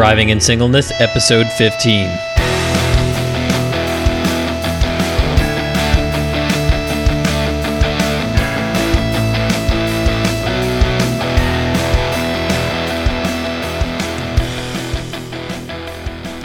Thriving 0.00 0.30
in 0.30 0.40
Singleness, 0.40 0.92
Episode 0.98 1.46
15. 1.58 2.06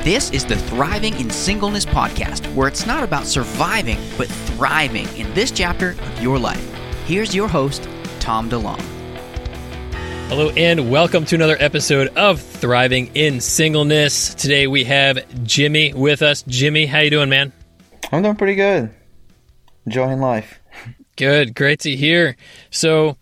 This 0.04 0.32
is 0.32 0.44
the 0.44 0.58
Thriving 0.58 1.18
in 1.18 1.30
Singleness 1.30 1.86
podcast, 1.86 2.54
where 2.56 2.68
it's 2.68 2.86
not 2.86 3.06
about 3.06 3.24
surviving, 3.26 4.00
but 4.18 4.28
thriving 4.28 5.08
in 5.16 5.34
this 5.34 5.50
chapter 5.52 5.92
of 5.92 6.22
your 6.22 6.38
life. 6.38 6.74
Here's 7.06 7.34
your 7.34 7.48
host, 7.48 7.88
Tom 8.20 8.50
DeLong. 8.50 8.95
Hello 10.28 10.50
and 10.50 10.90
welcome 10.90 11.24
to 11.26 11.36
another 11.36 11.56
episode 11.60 12.08
of 12.18 12.42
Thriving 12.42 13.12
in 13.16 13.40
Singleness. 13.40 14.34
Today 14.34 14.66
we 14.66 14.84
have 14.86 15.20
Jimmy 15.44 15.94
with 15.94 16.24
us. 16.24 16.44
Jimmy, 16.48 16.88
how 16.88 17.00
you 17.00 17.12
doing, 17.12 17.30
man? 17.30 17.54
I'm 18.12 18.24
doing 18.24 18.36
pretty 18.36 18.56
good. 18.56 18.94
Enjoying 19.86 20.20
life. 20.20 20.60
Good, 21.16 21.54
great 21.56 21.80
to 21.82 21.96
hear. 21.96 22.36
So, 22.72 23.18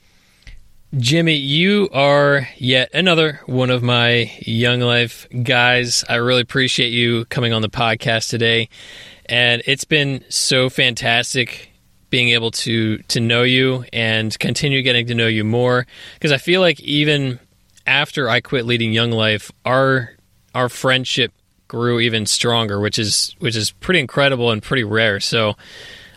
Jimmy, 0.98 1.36
you 1.36 1.90
are 1.92 2.48
yet 2.58 2.90
another 2.94 3.42
one 3.48 3.70
of 3.70 3.84
my 3.84 4.32
Young 4.40 4.80
Life 4.80 5.28
guys. 5.44 6.06
I 6.08 6.16
really 6.16 6.42
appreciate 6.42 6.90
you 6.94 7.26
coming 7.26 7.52
on 7.52 7.62
the 7.62 7.70
podcast 7.70 8.30
today. 8.30 8.70
And 9.26 9.62
it's 9.66 9.86
been 9.86 10.24
so 10.30 10.70
fantastic 10.70 11.73
being 12.14 12.30
able 12.30 12.52
to 12.52 13.00
to 13.08 13.20
know 13.20 13.42
you 13.42 13.84
and 13.92 14.38
continue 14.38 14.84
getting 14.84 15.08
to 15.08 15.16
know 15.16 15.26
you 15.26 15.44
more 15.44 15.88
because 16.14 16.32
I 16.32 16.38
feel 16.38 16.62
like 16.62 16.80
even 16.82 17.40
after 17.88 18.30
I 18.30 18.40
quit 18.40 18.68
leading 18.68 18.94
Young 18.94 19.10
Life, 19.10 19.52
our 19.66 20.12
our 20.54 20.70
friendship 20.70 21.34
grew 21.68 22.00
even 22.00 22.28
stronger, 22.28 22.80
which 22.80 23.00
is 23.00 23.36
which 23.40 23.56
is 23.56 23.72
pretty 23.72 24.00
incredible 24.00 24.52
and 24.52 24.62
pretty 24.62 24.84
rare. 24.84 25.20
So 25.20 25.56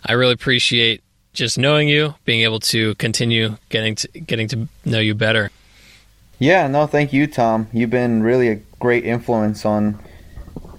I 0.04 0.12
really 0.12 0.34
appreciate 0.34 1.02
just 1.32 1.56
knowing 1.56 1.88
you, 1.88 2.14
being 2.26 2.42
able 2.42 2.60
to 2.60 2.94
continue 2.96 3.56
getting 3.70 3.94
to 3.94 4.08
getting 4.08 4.48
to 4.48 4.68
know 4.84 5.00
you 5.00 5.14
better. 5.14 5.50
Yeah, 6.38 6.66
no, 6.66 6.86
thank 6.86 7.14
you, 7.14 7.26
Tom. 7.26 7.68
You've 7.72 7.88
been 7.88 8.22
really 8.22 8.48
a 8.48 8.56
great 8.80 9.06
influence 9.06 9.64
on 9.64 9.98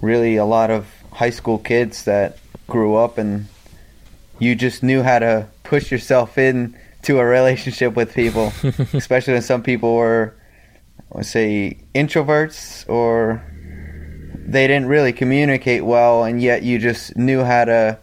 really 0.00 0.36
a 0.36 0.44
lot 0.44 0.70
of 0.70 0.86
high 1.10 1.30
school 1.30 1.58
kids 1.58 2.04
that 2.04 2.38
grew 2.68 2.94
up 2.94 3.18
and 3.18 3.48
you 4.38 4.54
just 4.54 4.82
knew 4.82 5.02
how 5.02 5.18
to 5.18 5.48
push 5.64 5.90
yourself 5.90 6.38
in 6.38 6.76
to 7.02 7.18
a 7.18 7.24
relationship 7.24 7.94
with 7.94 8.14
people, 8.14 8.52
especially 8.92 9.34
when 9.34 9.42
some 9.42 9.62
people 9.62 9.94
were, 9.94 10.34
let's 11.10 11.30
say, 11.30 11.78
introverts 11.94 12.88
or 12.88 13.44
they 14.48 14.66
didn't 14.66 14.86
really 14.86 15.12
communicate 15.12 15.84
well, 15.84 16.24
and 16.24 16.40
yet 16.40 16.62
you 16.62 16.78
just 16.78 17.16
knew 17.16 17.42
how 17.44 17.64
to 17.66 17.98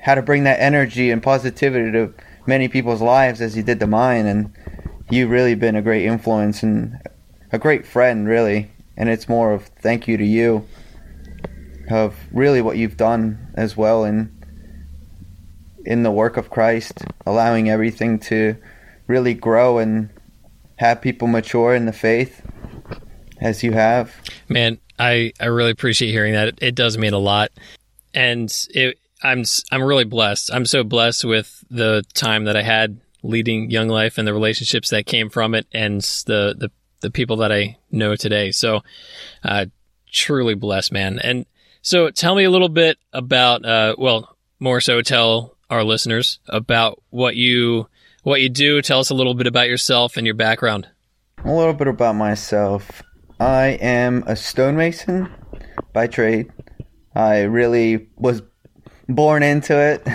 how 0.00 0.14
to 0.14 0.22
bring 0.22 0.44
that 0.44 0.60
energy 0.60 1.10
and 1.10 1.20
positivity 1.20 1.90
to 1.90 2.14
many 2.46 2.68
people's 2.68 3.02
lives 3.02 3.40
as 3.40 3.56
you 3.56 3.62
did 3.64 3.80
to 3.80 3.86
mine. 3.88 4.26
And 4.26 4.52
you've 5.10 5.30
really 5.30 5.56
been 5.56 5.74
a 5.74 5.82
great 5.82 6.04
influence 6.04 6.62
and 6.62 6.96
a 7.50 7.58
great 7.58 7.84
friend, 7.84 8.28
really. 8.28 8.70
And 8.96 9.08
it's 9.08 9.28
more 9.28 9.52
of 9.52 9.66
thank 9.66 10.06
you 10.06 10.16
to 10.16 10.24
you 10.24 10.64
of 11.90 12.16
really 12.30 12.62
what 12.62 12.76
you've 12.76 12.96
done 12.96 13.52
as 13.54 13.76
well 13.76 14.04
in 14.04 14.35
in 15.86 16.02
the 16.02 16.10
work 16.10 16.36
of 16.36 16.50
Christ, 16.50 17.04
allowing 17.24 17.70
everything 17.70 18.18
to 18.20 18.56
really 19.06 19.34
grow 19.34 19.78
and 19.78 20.10
have 20.76 21.00
people 21.00 21.28
mature 21.28 21.74
in 21.74 21.86
the 21.86 21.92
faith 21.92 22.42
as 23.40 23.62
you 23.62 23.72
have. 23.72 24.14
Man, 24.48 24.78
I, 24.98 25.32
I 25.40 25.46
really 25.46 25.70
appreciate 25.70 26.10
hearing 26.10 26.34
that. 26.34 26.48
It, 26.48 26.58
it 26.60 26.74
does 26.74 26.98
mean 26.98 27.12
a 27.12 27.18
lot. 27.18 27.50
And 28.12 28.52
it, 28.70 28.98
I'm 29.22 29.44
I'm 29.70 29.82
really 29.82 30.04
blessed. 30.04 30.50
I'm 30.52 30.66
so 30.66 30.84
blessed 30.84 31.24
with 31.24 31.64
the 31.70 32.04
time 32.14 32.44
that 32.44 32.56
I 32.56 32.62
had 32.62 33.00
leading 33.22 33.70
Young 33.70 33.88
Life 33.88 34.18
and 34.18 34.26
the 34.26 34.32
relationships 34.32 34.90
that 34.90 35.06
came 35.06 35.30
from 35.30 35.54
it, 35.54 35.66
and 35.72 36.00
the 36.26 36.54
the, 36.56 36.70
the 37.00 37.10
people 37.10 37.36
that 37.38 37.52
I 37.52 37.78
know 37.90 38.14
today. 38.16 38.50
So, 38.50 38.82
uh, 39.42 39.66
truly 40.12 40.54
blessed, 40.54 40.92
man. 40.92 41.18
And 41.18 41.46
so, 41.82 42.10
tell 42.10 42.34
me 42.34 42.44
a 42.44 42.50
little 42.50 42.68
bit 42.68 42.98
about, 43.12 43.64
uh, 43.64 43.94
well, 43.98 44.36
more 44.60 44.80
so, 44.80 45.02
tell 45.02 45.55
our 45.70 45.84
listeners 45.84 46.38
about 46.48 47.02
what 47.10 47.36
you 47.36 47.88
what 48.22 48.40
you 48.40 48.48
do. 48.48 48.82
Tell 48.82 49.00
us 49.00 49.10
a 49.10 49.14
little 49.14 49.34
bit 49.34 49.46
about 49.46 49.68
yourself 49.68 50.16
and 50.16 50.26
your 50.26 50.34
background. 50.34 50.88
A 51.44 51.52
little 51.52 51.74
bit 51.74 51.88
about 51.88 52.16
myself. 52.16 53.02
I 53.38 53.78
am 53.80 54.24
a 54.26 54.34
stonemason 54.34 55.28
by 55.92 56.06
trade. 56.06 56.50
I 57.14 57.42
really 57.42 58.08
was 58.16 58.42
born 59.08 59.42
into 59.42 59.78
it. 59.78 60.06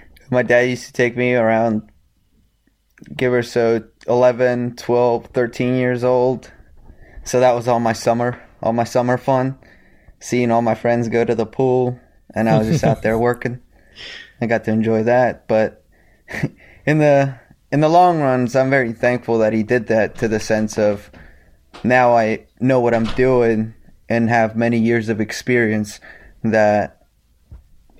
My 0.30 0.42
dad 0.42 0.62
used 0.62 0.86
to 0.86 0.92
take 0.92 1.16
me 1.16 1.34
around, 1.34 1.90
give 3.16 3.32
or 3.32 3.42
so 3.42 3.84
11, 4.08 4.76
12, 4.76 5.26
13 5.26 5.76
years 5.76 6.02
old. 6.02 6.50
So 7.24 7.40
that 7.40 7.54
was 7.54 7.68
all 7.68 7.80
my 7.80 7.92
summer, 7.92 8.42
all 8.62 8.72
my 8.72 8.84
summer 8.84 9.16
fun. 9.16 9.58
Seeing 10.20 10.50
all 10.50 10.62
my 10.62 10.74
friends 10.74 11.08
go 11.08 11.24
to 11.24 11.34
the 11.34 11.46
pool, 11.46 11.98
and 12.34 12.48
I 12.48 12.58
was 12.58 12.68
just 12.68 12.84
out 12.84 13.02
there 13.02 13.18
working. 13.18 13.60
I 14.44 14.46
got 14.46 14.64
to 14.64 14.70
enjoy 14.70 15.02
that. 15.04 15.48
But 15.48 15.82
in 16.86 16.98
the 16.98 17.38
in 17.72 17.80
the 17.80 17.88
long 17.88 18.20
runs, 18.20 18.54
I'm 18.54 18.70
very 18.70 18.92
thankful 18.92 19.38
that 19.38 19.54
he 19.54 19.62
did 19.62 19.86
that 19.88 20.16
to 20.16 20.28
the 20.28 20.38
sense 20.38 20.78
of 20.78 21.10
now 21.82 22.14
I 22.14 22.46
know 22.60 22.78
what 22.78 22.94
I'm 22.94 23.06
doing 23.16 23.74
and 24.08 24.28
have 24.28 24.54
many 24.54 24.78
years 24.78 25.08
of 25.08 25.20
experience 25.20 25.98
that 26.42 27.06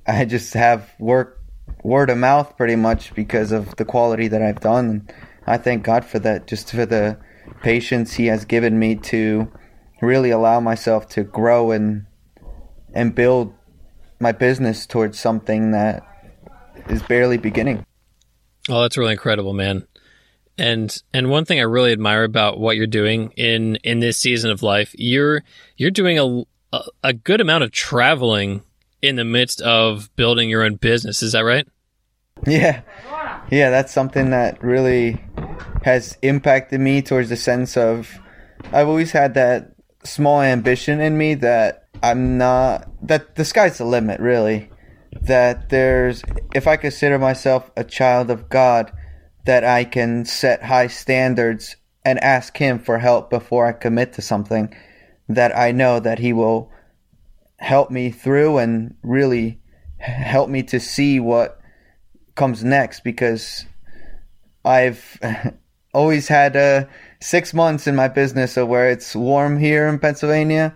I 0.06 0.26
just 0.26 0.52
have 0.52 0.92
work 0.98 1.40
word 1.82 2.10
of 2.10 2.18
mouth 2.18 2.56
pretty 2.58 2.76
much 2.76 3.14
because 3.14 3.52
of 3.52 3.74
the 3.76 3.84
quality 3.86 4.28
that 4.28 4.42
I've 4.42 4.60
done. 4.60 5.08
I 5.46 5.56
thank 5.56 5.82
God 5.82 6.04
for 6.04 6.18
that, 6.20 6.46
just 6.46 6.70
for 6.70 6.84
the 6.84 7.18
patience 7.62 8.14
He 8.14 8.26
has 8.26 8.44
given 8.44 8.78
me 8.78 8.96
to 8.96 9.50
really 10.02 10.30
allow 10.30 10.60
myself 10.60 11.08
to 11.08 11.24
grow 11.24 11.70
and 11.70 12.04
and 12.92 13.14
build 13.14 13.54
my 14.20 14.32
business 14.32 14.86
towards 14.86 15.18
something 15.18 15.72
that 15.72 16.06
is 16.88 17.02
barely 17.02 17.36
beginning. 17.36 17.84
Oh, 18.68 18.82
that's 18.82 18.96
really 18.96 19.12
incredible, 19.12 19.52
man. 19.52 19.86
And 20.56 20.96
and 21.12 21.30
one 21.30 21.44
thing 21.44 21.58
I 21.58 21.62
really 21.62 21.92
admire 21.92 22.24
about 22.24 22.60
what 22.60 22.76
you're 22.76 22.86
doing 22.86 23.32
in 23.36 23.76
in 23.76 24.00
this 24.00 24.16
season 24.18 24.50
of 24.50 24.62
life, 24.62 24.94
you're 24.96 25.42
you're 25.76 25.90
doing 25.90 26.18
a 26.18 26.44
a, 26.76 26.82
a 27.02 27.12
good 27.12 27.40
amount 27.40 27.64
of 27.64 27.72
traveling 27.72 28.62
in 29.02 29.16
the 29.16 29.24
midst 29.24 29.60
of 29.60 30.14
building 30.16 30.48
your 30.48 30.62
own 30.64 30.76
business. 30.76 31.22
Is 31.22 31.32
that 31.32 31.40
right? 31.40 31.66
Yeah. 32.46 32.82
Yeah, 33.50 33.70
that's 33.70 33.92
something 33.92 34.30
that 34.30 34.62
really 34.62 35.22
has 35.82 36.16
impacted 36.22 36.80
me 36.80 37.02
towards 37.02 37.28
the 37.28 37.36
sense 37.36 37.76
of 37.76 38.18
I've 38.72 38.88
always 38.88 39.12
had 39.12 39.34
that 39.34 39.72
small 40.04 40.40
ambition 40.40 41.00
in 41.00 41.18
me 41.18 41.34
that 41.34 41.88
I'm 42.02 42.38
not 42.38 42.88
that 43.06 43.36
the 43.36 43.44
sky's 43.44 43.78
the 43.78 43.84
limit 43.84 44.20
really. 44.20 44.70
That 45.22 45.70
there's 45.70 46.22
if 46.54 46.66
I 46.66 46.76
consider 46.76 47.18
myself 47.18 47.70
a 47.76 47.84
child 47.84 48.30
of 48.30 48.48
God 48.48 48.92
that 49.46 49.64
I 49.64 49.84
can 49.84 50.24
set 50.24 50.62
high 50.62 50.88
standards 50.88 51.76
and 52.04 52.22
ask 52.22 52.56
him 52.56 52.78
for 52.78 52.98
help 52.98 53.30
before 53.30 53.66
I 53.66 53.72
commit 53.72 54.12
to 54.14 54.22
something 54.22 54.74
that 55.28 55.56
I 55.56 55.72
know 55.72 56.00
that 56.00 56.18
he 56.18 56.32
will 56.32 56.70
help 57.58 57.90
me 57.90 58.10
through 58.10 58.58
and 58.58 58.94
really 59.02 59.60
help 59.98 60.50
me 60.50 60.62
to 60.64 60.78
see 60.78 61.18
what 61.20 61.60
comes 62.34 62.62
next 62.62 63.04
because 63.04 63.64
I've 64.64 65.18
always 65.94 66.28
had 66.28 66.56
uh, 66.56 66.84
six 67.20 67.54
months 67.54 67.86
in 67.86 67.96
my 67.96 68.08
business 68.08 68.56
of 68.56 68.68
where 68.68 68.90
it's 68.90 69.14
warm 69.14 69.58
here 69.58 69.86
in 69.88 69.98
Pennsylvania, 69.98 70.74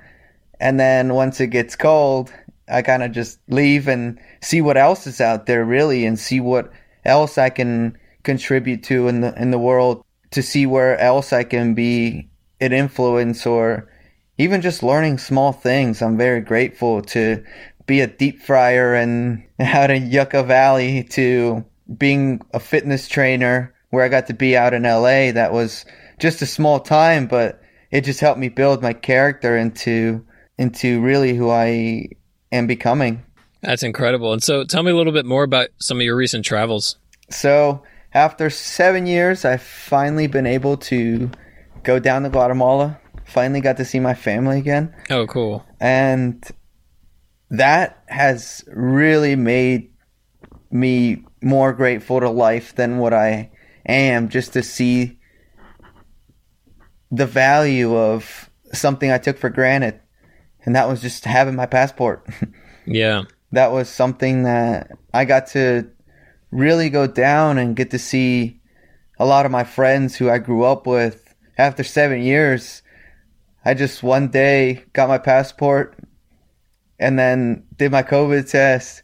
and 0.60 0.78
then 0.78 1.14
once 1.14 1.40
it 1.40 1.48
gets 1.48 1.76
cold, 1.76 2.32
I 2.70 2.82
kind 2.82 3.02
of 3.02 3.12
just 3.12 3.38
leave 3.48 3.88
and 3.88 4.18
see 4.42 4.60
what 4.60 4.76
else 4.76 5.06
is 5.06 5.20
out 5.20 5.46
there 5.46 5.64
really, 5.64 6.06
and 6.06 6.18
see 6.18 6.40
what 6.40 6.70
else 7.04 7.38
I 7.38 7.50
can 7.50 7.96
contribute 8.22 8.82
to 8.84 9.08
in 9.08 9.20
the 9.20 9.34
in 9.40 9.50
the 9.50 9.58
world 9.58 10.04
to 10.32 10.42
see 10.42 10.66
where 10.66 10.98
else 10.98 11.32
I 11.32 11.44
can 11.44 11.74
be 11.74 12.28
an 12.60 12.72
influence 12.72 13.46
or 13.46 13.88
even 14.36 14.60
just 14.60 14.82
learning 14.82 15.18
small 15.18 15.52
things. 15.52 16.02
I'm 16.02 16.16
very 16.16 16.40
grateful 16.40 17.02
to 17.02 17.42
be 17.86 18.00
a 18.00 18.06
deep 18.06 18.40
fryer 18.42 18.94
and 18.94 19.44
out 19.60 19.90
in 19.90 20.10
Yucca 20.10 20.44
Valley 20.44 21.04
to 21.10 21.64
being 21.96 22.40
a 22.52 22.60
fitness 22.60 23.08
trainer 23.08 23.74
where 23.90 24.04
I 24.04 24.08
got 24.08 24.26
to 24.26 24.34
be 24.34 24.56
out 24.56 24.74
in 24.74 24.82
LA. 24.82 25.32
That 25.32 25.52
was 25.52 25.84
just 26.18 26.42
a 26.42 26.46
small 26.46 26.80
time, 26.80 27.26
but 27.26 27.60
it 27.90 28.02
just 28.02 28.20
helped 28.20 28.38
me 28.38 28.48
build 28.48 28.82
my 28.82 28.92
character 28.92 29.56
into 29.56 30.24
into 30.58 31.00
really 31.00 31.34
who 31.34 31.50
I 31.50 32.08
am 32.52 32.66
becoming. 32.66 33.24
That's 33.62 33.82
incredible. 33.82 34.32
And 34.32 34.42
so 34.42 34.64
tell 34.64 34.82
me 34.82 34.90
a 34.90 34.96
little 34.96 35.12
bit 35.12 35.26
more 35.26 35.42
about 35.42 35.68
some 35.78 35.98
of 35.98 36.02
your 36.02 36.16
recent 36.16 36.44
travels. 36.44 36.96
So, 37.30 37.82
after 38.14 38.48
7 38.48 39.06
years, 39.06 39.44
I've 39.44 39.62
finally 39.62 40.26
been 40.28 40.46
able 40.46 40.78
to 40.78 41.30
go 41.82 41.98
down 41.98 42.22
to 42.22 42.30
Guatemala 42.30 42.98
Finally 43.28 43.60
got 43.60 43.76
to 43.76 43.84
see 43.84 44.00
my 44.00 44.14
family 44.14 44.58
again. 44.58 44.94
Oh, 45.10 45.26
cool. 45.26 45.62
And 45.78 46.42
that 47.50 48.02
has 48.06 48.64
really 48.68 49.36
made 49.36 49.92
me 50.70 51.24
more 51.42 51.74
grateful 51.74 52.20
to 52.20 52.30
life 52.30 52.74
than 52.74 52.96
what 52.96 53.12
I 53.12 53.50
am 53.84 54.30
just 54.30 54.54
to 54.54 54.62
see 54.62 55.18
the 57.10 57.26
value 57.26 57.94
of 57.94 58.48
something 58.72 59.12
I 59.12 59.18
took 59.18 59.36
for 59.36 59.50
granted. 59.50 60.00
And 60.68 60.76
that 60.76 60.86
was 60.86 61.00
just 61.00 61.24
having 61.24 61.56
my 61.56 61.64
passport. 61.64 62.26
Yeah. 62.86 63.24
that 63.52 63.72
was 63.72 63.88
something 63.88 64.42
that 64.42 64.92
I 65.14 65.24
got 65.24 65.46
to 65.48 65.90
really 66.50 66.90
go 66.90 67.06
down 67.06 67.56
and 67.56 67.74
get 67.74 67.90
to 67.92 67.98
see 67.98 68.60
a 69.18 69.24
lot 69.24 69.46
of 69.46 69.52
my 69.52 69.64
friends 69.64 70.14
who 70.14 70.28
I 70.28 70.36
grew 70.36 70.64
up 70.64 70.86
with 70.86 71.34
after 71.56 71.82
seven 71.82 72.22
years. 72.22 72.82
I 73.64 73.72
just 73.72 74.02
one 74.02 74.28
day 74.28 74.84
got 74.92 75.08
my 75.08 75.16
passport 75.16 75.98
and 76.98 77.18
then 77.18 77.64
did 77.78 77.90
my 77.90 78.02
COVID 78.02 78.50
test. 78.50 79.02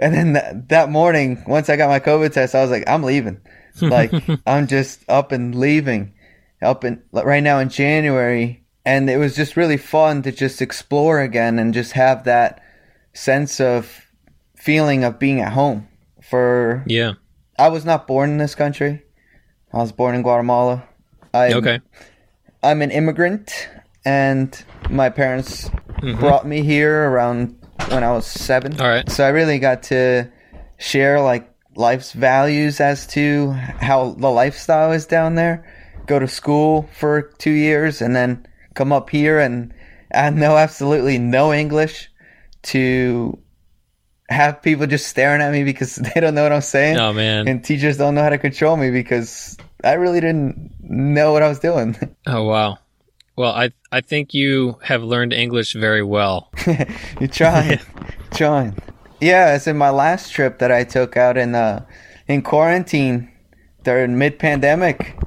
And 0.00 0.12
then 0.14 0.32
that, 0.32 0.68
that 0.70 0.90
morning, 0.90 1.44
once 1.46 1.68
I 1.68 1.76
got 1.76 1.88
my 1.88 2.00
COVID 2.00 2.32
test, 2.32 2.56
I 2.56 2.62
was 2.62 2.72
like, 2.72 2.88
I'm 2.88 3.04
leaving. 3.04 3.40
Like, 3.80 4.12
I'm 4.46 4.66
just 4.66 5.04
up 5.08 5.30
and 5.30 5.54
leaving 5.54 6.14
up 6.60 6.84
in 6.84 7.02
right 7.12 7.42
now 7.42 7.60
in 7.60 7.68
January. 7.68 8.63
And 8.86 9.08
it 9.08 9.16
was 9.16 9.34
just 9.34 9.56
really 9.56 9.78
fun 9.78 10.22
to 10.22 10.32
just 10.32 10.60
explore 10.60 11.20
again 11.20 11.58
and 11.58 11.72
just 11.72 11.92
have 11.92 12.24
that 12.24 12.62
sense 13.14 13.60
of 13.60 14.06
feeling 14.56 15.04
of 15.04 15.18
being 15.18 15.40
at 15.40 15.52
home 15.52 15.88
for 16.22 16.84
Yeah. 16.86 17.14
I 17.58 17.68
was 17.68 17.84
not 17.84 18.06
born 18.06 18.30
in 18.30 18.38
this 18.38 18.54
country. 18.54 19.02
I 19.72 19.78
was 19.78 19.92
born 19.92 20.14
in 20.14 20.22
Guatemala. 20.22 20.84
I 21.32 21.52
Okay. 21.52 21.80
I'm 22.62 22.82
an 22.82 22.90
immigrant 22.90 23.68
and 24.04 24.64
my 24.90 25.08
parents 25.08 25.68
mm-hmm. 25.68 26.18
brought 26.18 26.46
me 26.46 26.62
here 26.62 27.10
around 27.10 27.56
when 27.88 28.04
I 28.04 28.12
was 28.12 28.26
7. 28.26 28.80
All 28.80 28.88
right. 28.88 29.08
So 29.10 29.24
I 29.24 29.28
really 29.28 29.58
got 29.58 29.84
to 29.84 30.30
share 30.78 31.20
like 31.20 31.50
life's 31.76 32.12
values 32.12 32.80
as 32.80 33.06
to 33.08 33.52
how 33.52 34.12
the 34.12 34.30
lifestyle 34.30 34.92
is 34.92 35.06
down 35.06 35.36
there. 35.36 35.64
Go 36.06 36.18
to 36.18 36.28
school 36.28 36.88
for 36.98 37.22
2 37.38 37.50
years 37.50 38.02
and 38.02 38.14
then 38.14 38.46
come 38.74 38.92
up 38.92 39.10
here 39.10 39.38
and 39.38 39.72
I 40.12 40.30
know 40.30 40.56
absolutely 40.56 41.18
no 41.18 41.52
English 41.52 42.10
to 42.64 43.38
have 44.28 44.62
people 44.62 44.86
just 44.86 45.06
staring 45.06 45.42
at 45.42 45.52
me 45.52 45.64
because 45.64 45.96
they 46.14 46.20
don't 46.20 46.34
know 46.34 46.42
what 46.42 46.52
I'm 46.52 46.60
saying. 46.60 46.98
Oh 46.98 47.12
man. 47.12 47.48
And 47.48 47.64
teachers 47.64 47.96
don't 47.96 48.14
know 48.14 48.22
how 48.22 48.30
to 48.30 48.38
control 48.38 48.76
me 48.76 48.90
because 48.90 49.56
I 49.82 49.94
really 49.94 50.20
didn't 50.20 50.72
know 50.80 51.32
what 51.32 51.42
I 51.42 51.48
was 51.48 51.58
doing. 51.58 51.96
Oh 52.26 52.44
wow. 52.44 52.78
Well, 53.36 53.52
I 53.52 53.72
I 53.90 54.00
think 54.00 54.32
you 54.32 54.78
have 54.82 55.02
learned 55.02 55.32
English 55.32 55.74
very 55.74 56.02
well. 56.02 56.50
You're 57.20 57.28
trying, 57.28 57.80
trying. 58.32 58.78
Yeah, 59.20 59.56
it's 59.56 59.66
in 59.66 59.76
my 59.76 59.90
last 59.90 60.32
trip 60.32 60.60
that 60.60 60.70
I 60.70 60.84
took 60.84 61.16
out 61.16 61.36
in 61.36 61.54
uh, 61.54 61.84
in 62.28 62.42
quarantine 62.42 63.30
during 63.82 64.16
mid 64.18 64.38
pandemic. 64.38 65.18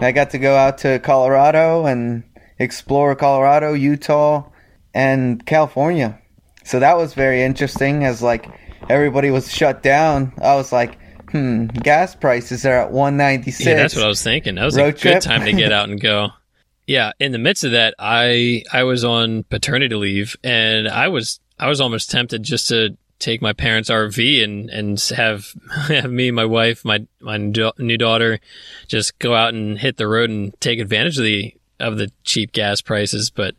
I 0.00 0.12
got 0.12 0.30
to 0.30 0.38
go 0.38 0.56
out 0.56 0.78
to 0.78 1.00
Colorado 1.00 1.84
and 1.84 2.22
explore 2.62 3.14
Colorado, 3.14 3.72
Utah, 3.72 4.48
and 4.94 5.44
California. 5.44 6.18
So 6.64 6.80
that 6.80 6.96
was 6.96 7.14
very 7.14 7.42
interesting. 7.42 8.04
As 8.04 8.22
like 8.22 8.48
everybody 8.88 9.30
was 9.30 9.52
shut 9.52 9.82
down, 9.82 10.32
I 10.40 10.54
was 10.54 10.72
like, 10.72 10.98
hmm, 11.30 11.66
gas 11.66 12.14
prices 12.14 12.64
are 12.64 12.74
at 12.76 12.92
one 12.92 13.16
ninety 13.16 13.50
six. 13.50 13.66
Yeah, 13.66 13.74
that's 13.74 13.96
what 13.96 14.04
I 14.04 14.08
was 14.08 14.22
thinking. 14.22 14.54
That 14.56 14.64
was 14.64 14.76
a 14.76 14.84
Road 14.84 15.00
good 15.00 15.22
time 15.22 15.44
to 15.44 15.52
get 15.52 15.72
out 15.72 15.88
and 15.88 16.00
go. 16.00 16.28
Yeah, 16.84 17.12
in 17.20 17.30
the 17.30 17.38
midst 17.38 17.62
of 17.62 17.70
that, 17.72 17.94
I 18.00 18.64
I 18.72 18.82
was 18.82 19.04
on 19.04 19.44
paternity 19.44 19.94
leave, 19.94 20.36
and 20.42 20.88
I 20.88 21.08
was 21.08 21.38
I 21.56 21.68
was 21.68 21.80
almost 21.80 22.10
tempted 22.10 22.42
just 22.42 22.68
to 22.68 22.96
take 23.20 23.40
my 23.40 23.52
parents' 23.52 23.88
RV 23.88 24.42
and 24.42 24.68
and 24.68 25.00
have 25.16 25.46
have 25.88 26.10
me, 26.10 26.32
my 26.32 26.44
wife, 26.44 26.84
my 26.84 27.06
my 27.20 27.36
new 27.36 27.96
daughter, 27.96 28.40
just 28.88 29.18
go 29.20 29.32
out 29.34 29.54
and 29.54 29.78
hit 29.78 29.96
the 29.96 30.08
road 30.08 30.28
and 30.28 30.60
take 30.60 30.80
advantage 30.80 31.18
of 31.18 31.24
the 31.24 31.54
of 31.82 31.98
the 31.98 32.10
cheap 32.24 32.52
gas 32.52 32.80
prices. 32.80 33.30
But 33.30 33.54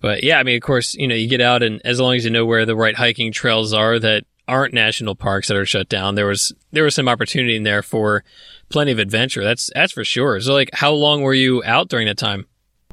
but 0.00 0.22
yeah, 0.22 0.38
I 0.38 0.42
mean, 0.42 0.56
of 0.56 0.62
course, 0.62 0.94
you 0.94 1.08
know, 1.08 1.14
you 1.14 1.28
get 1.28 1.40
out 1.40 1.62
and 1.62 1.80
as 1.84 2.00
long 2.00 2.14
as 2.14 2.24
you 2.24 2.30
know 2.30 2.46
where 2.46 2.64
the 2.64 2.76
right 2.76 2.94
hiking 2.94 3.32
trails 3.32 3.72
are 3.72 3.98
that 3.98 4.24
aren't 4.46 4.72
national 4.72 5.14
parks 5.14 5.48
that 5.48 5.56
are 5.56 5.66
shut 5.66 5.88
down, 5.88 6.14
there 6.14 6.26
was 6.26 6.52
there 6.72 6.84
was 6.84 6.94
some 6.94 7.08
opportunity 7.08 7.56
in 7.56 7.64
there 7.64 7.82
for 7.82 8.24
plenty 8.68 8.92
of 8.92 8.98
adventure. 8.98 9.44
That's 9.44 9.70
that's 9.74 9.92
for 9.92 10.04
sure. 10.04 10.40
So 10.40 10.52
like, 10.52 10.70
how 10.72 10.92
long 10.92 11.22
were 11.22 11.34
you 11.34 11.62
out 11.64 11.88
during 11.88 12.06
that 12.06 12.18
time? 12.18 12.46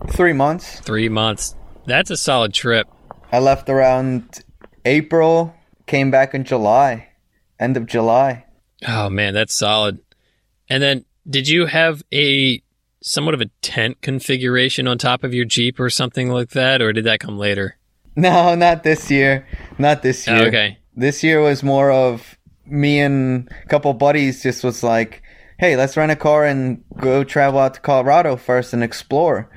Three 0.09 0.33
months. 0.33 0.79
Three 0.81 1.09
months. 1.09 1.55
That's 1.85 2.09
a 2.09 2.17
solid 2.17 2.53
trip. 2.53 2.87
I 3.31 3.39
left 3.39 3.69
around 3.69 4.43
April, 4.85 5.55
came 5.85 6.11
back 6.11 6.33
in 6.33 6.43
July, 6.43 7.09
end 7.59 7.77
of 7.77 7.85
July. 7.85 8.45
Oh 8.87 9.09
man, 9.09 9.33
that's 9.33 9.53
solid. 9.53 9.99
And 10.69 10.81
then, 10.81 11.05
did 11.29 11.47
you 11.47 11.67
have 11.67 12.03
a 12.13 12.61
somewhat 13.05 13.35
of 13.35 13.41
a 13.41 13.49
tent 13.61 14.01
configuration 14.01 14.87
on 14.87 14.97
top 14.97 15.23
of 15.23 15.33
your 15.33 15.45
Jeep 15.45 15.79
or 15.79 15.89
something 15.89 16.29
like 16.29 16.49
that, 16.49 16.81
or 16.81 16.91
did 16.91 17.05
that 17.05 17.19
come 17.19 17.37
later? 17.37 17.77
No, 18.15 18.55
not 18.55 18.83
this 18.83 19.11
year. 19.11 19.47
Not 19.77 20.01
this 20.01 20.27
oh, 20.27 20.33
year. 20.33 20.43
Oh, 20.43 20.47
okay. 20.47 20.77
This 20.95 21.23
year 21.23 21.41
was 21.41 21.63
more 21.63 21.91
of 21.91 22.37
me 22.65 22.99
and 22.99 23.49
a 23.63 23.67
couple 23.67 23.93
buddies 23.93 24.41
just 24.41 24.63
was 24.63 24.81
like, 24.81 25.21
hey, 25.59 25.75
let's 25.75 25.95
rent 25.95 26.11
a 26.11 26.15
car 26.15 26.45
and 26.45 26.83
go 26.97 27.23
travel 27.23 27.59
out 27.59 27.75
to 27.75 27.79
Colorado 27.79 28.35
first 28.35 28.73
and 28.73 28.83
explore. 28.83 29.49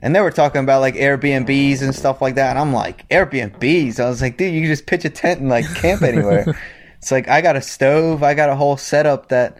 And 0.00 0.14
they 0.14 0.20
were 0.20 0.32
talking 0.32 0.62
about 0.62 0.80
like 0.80 0.96
Airbnbs 0.96 1.80
and 1.80 1.94
stuff 1.94 2.20
like 2.20 2.34
that. 2.34 2.50
And 2.50 2.58
I'm 2.58 2.72
like, 2.72 3.08
Airbnbs? 3.08 4.00
I 4.00 4.08
was 4.08 4.20
like, 4.20 4.36
dude, 4.36 4.52
you 4.52 4.62
can 4.62 4.70
just 4.70 4.86
pitch 4.86 5.04
a 5.04 5.10
tent 5.10 5.40
and 5.40 5.48
like 5.48 5.72
camp 5.76 6.02
anywhere. 6.02 6.58
it's 6.98 7.12
like, 7.12 7.28
I 7.28 7.40
got 7.40 7.56
a 7.56 7.62
stove, 7.62 8.22
I 8.22 8.34
got 8.34 8.50
a 8.50 8.56
whole 8.56 8.76
setup 8.76 9.28
that 9.28 9.58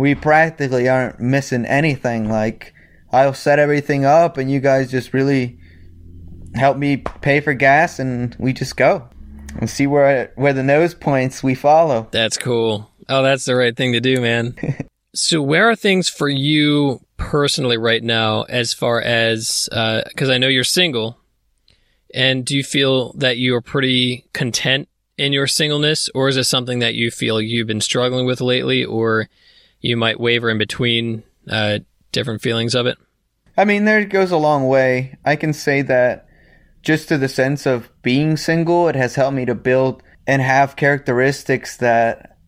we 0.00 0.14
practically 0.14 0.88
aren't 0.88 1.20
missing 1.20 1.66
anything. 1.66 2.26
Like, 2.26 2.72
I'll 3.12 3.34
set 3.34 3.58
everything 3.58 4.06
up 4.06 4.38
and 4.38 4.50
you 4.50 4.58
guys 4.58 4.90
just 4.90 5.12
really 5.12 5.58
help 6.54 6.78
me 6.78 6.96
pay 6.96 7.40
for 7.40 7.52
gas 7.52 7.98
and 7.98 8.34
we 8.38 8.54
just 8.54 8.78
go 8.78 9.10
and 9.58 9.68
see 9.68 9.86
where 9.86 10.32
where 10.36 10.54
the 10.54 10.62
nose 10.62 10.94
points 10.94 11.42
we 11.42 11.54
follow. 11.54 12.08
That's 12.12 12.38
cool. 12.38 12.90
Oh, 13.10 13.22
that's 13.22 13.44
the 13.44 13.54
right 13.54 13.76
thing 13.76 13.92
to 13.92 14.00
do, 14.00 14.22
man. 14.22 14.56
so, 15.14 15.42
where 15.42 15.68
are 15.68 15.76
things 15.76 16.08
for 16.08 16.30
you 16.30 17.04
personally 17.18 17.76
right 17.76 18.02
now, 18.02 18.44
as 18.44 18.72
far 18.72 19.02
as 19.02 19.68
uh, 19.70 20.00
because 20.08 20.30
I 20.30 20.38
know 20.38 20.48
you're 20.48 20.64
single, 20.64 21.18
and 22.14 22.46
do 22.46 22.56
you 22.56 22.64
feel 22.64 23.12
that 23.18 23.36
you 23.36 23.54
are 23.54 23.60
pretty 23.60 24.24
content 24.32 24.88
in 25.18 25.34
your 25.34 25.46
singleness, 25.46 26.08
or 26.14 26.28
is 26.28 26.38
it 26.38 26.44
something 26.44 26.78
that 26.78 26.94
you 26.94 27.10
feel 27.10 27.38
you've 27.38 27.66
been 27.66 27.82
struggling 27.82 28.24
with 28.24 28.40
lately, 28.40 28.82
or 28.82 29.28
you 29.80 29.96
might 29.96 30.20
waver 30.20 30.50
in 30.50 30.58
between 30.58 31.22
uh, 31.48 31.80
different 32.12 32.42
feelings 32.42 32.74
of 32.74 32.86
it? 32.86 32.98
I 33.56 33.64
mean, 33.64 33.84
there 33.84 34.04
goes 34.04 34.30
a 34.30 34.36
long 34.36 34.68
way. 34.68 35.18
I 35.24 35.36
can 35.36 35.52
say 35.52 35.82
that 35.82 36.26
just 36.82 37.08
to 37.08 37.18
the 37.18 37.28
sense 37.28 37.66
of 37.66 37.90
being 38.02 38.36
single, 38.36 38.88
it 38.88 38.94
has 38.94 39.14
helped 39.14 39.36
me 39.36 39.44
to 39.44 39.54
build 39.54 40.02
and 40.26 40.40
have 40.40 40.76
characteristics 40.76 41.76
that 41.78 42.38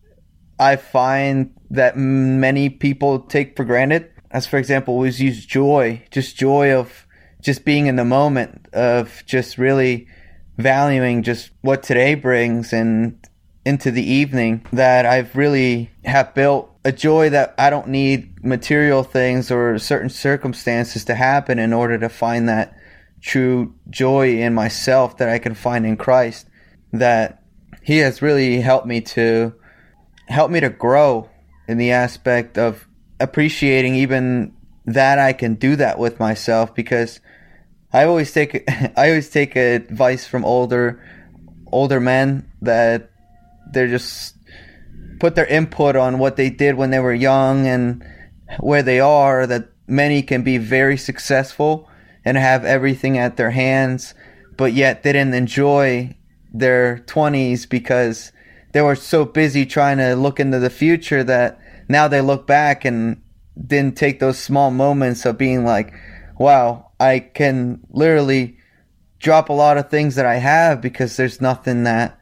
I 0.59 0.75
find 0.75 1.53
that 1.69 1.97
many 1.97 2.69
people 2.69 3.19
take 3.19 3.55
for 3.55 3.65
granted. 3.65 4.09
As 4.31 4.47
for 4.47 4.57
example, 4.57 4.93
always 4.93 5.21
use 5.21 5.45
joy, 5.45 6.03
just 6.09 6.35
joy 6.35 6.73
of 6.73 7.05
just 7.41 7.65
being 7.65 7.87
in 7.87 7.95
the 7.95 8.05
moment, 8.05 8.67
of 8.73 9.23
just 9.25 9.57
really 9.57 10.07
valuing 10.57 11.23
just 11.23 11.51
what 11.61 11.83
today 11.83 12.15
brings 12.15 12.73
and 12.73 13.19
into 13.65 13.91
the 13.91 14.03
evening 14.03 14.65
that 14.71 15.05
I've 15.05 15.35
really 15.35 15.91
have 16.05 16.33
built 16.33 16.72
a 16.85 16.91
joy 16.91 17.29
that 17.29 17.55
I 17.57 17.69
don't 17.69 17.87
need 17.87 18.43
material 18.43 19.03
things 19.03 19.51
or 19.51 19.77
certain 19.79 20.09
circumstances 20.09 21.05
to 21.05 21.15
happen 21.15 21.59
in 21.59 21.73
order 21.73 21.97
to 21.97 22.09
find 22.09 22.49
that 22.49 22.77
true 23.21 23.73
joy 23.89 24.39
in 24.39 24.53
myself 24.53 25.17
that 25.17 25.29
I 25.29 25.39
can 25.39 25.53
find 25.53 25.85
in 25.85 25.95
Christ 25.95 26.47
that 26.91 27.41
he 27.81 27.99
has 27.99 28.21
really 28.21 28.59
helped 28.59 28.85
me 28.85 29.01
to 29.01 29.53
help 30.27 30.51
me 30.51 30.59
to 30.59 30.69
grow 30.69 31.29
in 31.67 31.77
the 31.77 31.91
aspect 31.91 32.57
of 32.57 32.87
appreciating 33.19 33.95
even 33.95 34.53
that 34.85 35.19
I 35.19 35.31
can 35.33 35.55
do 35.55 35.77
that 35.77 35.97
with 35.97 36.19
myself 36.19 36.75
because 36.75 37.21
I 37.93 38.05
always 38.05 38.31
take 38.33 38.63
I 38.97 39.09
always 39.09 39.29
take 39.29 39.55
advice 39.55 40.25
from 40.25 40.43
older 40.43 41.01
older 41.71 41.99
men 41.99 42.51
that 42.61 43.11
they're 43.71 43.87
just 43.87 44.32
put 45.23 45.35
their 45.35 45.45
input 45.45 45.95
on 45.95 46.19
what 46.19 46.35
they 46.35 46.49
did 46.49 46.75
when 46.75 46.89
they 46.89 46.99
were 46.99 47.13
young 47.13 47.65
and 47.65 48.05
where 48.59 48.83
they 48.83 48.99
are 48.99 49.47
that 49.47 49.69
many 49.87 50.21
can 50.21 50.43
be 50.43 50.57
very 50.57 50.97
successful 50.97 51.89
and 52.25 52.35
have 52.35 52.65
everything 52.65 53.17
at 53.17 53.37
their 53.37 53.51
hands 53.51 54.13
but 54.57 54.73
yet 54.73 55.01
they 55.01 55.13
didn't 55.13 55.33
enjoy 55.33 56.13
their 56.53 56.97
20s 57.07 57.69
because 57.69 58.33
they 58.73 58.81
were 58.81 58.97
so 58.97 59.23
busy 59.23 59.65
trying 59.65 59.97
to 59.97 60.13
look 60.13 60.41
into 60.41 60.59
the 60.59 60.69
future 60.69 61.23
that 61.23 61.57
now 61.87 62.05
they 62.05 62.19
look 62.19 62.45
back 62.45 62.83
and 62.83 63.21
didn't 63.65 63.95
take 63.95 64.19
those 64.19 64.37
small 64.37 64.71
moments 64.71 65.25
of 65.25 65.37
being 65.37 65.63
like 65.63 65.93
wow 66.37 66.91
I 66.99 67.19
can 67.19 67.79
literally 67.91 68.57
drop 69.19 69.47
a 69.47 69.53
lot 69.53 69.77
of 69.77 69.89
things 69.89 70.15
that 70.15 70.25
I 70.25 70.35
have 70.35 70.81
because 70.81 71.15
there's 71.15 71.39
nothing 71.39 71.85
that 71.85 72.19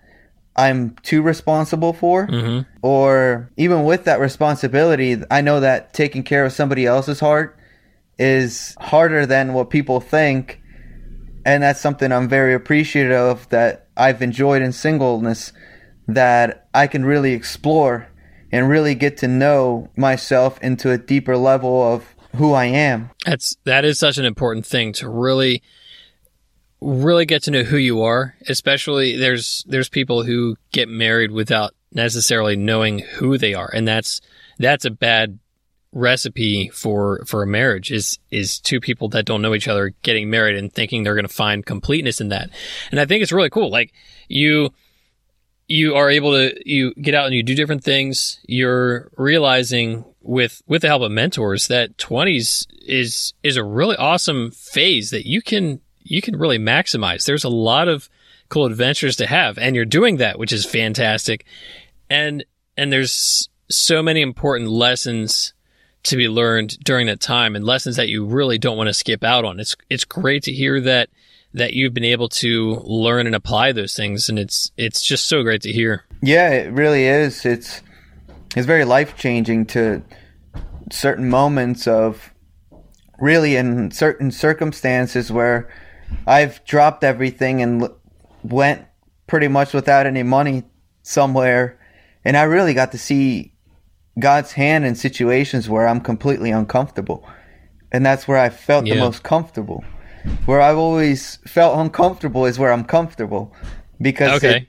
I'm 0.55 0.96
too 1.03 1.22
responsible 1.22 1.93
for. 1.93 2.27
Mm-hmm. 2.27 2.70
Or 2.81 3.51
even 3.58 3.84
with 3.86 4.05
that 4.05 4.20
responsibility, 4.20 5.22
I 5.29 5.41
know 5.41 5.60
that 5.60 5.93
taking 5.93 6.24
care 6.24 6.46
of 6.46 6.51
somebody 6.51 6.86
else's 6.86 7.20
heart 7.20 7.58
is 8.20 8.75
harder 8.79 9.25
than 9.25 9.53
what 9.53 9.70
people 9.70 10.00
think. 10.00 10.62
And 11.46 11.63
that's 11.63 11.79
something 11.79 12.12
I'm 12.12 12.29
very 12.29 12.53
appreciative 12.53 13.12
of 13.12 13.50
that 13.50 13.88
I've 13.98 14.22
enjoyed 14.22 14.62
in 14.62 14.74
singleness 14.74 15.53
that 16.08 16.67
I 16.74 16.88
can 16.88 17.05
really 17.05 17.34
explore 17.34 18.08
and 18.51 18.70
really 18.70 18.96
get 18.96 19.17
to 19.17 19.27
know 19.27 19.89
myself 19.96 20.62
into 20.62 20.91
a 20.91 20.98
deeper 20.98 21.38
level 21.38 21.81
of 21.93 22.15
who 22.36 22.53
I 22.53 22.65
am. 22.65 23.10
That's 23.25 23.55
that 23.63 23.86
is 23.86 24.00
such 24.00 24.17
an 24.17 24.25
important 24.25 24.65
thing 24.65 24.93
to 24.93 25.10
really 25.10 25.62
really 26.81 27.25
get 27.25 27.43
to 27.43 27.51
know 27.51 27.63
who 27.63 27.77
you 27.77 28.01
are. 28.01 28.35
Especially 28.47 29.15
there's 29.15 29.63
there's 29.67 29.89
people 29.89 30.23
who 30.23 30.57
get 30.71 30.89
married 30.89 31.31
without 31.31 31.73
necessarily 31.93 32.55
knowing 32.55 33.00
who 33.00 33.38
they 33.38 33.53
are, 33.53 33.69
and 33.73 33.88
that's 33.88 34.21
that's 34.57 34.85
a 34.85 34.91
bad 34.91 35.39
recipe 35.93 36.69
for 36.69 37.23
for 37.25 37.43
a 37.43 37.47
marriage 37.47 37.91
is 37.91 38.17
is 38.31 38.59
two 38.59 38.79
people 38.79 39.09
that 39.09 39.25
don't 39.25 39.41
know 39.41 39.53
each 39.53 39.67
other 39.67 39.93
getting 40.03 40.29
married 40.29 40.55
and 40.55 40.71
thinking 40.71 41.03
they're 41.03 41.15
going 41.15 41.27
to 41.27 41.33
find 41.33 41.65
completeness 41.65 42.21
in 42.21 42.29
that. 42.29 42.50
And 42.91 43.00
I 43.00 43.05
think 43.05 43.21
it's 43.21 43.31
really 43.31 43.50
cool. 43.50 43.69
Like 43.69 43.93
you 44.27 44.69
you 45.67 45.95
are 45.95 46.09
able 46.09 46.31
to 46.31 46.53
you 46.65 46.93
get 46.95 47.13
out 47.13 47.25
and 47.25 47.35
you 47.35 47.43
do 47.43 47.55
different 47.55 47.83
things. 47.83 48.39
You're 48.47 49.11
realizing 49.17 50.05
with 50.21 50.61
with 50.67 50.81
the 50.81 50.88
help 50.88 51.01
of 51.01 51.11
mentors 51.11 51.67
that 51.67 51.97
20s 51.97 52.67
is 52.85 53.33
is 53.43 53.57
a 53.57 53.63
really 53.63 53.97
awesome 53.97 54.51
phase 54.51 55.09
that 55.09 55.27
you 55.27 55.41
can 55.41 55.81
you 56.03 56.22
can 56.22 56.38
really 56.38 56.60
maximize. 56.60 57.25
There's 57.25 57.43
a 57.43 57.50
lot 57.50 57.88
of 57.88 58.10
cool 58.50 58.65
adventures 58.65 59.15
to 59.15 59.25
have 59.25 59.58
and 59.58 59.75
you're 59.75 59.86
doing 59.86 60.17
that, 60.17 60.38
which 60.38 60.51
is 60.51 60.65
fantastic. 60.65 61.46
And 62.10 62.46
and 62.77 62.91
there's 62.91 63.50
so 63.70 64.03
many 64.03 64.22
important 64.22 64.70
lessons 64.70 65.53
to 66.03 66.17
be 66.17 66.27
learned 66.27 66.77
during 66.84 67.08
that 67.08 67.20
time 67.20 67.55
and 67.55 67.65
lessons 67.65 67.96
that 67.96 68.10
you 68.10 68.25
really 68.25 68.58
don't 68.58 68.77
want 68.77 68.88
to 68.88 68.93
skip 68.93 69.24
out 69.24 69.46
on. 69.46 69.60
It's 69.60 69.75
it's 69.89 70.05
great 70.05 70.43
to 70.43 70.51
hear 70.51 70.81
that 70.81 71.10
that 71.53 71.74
you've 71.74 71.93
been 71.93 72.03
able 72.03 72.29
to 72.29 72.81
learn 72.84 73.25
and 73.25 73.36
apply 73.36 73.72
those 73.72 73.96
things 73.96 74.29
and 74.29 74.39
it's 74.39 74.72
it's 74.77 75.01
just 75.01 75.27
so 75.27 75.43
great 75.43 75.62
to 75.62 75.72
hear. 75.72 76.03
Yeah, 76.22 76.50
it 76.50 76.72
really 76.72 77.05
is. 77.05 77.46
It's 77.46 77.81
it's 78.55 78.67
very 78.67 78.86
life 78.86 79.17
changing 79.17 79.67
to 79.67 80.01
certain 80.91 81.29
moments 81.29 81.88
of 81.88 82.34
really 83.20 83.55
in 83.55 83.91
certain 83.91 84.31
circumstances 84.31 85.31
where 85.31 85.70
I've 86.27 86.63
dropped 86.65 87.03
everything 87.03 87.61
and 87.61 87.89
went 88.43 88.85
pretty 89.27 89.47
much 89.47 89.73
without 89.73 90.05
any 90.05 90.23
money 90.23 90.63
somewhere 91.03 91.79
and 92.23 92.37
I 92.37 92.43
really 92.43 92.73
got 92.73 92.91
to 92.91 92.97
see 92.97 93.53
God's 94.19 94.51
hand 94.51 94.85
in 94.85 94.95
situations 94.95 95.67
where 95.69 95.87
I'm 95.87 96.01
completely 96.01 96.51
uncomfortable. 96.51 97.27
And 97.91 98.05
that's 98.05 98.27
where 98.27 98.37
I 98.37 98.49
felt 98.49 98.85
Yeah. 98.85 98.95
the 98.95 98.99
most 98.99 99.23
comfortable. 99.23 99.83
Where 100.45 100.61
I've 100.61 100.77
always 100.77 101.37
felt 101.47 101.79
uncomfortable 101.79 102.45
is 102.45 102.59
where 102.59 102.71
I'm 102.71 102.83
comfortable 102.83 103.53
because 103.99 104.43
Okay. 104.43 104.67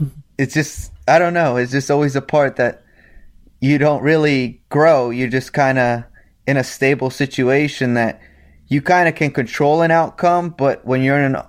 it, 0.00 0.08
it's 0.38 0.54
just 0.54 0.92
I 1.06 1.18
don't 1.18 1.34
know. 1.34 1.56
It's 1.56 1.72
just 1.72 1.90
always 1.90 2.16
a 2.16 2.22
part 2.22 2.56
that 2.56 2.82
you 3.60 3.76
don't 3.76 4.02
really 4.02 4.62
grow. 4.70 5.10
You're 5.10 5.28
just 5.28 5.52
kind 5.52 5.78
of 5.78 6.04
in 6.46 6.56
a 6.56 6.64
stable 6.64 7.10
situation 7.10 7.94
that 7.94 8.20
you 8.68 8.82
kind 8.82 9.08
of 9.08 9.14
can 9.14 9.30
control 9.30 9.82
an 9.82 9.90
outcome, 9.90 10.50
but 10.50 10.84
when 10.84 11.02
you're 11.02 11.18
in 11.18 11.34
an 11.34 11.42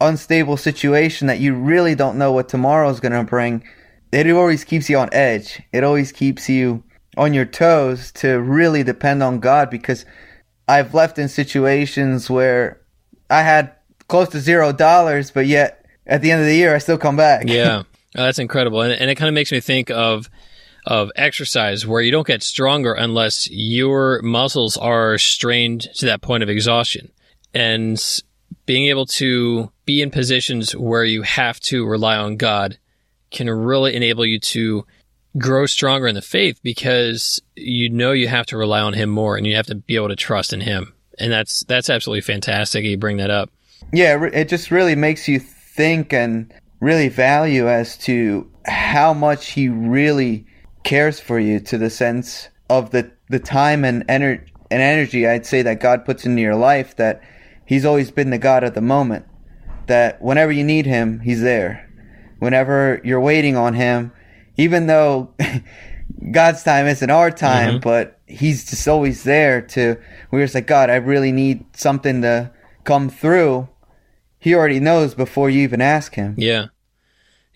unstable 0.00 0.56
situation 0.56 1.26
that 1.26 1.40
you 1.40 1.54
really 1.54 1.94
don't 1.94 2.18
know 2.18 2.32
what 2.32 2.48
tomorrow's 2.48 3.00
going 3.00 3.12
to 3.12 3.24
bring, 3.24 3.64
it 4.12 4.30
always 4.30 4.64
keeps 4.64 4.88
you 4.88 4.98
on 4.98 5.08
edge. 5.12 5.62
It 5.72 5.84
always 5.84 6.12
keeps 6.12 6.48
you 6.48 6.82
on 7.16 7.34
your 7.34 7.44
toes 7.44 8.12
to 8.12 8.40
really 8.40 8.82
depend 8.82 9.22
on 9.22 9.40
God 9.40 9.70
because 9.70 10.04
I've 10.68 10.94
left 10.94 11.18
in 11.18 11.28
situations 11.28 12.28
where 12.28 12.80
I 13.30 13.42
had 13.42 13.72
close 14.08 14.28
to 14.30 14.40
zero 14.40 14.72
dollars, 14.72 15.30
but 15.30 15.46
yet 15.46 15.84
at 16.06 16.22
the 16.22 16.30
end 16.30 16.40
of 16.40 16.46
the 16.46 16.54
year 16.54 16.74
I 16.74 16.78
still 16.78 16.98
come 16.98 17.16
back. 17.16 17.44
Yeah, 17.46 17.82
Oh, 18.16 18.22
that's 18.22 18.38
incredible, 18.38 18.80
and, 18.80 18.92
and 18.92 19.10
it 19.10 19.16
kind 19.16 19.28
of 19.28 19.34
makes 19.34 19.52
me 19.52 19.60
think 19.60 19.90
of 19.90 20.30
of 20.86 21.10
exercise 21.16 21.86
where 21.86 22.00
you 22.00 22.12
don't 22.12 22.26
get 22.26 22.42
stronger 22.42 22.94
unless 22.94 23.50
your 23.50 24.22
muscles 24.22 24.76
are 24.76 25.18
strained 25.18 25.82
to 25.96 26.06
that 26.06 26.22
point 26.22 26.42
of 26.42 26.48
exhaustion, 26.48 27.10
and 27.52 28.22
being 28.66 28.88
able 28.88 29.06
to 29.06 29.70
be 29.84 30.02
in 30.02 30.10
positions 30.10 30.74
where 30.74 31.04
you 31.04 31.22
have 31.22 31.60
to 31.60 31.86
rely 31.86 32.16
on 32.16 32.36
God 32.36 32.78
can 33.30 33.50
really 33.50 33.94
enable 33.94 34.24
you 34.24 34.38
to 34.38 34.86
grow 35.38 35.66
stronger 35.66 36.06
in 36.06 36.14
the 36.14 36.22
faith 36.22 36.60
because 36.62 37.40
you 37.54 37.90
know 37.90 38.12
you 38.12 38.28
have 38.28 38.46
to 38.46 38.56
rely 38.56 38.80
on 38.80 38.94
Him 38.94 39.10
more, 39.10 39.36
and 39.36 39.46
you 39.46 39.56
have 39.56 39.66
to 39.66 39.74
be 39.74 39.96
able 39.96 40.08
to 40.08 40.16
trust 40.16 40.52
in 40.52 40.60
Him, 40.60 40.94
and 41.18 41.32
that's 41.32 41.64
that's 41.64 41.90
absolutely 41.90 42.22
fantastic. 42.22 42.84
You 42.84 42.96
bring 42.96 43.16
that 43.18 43.30
up. 43.30 43.50
yeah, 43.92 44.22
it 44.32 44.48
just 44.48 44.70
really 44.70 44.94
makes 44.94 45.28
you 45.28 45.38
think 45.40 46.12
and 46.12 46.52
really 46.80 47.08
value 47.08 47.68
as 47.68 47.96
to 47.96 48.50
how 48.66 49.12
much 49.14 49.48
he 49.48 49.68
really 49.68 50.46
cares 50.86 51.20
for 51.20 51.38
you 51.38 51.60
to 51.60 51.76
the 51.78 51.90
sense 51.90 52.48
of 52.70 52.90
the 52.90 53.10
the 53.28 53.38
time 53.40 53.84
and 53.84 54.06
ener- 54.08 54.40
and 54.70 54.82
energy 54.82 55.26
I'd 55.26 55.44
say 55.46 55.62
that 55.62 55.80
God 55.80 56.04
puts 56.04 56.24
into 56.24 56.40
your 56.42 56.54
life 56.54 56.94
that 56.96 57.20
he's 57.64 57.84
always 57.84 58.10
been 58.10 58.30
the 58.30 58.38
God 58.38 58.62
of 58.64 58.74
the 58.74 58.80
moment 58.80 59.24
that 59.86 60.20
whenever 60.22 60.52
you 60.52 60.64
need 60.64 60.86
him 60.86 61.20
he's 61.20 61.42
there 61.42 61.72
whenever 62.38 63.00
you're 63.04 63.20
waiting 63.20 63.56
on 63.56 63.74
him 63.74 64.12
even 64.56 64.86
though 64.86 65.34
God's 66.32 66.62
time 66.62 66.86
isn't 66.86 67.10
our 67.10 67.30
time 67.30 67.78
Mhm. 67.78 67.82
but 67.82 68.20
he's 68.26 68.68
just 68.70 68.86
always 68.88 69.22
there 69.24 69.60
to 69.74 69.96
we're 70.30 70.44
just 70.44 70.54
like 70.54 70.66
God 70.66 70.90
I 70.90 70.96
really 70.96 71.32
need 71.32 71.64
something 71.76 72.22
to 72.22 72.50
come 72.84 73.08
through 73.10 73.68
he 74.38 74.54
already 74.54 74.80
knows 74.80 75.14
before 75.14 75.50
you 75.50 75.62
even 75.62 75.80
ask 75.80 76.14
him. 76.14 76.34
Yeah. 76.38 76.66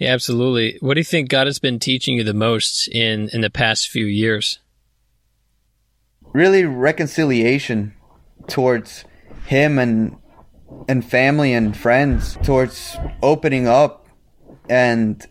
Yeah, 0.00 0.14
absolutely. 0.14 0.78
What 0.80 0.94
do 0.94 1.00
you 1.00 1.04
think 1.04 1.28
God 1.28 1.46
has 1.46 1.58
been 1.58 1.78
teaching 1.78 2.16
you 2.16 2.24
the 2.24 2.32
most 2.32 2.88
in 2.88 3.28
in 3.34 3.42
the 3.42 3.50
past 3.50 3.90
few 3.90 4.06
years? 4.06 4.58
Really 6.32 6.64
reconciliation 6.64 7.94
towards 8.48 9.04
him 9.44 9.78
and 9.78 10.16
and 10.88 11.04
family 11.04 11.52
and 11.52 11.76
friends, 11.76 12.38
towards 12.42 12.96
opening 13.22 13.68
up 13.68 14.06
and 14.70 15.26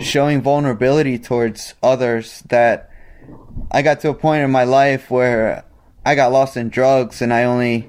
showing 0.00 0.42
vulnerability 0.42 1.16
towards 1.16 1.74
others 1.80 2.42
that 2.48 2.90
I 3.70 3.82
got 3.82 4.00
to 4.00 4.08
a 4.08 4.14
point 4.14 4.42
in 4.42 4.50
my 4.50 4.64
life 4.64 5.08
where 5.08 5.64
I 6.04 6.16
got 6.16 6.32
lost 6.32 6.56
in 6.56 6.68
drugs 6.68 7.22
and 7.22 7.32
I 7.32 7.44
only 7.44 7.88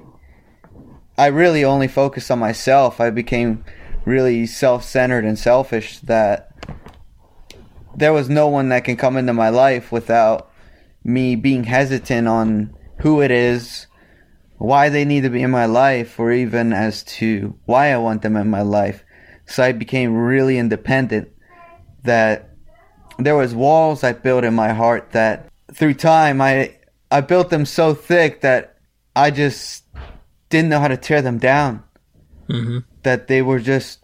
I 1.18 1.28
really 1.28 1.66
only 1.66 1.88
focused 1.88 2.30
on 2.30 2.38
myself. 2.38 3.02
I 3.02 3.10
became 3.10 3.66
really 4.06 4.46
self-centered 4.46 5.26
and 5.26 5.38
selfish 5.38 6.00
that 6.00 6.52
there 7.96 8.14
was 8.14 8.30
no 8.30 8.48
one 8.48 8.70
that 8.70 8.84
can 8.84 8.96
come 8.96 9.18
into 9.18 9.34
my 9.34 9.50
life 9.50 9.92
without 9.92 10.52
me 11.04 11.36
being 11.36 11.64
hesitant 11.64 12.28
on 12.28 12.76
who 13.00 13.22
it 13.22 13.32
is, 13.32 13.88
why 14.58 14.90
they 14.90 15.06
need 15.06 15.22
to 15.22 15.30
be 15.30 15.42
in 15.42 15.52
my 15.52 15.66
life, 15.66 16.20
or 16.20 16.32
even 16.32 16.74
as 16.74 17.04
to 17.04 17.58
why 17.66 17.92
I 17.92 17.98
want 17.98 18.22
them 18.22 18.36
in 18.36 18.50
my 18.50 18.62
life. 18.62 19.04
So 19.46 19.64
I 19.64 19.72
became 19.72 20.16
really 20.16 20.58
independent 20.58 21.30
that 22.04 22.50
there 23.18 23.36
was 23.36 23.54
walls 23.56 24.04
I 24.04 24.14
built 24.14 24.44
in 24.44 24.54
my 24.54 24.74
heart 24.74 25.12
that 25.12 25.50
through 25.74 25.94
time 25.96 26.42
I 26.42 26.76
I 27.12 27.22
built 27.22 27.50
them 27.50 27.66
so 27.66 27.94
thick 27.94 28.42
that 28.42 28.78
I 29.16 29.32
just 29.32 29.84
didn't 30.50 30.70
know 30.70 30.80
how 30.80 30.88
to 30.88 30.98
tear 30.98 31.22
them 31.22 31.38
down. 31.38 31.84
hmm 32.48 32.80
That 33.06 33.28
they 33.28 33.44
were 33.44 33.60
just 33.60 34.00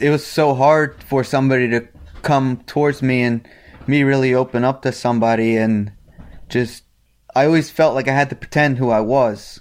it 0.00 0.10
was 0.10 0.26
so 0.26 0.52
hard 0.52 1.00
for 1.04 1.22
somebody 1.22 1.70
to 1.70 1.86
come 2.22 2.58
towards 2.66 3.00
me 3.00 3.22
and 3.22 3.46
me 3.86 4.02
really 4.02 4.34
open 4.34 4.64
up 4.64 4.82
to 4.82 4.90
somebody 4.90 5.56
and 5.56 5.92
just 6.48 6.82
I 7.36 7.46
always 7.46 7.70
felt 7.70 7.94
like 7.94 8.08
I 8.08 8.12
had 8.12 8.28
to 8.30 8.34
pretend 8.34 8.78
who 8.78 8.90
I 8.90 9.00
was. 9.00 9.60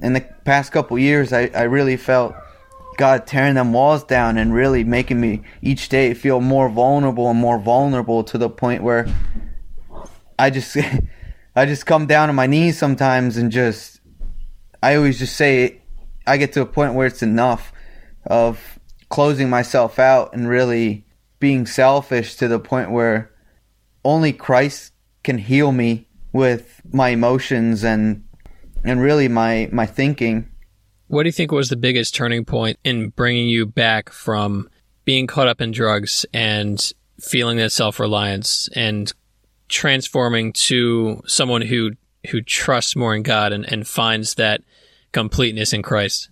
In 0.00 0.12
the 0.12 0.20
past 0.20 0.70
couple 0.70 0.96
years 1.00 1.32
I, 1.32 1.50
I 1.52 1.62
really 1.62 1.96
felt 1.96 2.36
God 2.96 3.26
tearing 3.26 3.54
them 3.54 3.72
walls 3.72 4.04
down 4.04 4.38
and 4.38 4.54
really 4.54 4.84
making 4.84 5.20
me 5.20 5.42
each 5.60 5.88
day 5.88 6.14
feel 6.14 6.40
more 6.40 6.68
vulnerable 6.68 7.28
and 7.28 7.40
more 7.40 7.58
vulnerable 7.58 8.22
to 8.22 8.38
the 8.38 8.48
point 8.48 8.84
where 8.84 9.12
I 10.38 10.50
just 10.50 10.76
I 11.56 11.66
just 11.66 11.86
come 11.86 12.06
down 12.06 12.28
on 12.28 12.36
my 12.36 12.46
knees 12.46 12.78
sometimes 12.78 13.36
and 13.36 13.50
just 13.50 14.00
I 14.80 14.94
always 14.94 15.18
just 15.18 15.34
say 15.34 15.82
I 16.24 16.36
get 16.36 16.52
to 16.52 16.60
a 16.60 16.66
point 16.66 16.94
where 16.94 17.08
it's 17.08 17.24
enough 17.24 17.72
of 18.26 18.78
closing 19.08 19.48
myself 19.48 19.98
out 19.98 20.32
and 20.34 20.48
really 20.48 21.04
being 21.38 21.66
selfish 21.66 22.36
to 22.36 22.48
the 22.48 22.58
point 22.58 22.90
where 22.90 23.30
only 24.04 24.32
Christ 24.32 24.92
can 25.22 25.38
heal 25.38 25.72
me 25.72 26.08
with 26.32 26.80
my 26.92 27.10
emotions 27.10 27.84
and 27.84 28.24
and 28.84 29.00
really 29.00 29.28
my 29.28 29.68
my 29.72 29.86
thinking 29.86 30.48
What 31.08 31.22
do 31.22 31.28
you 31.28 31.32
think 31.32 31.52
was 31.52 31.68
the 31.68 31.76
biggest 31.76 32.14
turning 32.14 32.44
point 32.44 32.78
in 32.84 33.10
bringing 33.10 33.48
you 33.48 33.66
back 33.66 34.10
from 34.10 34.68
being 35.04 35.26
caught 35.26 35.48
up 35.48 35.60
in 35.60 35.70
drugs 35.70 36.26
and 36.32 36.92
feeling 37.20 37.56
that 37.56 37.72
self 37.72 37.98
reliance 37.98 38.68
and 38.74 39.12
transforming 39.68 40.52
to 40.52 41.22
someone 41.26 41.62
who 41.62 41.92
who 42.30 42.40
trusts 42.42 42.96
more 42.96 43.14
in 43.14 43.22
God 43.22 43.52
and, 43.52 43.70
and 43.70 43.86
finds 43.86 44.34
that 44.34 44.62
completeness 45.12 45.72
in 45.72 45.82
Christ? 45.82 46.28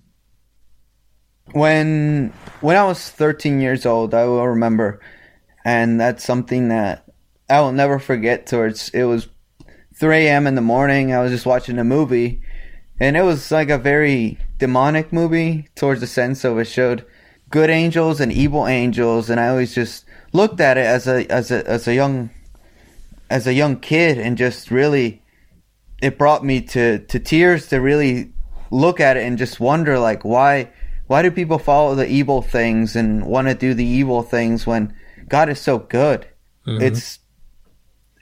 When 1.53 2.33
when 2.61 2.77
I 2.77 2.85
was 2.85 3.11
13 3.11 3.61
years 3.61 3.87
old, 3.87 4.15
I 4.15 4.25
will 4.25 4.47
remember, 4.49 5.01
and 5.65 6.01
that's 6.01 6.25
something 6.25 6.69
that 6.69 7.05
I 7.49 7.61
will 7.61 7.73
never 7.73 7.99
forget. 7.99 8.47
Towards 8.47 8.89
it 8.91 9.05
was 9.05 9.29
3 9.97 10.27
a.m. 10.27 10.47
in 10.47 10.55
the 10.55 10.61
morning. 10.61 11.13
I 11.13 11.21
was 11.23 11.31
just 11.31 11.47
watching 11.47 11.79
a 11.79 11.85
movie, 11.85 12.41
and 12.99 13.17
it 13.17 13.23
was 13.23 13.51
like 13.51 13.69
a 13.69 13.79
very 13.79 14.39
demonic 14.59 15.13
movie. 15.13 15.69
Towards 15.75 16.01
the 16.01 16.07
sense 16.07 16.45
of 16.45 16.59
it 16.59 16.65
showed 16.65 17.05
good 17.51 17.71
angels 17.71 18.21
and 18.21 18.33
evil 18.33 18.67
angels, 18.67 19.29
and 19.31 19.39
I 19.39 19.49
always 19.49 19.75
just 19.75 20.07
looked 20.33 20.61
at 20.61 20.79
it 20.79 20.87
as 20.87 21.07
a 21.07 21.31
as 21.31 21.51
a 21.51 21.69
as 21.69 21.87
a 21.87 21.95
young 21.95 22.31
as 23.29 23.47
a 23.47 23.55
young 23.55 23.79
kid, 23.79 24.19
and 24.19 24.39
just 24.39 24.71
really 24.71 25.23
it 26.01 26.19
brought 26.19 26.45
me 26.45 26.63
to 26.63 26.99
to 27.01 27.19
tears 27.19 27.69
to 27.69 27.81
really 27.81 28.33
look 28.71 28.99
at 28.99 29.17
it 29.17 29.23
and 29.25 29.39
just 29.39 29.61
wonder 29.61 29.99
like 29.99 30.25
why 30.25 30.71
why 31.07 31.23
do 31.23 31.31
people 31.31 31.59
follow 31.59 31.95
the 31.95 32.09
evil 32.09 32.43
things 32.43 32.97
and 32.97 33.27
want 33.27 33.49
to 33.49 33.55
do 33.55 33.75
the 33.75 33.85
evil 33.85 34.23
things 34.23 34.67
when 34.67 34.95
God 35.29 35.49
is 35.49 35.61
so 35.61 35.79
good? 35.79 36.27
Mm-hmm. 36.67 36.83
It's 36.83 37.19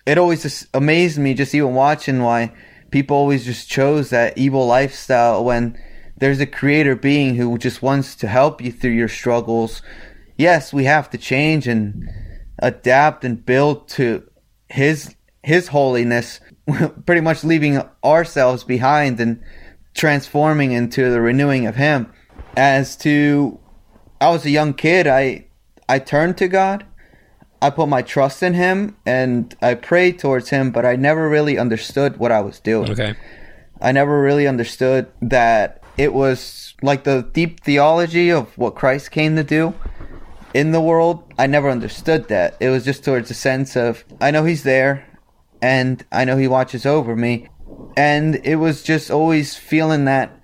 it 0.04 0.18
always 0.18 0.42
just 0.42 0.66
amazed 0.74 1.18
me 1.18 1.34
just 1.34 1.54
even 1.54 1.74
watching 1.74 2.22
why 2.22 2.52
people 2.90 3.16
always 3.16 3.44
just 3.44 3.68
chose 3.68 4.10
that 4.10 4.36
evil 4.36 4.66
lifestyle 4.66 5.44
when 5.44 5.78
there's 6.16 6.40
a 6.40 6.46
creator 6.46 6.96
being 6.96 7.36
who 7.36 7.56
just 7.56 7.82
wants 7.82 8.16
to 8.16 8.26
help 8.26 8.60
you 8.60 8.72
through 8.72 8.90
your 8.90 9.08
struggles. 9.08 9.80
Yes, 10.36 10.72
we 10.72 10.84
have 10.84 11.08
to 11.10 11.18
change 11.18 11.68
and 11.68 12.08
adapt 12.58 13.24
and 13.24 13.44
build 13.44 13.88
to 13.90 14.28
his 14.68 15.14
his 15.44 15.68
holiness, 15.68 16.40
pretty 17.06 17.20
much 17.20 17.44
leaving 17.44 17.80
ourselves 18.04 18.64
behind 18.64 19.20
and 19.20 19.40
transforming 19.94 20.72
into 20.72 21.10
the 21.10 21.20
renewing 21.20 21.66
of 21.66 21.76
him 21.76 22.12
as 22.56 22.96
to 22.98 23.58
I 24.20 24.30
was 24.30 24.44
a 24.44 24.50
young 24.50 24.74
kid, 24.74 25.06
I 25.06 25.46
I 25.88 25.98
turned 25.98 26.38
to 26.38 26.48
God. 26.48 26.86
I 27.60 27.70
put 27.70 27.88
my 27.88 28.02
trust 28.02 28.42
in 28.42 28.54
him 28.54 28.96
and 29.06 29.54
I 29.62 29.74
prayed 29.74 30.18
towards 30.18 30.50
him, 30.50 30.72
but 30.72 30.84
I 30.84 30.96
never 30.96 31.28
really 31.28 31.58
understood 31.58 32.16
what 32.16 32.32
I 32.32 32.40
was 32.40 32.58
doing. 32.58 32.90
Okay. 32.90 33.14
I 33.80 33.92
never 33.92 34.20
really 34.20 34.48
understood 34.48 35.06
that 35.20 35.82
it 35.96 36.12
was 36.12 36.74
like 36.82 37.04
the 37.04 37.28
deep 37.32 37.60
theology 37.60 38.30
of 38.30 38.56
what 38.58 38.74
Christ 38.74 39.12
came 39.12 39.36
to 39.36 39.44
do 39.44 39.74
in 40.54 40.72
the 40.72 40.80
world. 40.80 41.22
I 41.38 41.46
never 41.46 41.70
understood 41.70 42.28
that. 42.28 42.56
It 42.58 42.68
was 42.70 42.84
just 42.84 43.04
towards 43.04 43.30
a 43.30 43.34
sense 43.34 43.76
of 43.76 44.04
I 44.20 44.32
know 44.32 44.44
he's 44.44 44.64
there 44.64 45.06
and 45.60 46.04
I 46.10 46.24
know 46.24 46.36
he 46.36 46.48
watches 46.48 46.84
over 46.84 47.14
me. 47.14 47.48
And 47.96 48.36
it 48.44 48.56
was 48.56 48.82
just 48.82 49.10
always 49.10 49.56
feeling 49.56 50.04
that 50.06 50.41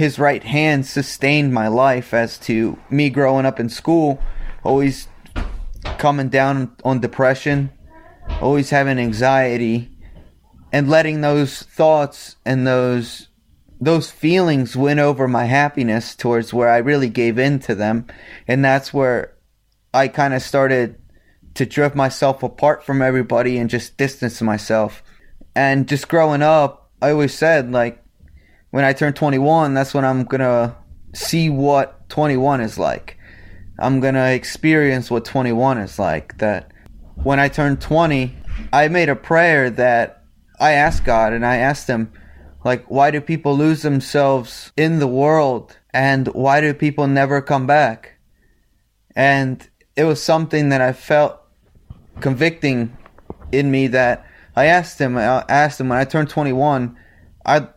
his 0.00 0.18
right 0.18 0.44
hand 0.44 0.86
sustained 0.86 1.52
my 1.52 1.68
life 1.68 2.14
as 2.14 2.38
to 2.38 2.78
me 2.88 3.10
growing 3.10 3.44
up 3.44 3.60
in 3.60 3.68
school, 3.68 4.18
always 4.64 5.08
coming 5.98 6.30
down 6.30 6.74
on 6.86 7.00
depression, 7.00 7.70
always 8.40 8.70
having 8.70 8.98
anxiety, 8.98 9.90
and 10.72 10.88
letting 10.88 11.20
those 11.20 11.64
thoughts 11.64 12.36
and 12.46 12.66
those 12.66 13.28
those 13.78 14.10
feelings 14.10 14.74
win 14.74 14.98
over 14.98 15.28
my 15.28 15.44
happiness 15.44 16.16
towards 16.16 16.54
where 16.54 16.70
I 16.70 16.78
really 16.78 17.10
gave 17.10 17.38
in 17.38 17.58
to 17.60 17.74
them. 17.74 18.06
And 18.48 18.64
that's 18.64 18.94
where 18.94 19.36
I 19.92 20.08
kind 20.08 20.32
of 20.32 20.40
started 20.40 20.98
to 21.56 21.66
drift 21.66 21.94
myself 21.94 22.42
apart 22.42 22.86
from 22.86 23.02
everybody 23.02 23.58
and 23.58 23.68
just 23.68 23.98
distance 23.98 24.40
myself. 24.40 25.02
And 25.54 25.86
just 25.86 26.08
growing 26.08 26.40
up, 26.40 26.90
I 27.02 27.10
always 27.10 27.34
said, 27.34 27.70
like, 27.70 27.99
when 28.70 28.84
I 28.84 28.92
turn 28.92 29.12
21, 29.12 29.74
that's 29.74 29.94
when 29.94 30.04
I'm 30.04 30.24
going 30.24 30.40
to 30.40 30.74
see 31.14 31.50
what 31.50 32.08
21 32.08 32.60
is 32.60 32.78
like. 32.78 33.16
I'm 33.78 34.00
going 34.00 34.14
to 34.14 34.32
experience 34.32 35.10
what 35.10 35.24
21 35.24 35.78
is 35.78 35.98
like. 35.98 36.38
That 36.38 36.72
when 37.14 37.40
I 37.40 37.48
turned 37.48 37.80
20, 37.80 38.34
I 38.72 38.88
made 38.88 39.08
a 39.08 39.16
prayer 39.16 39.70
that 39.70 40.24
I 40.58 40.72
asked 40.72 41.04
God 41.04 41.32
and 41.32 41.44
I 41.44 41.56
asked 41.56 41.88
Him, 41.88 42.12
like, 42.64 42.84
why 42.90 43.10
do 43.10 43.20
people 43.20 43.56
lose 43.56 43.82
themselves 43.82 44.72
in 44.76 44.98
the 44.98 45.06
world 45.06 45.76
and 45.94 46.28
why 46.28 46.60
do 46.60 46.74
people 46.74 47.06
never 47.06 47.40
come 47.40 47.66
back? 47.66 48.18
And 49.16 49.66
it 49.96 50.04
was 50.04 50.22
something 50.22 50.68
that 50.68 50.80
I 50.80 50.92
felt 50.92 51.40
convicting 52.20 52.96
in 53.50 53.70
me 53.70 53.86
that 53.88 54.26
I 54.54 54.66
asked 54.66 55.00
him, 55.00 55.16
I 55.16 55.44
asked 55.48 55.80
him 55.80 55.88
when 55.88 55.98
I 55.98 56.04
turned 56.04 56.28
21, 56.28 56.96
I 57.44 57.68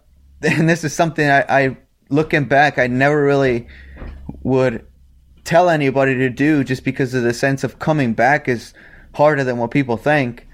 and 0.44 0.70
this 0.70 0.84
is 0.84 0.94
something 0.94 1.28
I, 1.30 1.46
I 1.48 1.78
looking 2.10 2.46
back, 2.46 2.78
I 2.78 2.88
never 2.88 3.24
really 3.24 3.68
would 4.44 4.86
tell 5.44 5.70
anybody 5.70 6.16
to 6.16 6.30
do 6.30 6.64
just 6.64 6.84
because 6.84 7.14
of 7.14 7.24
the 7.24 7.34
sense 7.34 7.64
of 7.64 7.80
coming 7.80 8.14
back 8.14 8.48
is 8.48 8.74
harder 9.14 9.44
than 9.44 9.58
what 9.58 9.72
people 9.72 9.98
think. 9.98 10.48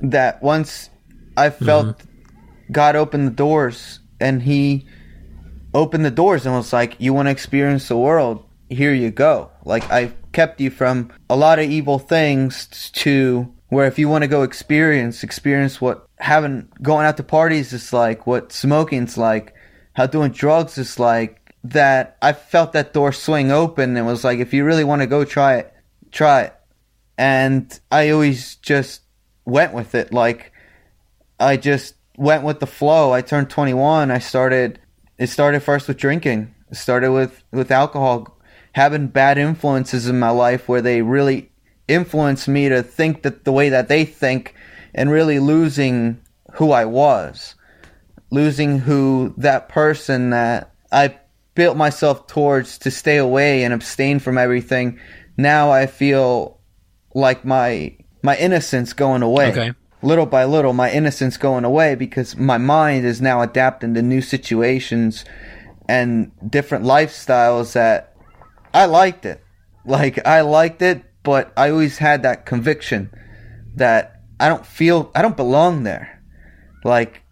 That 0.00 0.42
once 0.42 0.90
I 1.36 1.50
felt 1.50 1.98
mm-hmm. 1.98 2.72
God 2.72 2.96
opened 2.96 3.26
the 3.26 3.32
doors 3.32 4.00
and 4.20 4.42
He 4.42 4.86
opened 5.74 6.04
the 6.04 6.10
doors 6.10 6.46
and 6.46 6.54
was 6.54 6.72
like, 6.72 6.96
You 6.98 7.12
want 7.12 7.26
to 7.26 7.32
experience 7.32 7.88
the 7.88 7.96
world? 7.96 8.44
Here 8.68 8.92
you 8.92 9.10
go. 9.10 9.50
Like, 9.64 9.90
I 9.90 10.12
kept 10.32 10.60
you 10.60 10.70
from 10.70 11.10
a 11.30 11.36
lot 11.36 11.58
of 11.58 11.70
evil 11.70 11.98
things 11.98 12.90
to 12.94 13.52
where 13.68 13.86
if 13.86 13.98
you 13.98 14.08
want 14.08 14.22
to 14.22 14.28
go 14.28 14.42
experience, 14.42 15.22
experience 15.22 15.80
what 15.80 16.07
having 16.18 16.68
going 16.82 17.06
out 17.06 17.16
to 17.16 17.22
parties 17.22 17.72
is 17.72 17.92
like, 17.92 18.26
what 18.26 18.52
smoking's 18.52 19.16
like, 19.16 19.54
how 19.94 20.06
doing 20.06 20.32
drugs 20.32 20.78
is 20.78 20.98
like. 20.98 21.34
That 21.64 22.16
I 22.22 22.32
felt 22.34 22.72
that 22.74 22.94
door 22.94 23.12
swing 23.12 23.50
open 23.50 23.96
and 23.96 24.06
was 24.06 24.22
like, 24.22 24.38
if 24.38 24.54
you 24.54 24.64
really 24.64 24.84
want 24.84 25.02
to 25.02 25.06
go 25.06 25.24
try 25.24 25.56
it, 25.56 25.74
try 26.12 26.42
it. 26.42 26.54
And 27.18 27.78
I 27.90 28.10
always 28.10 28.56
just 28.56 29.02
went 29.44 29.74
with 29.74 29.96
it. 29.96 30.12
Like, 30.12 30.52
I 31.40 31.56
just 31.56 31.94
went 32.16 32.44
with 32.44 32.60
the 32.60 32.66
flow. 32.66 33.12
I 33.12 33.22
turned 33.22 33.50
21. 33.50 34.10
I 34.10 34.18
started, 34.18 34.78
it 35.18 35.26
started 35.26 35.60
first 35.60 35.88
with 35.88 35.96
drinking. 35.96 36.54
It 36.70 36.76
started 36.76 37.10
with, 37.10 37.42
with 37.50 37.72
alcohol, 37.72 38.38
having 38.72 39.08
bad 39.08 39.36
influences 39.36 40.08
in 40.08 40.18
my 40.18 40.30
life 40.30 40.68
where 40.68 40.80
they 40.80 41.02
really 41.02 41.50
influenced 41.88 42.46
me 42.46 42.68
to 42.68 42.82
think 42.82 43.22
that 43.22 43.44
the 43.44 43.52
way 43.52 43.68
that 43.70 43.88
they 43.88 44.04
think 44.04 44.54
and 44.98 45.12
really 45.12 45.38
losing 45.38 46.20
who 46.54 46.72
I 46.72 46.84
was, 46.84 47.54
losing 48.32 48.80
who 48.80 49.32
that 49.36 49.68
person 49.68 50.30
that 50.30 50.74
I 50.90 51.16
built 51.54 51.76
myself 51.76 52.26
towards 52.26 52.78
to 52.78 52.90
stay 52.90 53.16
away 53.16 53.62
and 53.62 53.72
abstain 53.72 54.18
from 54.18 54.36
everything. 54.36 54.98
Now 55.36 55.70
I 55.70 55.86
feel 55.86 56.58
like 57.14 57.44
my 57.44 57.96
my 58.22 58.36
innocence 58.36 58.92
going 58.92 59.22
away. 59.22 59.52
Okay. 59.52 59.72
Little 60.02 60.26
by 60.26 60.44
little, 60.44 60.72
my 60.72 60.90
innocence 60.90 61.36
going 61.36 61.64
away 61.64 61.94
because 61.94 62.36
my 62.36 62.58
mind 62.58 63.06
is 63.06 63.20
now 63.20 63.40
adapting 63.40 63.94
to 63.94 64.02
new 64.02 64.20
situations 64.20 65.24
and 65.88 66.32
different 66.48 66.84
lifestyles 66.84 67.72
that 67.74 68.16
I 68.74 68.86
liked 68.86 69.24
it. 69.24 69.44
Like 69.84 70.26
I 70.26 70.40
liked 70.40 70.82
it, 70.82 71.04
but 71.22 71.52
I 71.56 71.70
always 71.70 71.98
had 71.98 72.24
that 72.24 72.46
conviction 72.46 73.10
that 73.76 74.17
I 74.40 74.48
don't 74.48 74.64
feel 74.64 75.10
I 75.14 75.22
don't 75.22 75.36
belong 75.36 75.82
there. 75.82 76.22
Like 76.84 77.22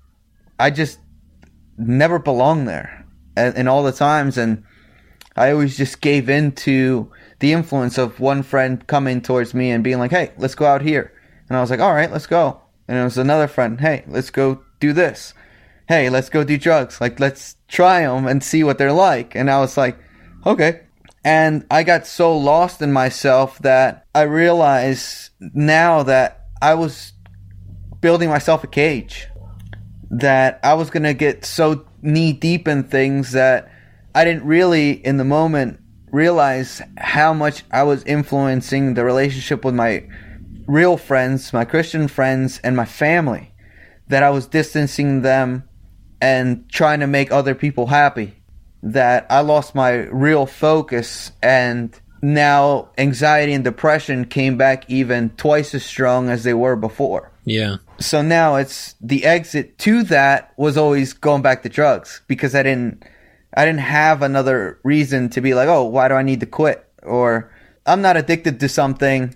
I 0.59 0.71
just 0.71 0.99
never 1.79 2.19
belonged 2.19 2.69
there, 2.69 3.07
and, 3.37 3.69
all 3.69 3.83
the 3.83 3.92
times, 3.92 4.38
and 4.38 4.64
I 5.37 5.53
always 5.53 5.77
just 5.77 6.01
gave 6.01 6.31
in 6.31 6.53
to 6.53 7.11
the 7.40 7.53
influence 7.53 7.99
of 7.99 8.19
one 8.19 8.42
friend 8.42 8.87
coming 8.87 9.21
towards 9.21 9.53
me 9.53 9.71
and 9.71 9.85
being 9.85 9.99
like, 9.99 10.11
"Hey, 10.11 10.33
let's 10.38 10.55
go 10.55 10.66
out 10.66 10.83
here," 10.83 11.12
and 11.49 11.57
I 11.57 11.61
was 11.61 11.71
like, 11.71 11.81
"All 11.81 11.95
right, 11.95 12.11
let's 12.11 12.27
go." 12.27 12.61
And 12.88 12.97
it 12.97 13.05
was 13.05 13.19
another 13.19 13.47
friend, 13.47 13.81
"Hey, 13.81 14.05
let's 14.09 14.31
go 14.31 14.62
do 14.81 14.92
this." 14.92 15.35
Hey, 15.88 16.11
let's 16.11 16.31
go 16.31 16.42
do 16.42 16.59
drugs. 16.59 17.01
Like, 17.01 17.21
let's 17.21 17.57
try 17.69 18.01
them 18.01 18.27
and 18.27 18.42
see 18.42 18.64
what 18.64 18.77
they're 18.77 18.92
like. 18.92 19.37
And 19.37 19.49
I 19.49 19.61
was 19.61 19.77
like, 19.77 19.97
okay. 20.45 20.81
And 21.25 21.64
I 21.71 21.85
got 21.85 22.07
so 22.07 22.37
lost 22.37 22.83
in 22.83 22.92
myself 22.92 23.59
that 23.61 24.05
I 24.14 24.23
realize 24.23 25.31
now 25.40 26.03
that 26.05 26.45
I 26.62 26.75
was 26.75 27.12
building 28.01 28.29
myself 28.29 28.64
a 28.64 28.66
cage 28.66 29.27
that 30.11 30.61
I 30.62 30.75
was 30.75 30.90
going 30.90 31.03
to 31.03 31.14
get 31.14 31.45
so 31.45 31.87
knee 32.03 32.33
deep 32.33 32.69
in 32.69 32.85
things 32.85 33.33
that 33.33 33.71
I 34.14 34.25
didn't 34.25 34.45
really, 34.45 34.92
in 34.92 35.16
the 35.16 35.25
moment, 35.25 35.81
realize 36.12 36.81
how 36.97 37.33
much 37.35 37.64
I 37.71 37.83
was 37.83 38.05
influencing 38.05 38.95
the 38.95 39.05
relationship 39.05 39.64
with 39.64 39.75
my 39.75 40.09
real 40.66 40.97
friends, 40.97 41.53
my 41.53 41.64
Christian 41.64 42.09
friends, 42.09 42.61
and 42.64 42.77
my 42.77 42.85
family. 42.85 43.53
That 44.09 44.23
I 44.23 44.31
was 44.31 44.47
distancing 44.47 45.23
them 45.23 45.64
and 46.21 46.71
trying 46.71 47.01
to 47.01 47.07
make 47.07 47.33
other 47.33 47.55
people 47.55 47.88
happy. 47.88 48.35
that 48.83 49.27
I 49.31 49.40
lost 49.40 49.75
my 49.75 49.92
real 49.92 50.47
focus 50.47 51.33
and 51.42 51.99
now 52.35 52.89
anxiety 52.99 53.53
and 53.53 53.62
depression 53.62 54.25
came 54.25 54.57
back 54.57 54.89
even 54.91 55.31
twice 55.37 55.75
as 55.75 55.85
strong 55.85 56.29
as 56.29 56.43
they 56.45 56.55
were 56.55 56.75
before. 56.77 57.31
Yeah. 57.45 57.77
So 58.01 58.21
now 58.23 58.57
it's 58.57 58.95
the 59.01 59.25
exit 59.25 59.79
to 59.79 60.03
that 60.05 60.53
was 60.57 60.77
always 60.77 61.12
going 61.12 61.43
back 61.43 61.62
to 61.62 61.69
drugs 61.69 62.23
because 62.27 62.55
I 62.55 62.62
didn't 62.65 63.05
I 63.57 63.65
didn't 63.65 63.81
have 63.81 64.23
another 64.23 64.81
reason 64.83 65.29
to 65.31 65.41
be 65.41 65.55
like, 65.55 65.69
"Oh, 65.69 65.85
why 65.85 66.09
do 66.09 66.15
I 66.15 66.23
need 66.23 66.41
to 66.41 66.47
quit?" 66.47 66.83
or 67.05 67.53
I'm 67.87 68.03
not 68.03 68.17
addicted 68.17 68.59
to 68.61 68.69
something. 68.69 69.35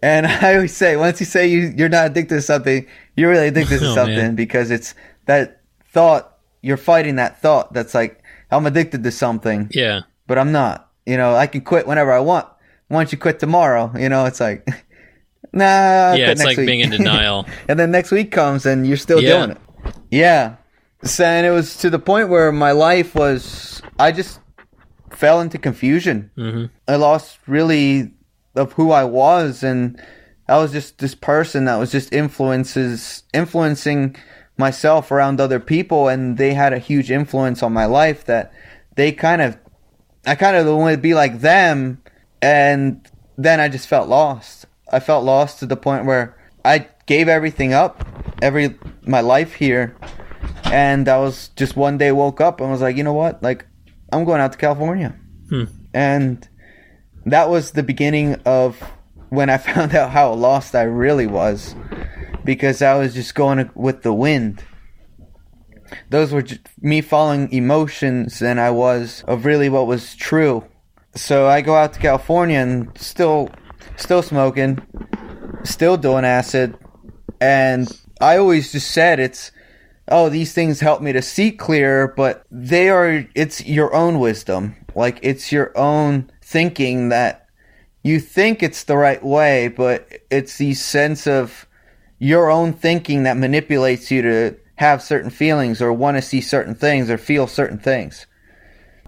And 0.00 0.26
I 0.46 0.54
always 0.54 0.76
say, 0.76 0.96
once 0.96 1.18
you 1.18 1.26
say 1.26 1.48
you, 1.48 1.72
you're 1.76 1.88
not 1.88 2.06
addicted 2.06 2.36
to 2.36 2.42
something, 2.42 2.86
you're 3.16 3.30
really 3.30 3.48
addicted 3.48 3.80
to 3.80 3.86
Oh, 3.90 3.94
something 3.94 4.16
man. 4.16 4.34
because 4.36 4.70
it's 4.70 4.94
that 5.26 5.60
thought, 5.92 6.38
you're 6.62 6.76
fighting 6.76 7.16
that 7.16 7.40
thought 7.42 7.72
that's 7.72 7.94
like, 7.94 8.22
I'm 8.52 8.66
addicted 8.66 9.02
to 9.02 9.10
something, 9.10 9.68
Yeah. 9.72 10.02
but 10.28 10.38
I'm 10.38 10.52
not. 10.52 10.88
You 11.06 11.16
know, 11.16 11.34
I 11.34 11.46
can 11.46 11.60
quit 11.60 11.86
whenever 11.86 12.12
I 12.12 12.20
want. 12.20 12.46
Why 12.88 13.00
don't 13.02 13.12
you 13.12 13.18
quit 13.18 13.38
tomorrow? 13.38 13.92
You 13.96 14.08
know, 14.08 14.24
it's 14.26 14.40
like, 14.40 14.66
nah. 15.52 15.64
I'll 16.12 16.18
yeah, 16.18 16.30
it's 16.30 16.44
like 16.44 16.56
week. 16.56 16.66
being 16.66 16.80
in 16.80 16.90
denial. 16.90 17.46
and 17.68 17.78
then 17.78 17.90
next 17.90 18.10
week 18.10 18.30
comes 18.32 18.66
and 18.66 18.86
you're 18.86 18.96
still 18.96 19.20
Yeah. 19.22 19.38
doing 19.38 19.50
it. 19.52 19.58
Yeah. 20.10 20.56
So, 21.02 21.24
and 21.24 21.46
it 21.46 21.50
was 21.50 21.76
to 21.78 21.90
the 21.90 21.98
point 21.98 22.28
where 22.30 22.50
my 22.52 22.72
life 22.72 23.14
was, 23.14 23.82
I 23.98 24.12
just 24.12 24.40
fell 25.10 25.40
into 25.40 25.58
confusion. 25.58 26.30
hmm 26.36 26.66
I 26.88 26.96
lost 26.96 27.38
really 27.46 28.12
of 28.56 28.72
who 28.72 28.90
I 28.92 29.04
was, 29.04 29.62
and 29.62 30.00
I 30.48 30.56
was 30.58 30.72
just 30.72 30.98
this 30.98 31.14
person 31.14 31.64
that 31.66 31.76
was 31.76 31.90
just 31.92 32.12
influences 32.12 33.24
influencing 33.34 34.16
myself 34.56 35.10
around 35.10 35.40
other 35.40 35.58
people, 35.60 36.08
and 36.08 36.38
they 36.38 36.54
had 36.54 36.72
a 36.72 36.78
huge 36.78 37.10
influence 37.10 37.62
on 37.62 37.72
my 37.72 37.84
life 37.86 38.24
that 38.26 38.52
they 38.96 39.10
kind 39.12 39.42
of, 39.42 39.58
I 40.26 40.34
kind 40.34 40.56
of 40.56 40.66
wanted 40.76 40.96
to 40.96 41.02
be 41.02 41.14
like 41.14 41.40
them, 41.40 42.02
and 42.40 43.06
then 43.36 43.60
I 43.60 43.68
just 43.68 43.86
felt 43.88 44.08
lost. 44.08 44.66
I 44.90 45.00
felt 45.00 45.24
lost 45.24 45.58
to 45.60 45.66
the 45.66 45.76
point 45.76 46.06
where 46.06 46.36
I 46.64 46.88
gave 47.06 47.28
everything 47.28 47.72
up, 47.74 48.06
every 48.40 48.76
my 49.02 49.20
life 49.20 49.54
here, 49.54 49.96
and 50.64 51.08
I 51.08 51.18
was 51.18 51.48
just 51.56 51.76
one 51.76 51.98
day 51.98 52.12
woke 52.12 52.40
up 52.40 52.60
and 52.60 52.70
was 52.70 52.80
like, 52.80 52.96
you 52.96 53.02
know 53.04 53.12
what, 53.12 53.42
like 53.42 53.66
I'm 54.12 54.24
going 54.24 54.40
out 54.40 54.52
to 54.52 54.58
California 54.58 55.14
Hmm. 55.50 55.64
and 55.92 56.48
that 57.26 57.50
was 57.50 57.72
the 57.72 57.82
beginning 57.82 58.36
of 58.46 58.80
when 59.28 59.50
I 59.50 59.58
found 59.68 59.94
out 59.94 60.10
how 60.10 60.32
lost 60.32 60.74
I 60.74 60.82
really 60.82 61.26
was 61.26 61.74
because 62.44 62.80
I 62.80 62.96
was 62.96 63.14
just 63.14 63.34
going 63.34 63.70
with 63.74 64.02
the 64.02 64.12
wind. 64.14 64.62
Those 66.10 66.32
were 66.32 66.44
me 66.80 67.00
following 67.00 67.52
emotions 67.52 68.38
than 68.38 68.58
I 68.58 68.70
was 68.70 69.24
of 69.26 69.44
really 69.44 69.68
what 69.68 69.86
was 69.86 70.14
true. 70.14 70.64
So 71.14 71.46
I 71.46 71.60
go 71.60 71.74
out 71.76 71.92
to 71.94 72.00
California 72.00 72.58
and 72.58 72.96
still 72.98 73.50
still 73.96 74.22
smoking, 74.22 74.80
still 75.64 75.96
doing 75.96 76.24
acid 76.24 76.76
and 77.40 77.88
I 78.20 78.38
always 78.38 78.72
just 78.72 78.90
said 78.90 79.20
it's 79.20 79.52
oh 80.08 80.28
these 80.28 80.52
things 80.52 80.80
help 80.80 81.02
me 81.02 81.12
to 81.12 81.22
see 81.22 81.50
clear, 81.50 82.08
but 82.08 82.44
they 82.50 82.88
are 82.88 83.26
it's 83.34 83.64
your 83.64 83.94
own 83.94 84.18
wisdom 84.18 84.76
like 84.94 85.18
it's 85.22 85.52
your 85.52 85.76
own 85.76 86.30
thinking 86.40 87.08
that 87.10 87.46
you 88.02 88.20
think 88.20 88.62
it's 88.62 88.84
the 88.84 88.96
right 88.96 89.22
way 89.22 89.68
but 89.68 90.08
it's 90.30 90.56
the 90.58 90.74
sense 90.74 91.26
of 91.26 91.66
your 92.18 92.50
own 92.50 92.72
thinking 92.72 93.24
that 93.24 93.36
manipulates 93.36 94.10
you 94.10 94.22
to 94.22 94.56
have 94.76 95.02
certain 95.02 95.30
feelings 95.30 95.80
or 95.80 95.92
want 95.92 96.16
to 96.16 96.22
see 96.22 96.40
certain 96.40 96.74
things 96.74 97.10
or 97.10 97.18
feel 97.18 97.46
certain 97.46 97.78
things 97.78 98.26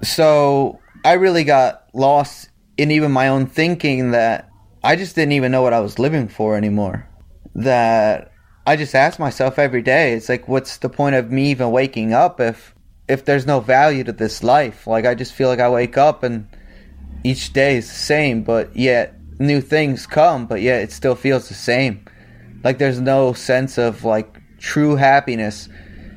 so 0.02 0.79
i 1.05 1.14
really 1.14 1.44
got 1.44 1.85
lost 1.92 2.48
in 2.76 2.90
even 2.90 3.11
my 3.11 3.29
own 3.29 3.46
thinking 3.46 4.11
that 4.12 4.48
i 4.85 4.94
just 4.94 5.14
didn't 5.14 5.33
even 5.33 5.50
know 5.50 5.62
what 5.62 5.72
i 5.72 5.81
was 5.81 5.98
living 5.98 6.29
for 6.29 6.57
anymore 6.57 7.09
that 7.57 8.33
I 8.66 8.74
just 8.74 8.96
ask 8.96 9.20
myself 9.20 9.61
every 9.61 9.83
day, 9.83 10.14
it's 10.14 10.29
like 10.29 10.48
what's 10.48 10.79
the 10.79 10.88
point 10.88 11.14
of 11.14 11.31
me 11.31 11.50
even 11.50 11.70
waking 11.70 12.12
up 12.12 12.40
if 12.40 12.74
if 13.09 13.24
there's 13.24 13.46
no 13.46 13.61
value 13.61 14.02
to 14.02 14.12
this 14.12 14.42
life? 14.42 14.88
Like 14.88 15.07
I 15.07 15.14
just 15.14 15.33
feel 15.33 15.48
like 15.48 15.61
I 15.61 15.70
wake 15.70 15.96
up 15.96 16.24
and 16.24 16.48
each 17.22 17.52
day 17.52 17.76
is 17.76 17.88
the 17.88 17.94
same, 17.94 18.42
but 18.42 18.74
yet 18.74 19.14
new 19.38 19.61
things 19.61 20.07
come, 20.07 20.46
but 20.46 20.62
yet 20.62 20.83
it 20.83 20.90
still 20.90 21.14
feels 21.14 21.48
the 21.48 21.55
same. 21.55 22.05
Like 22.64 22.79
there's 22.79 23.00
no 23.00 23.33
sense 23.33 23.79
of 23.79 24.05
like 24.05 24.36
true 24.59 24.97
happiness 24.97 25.69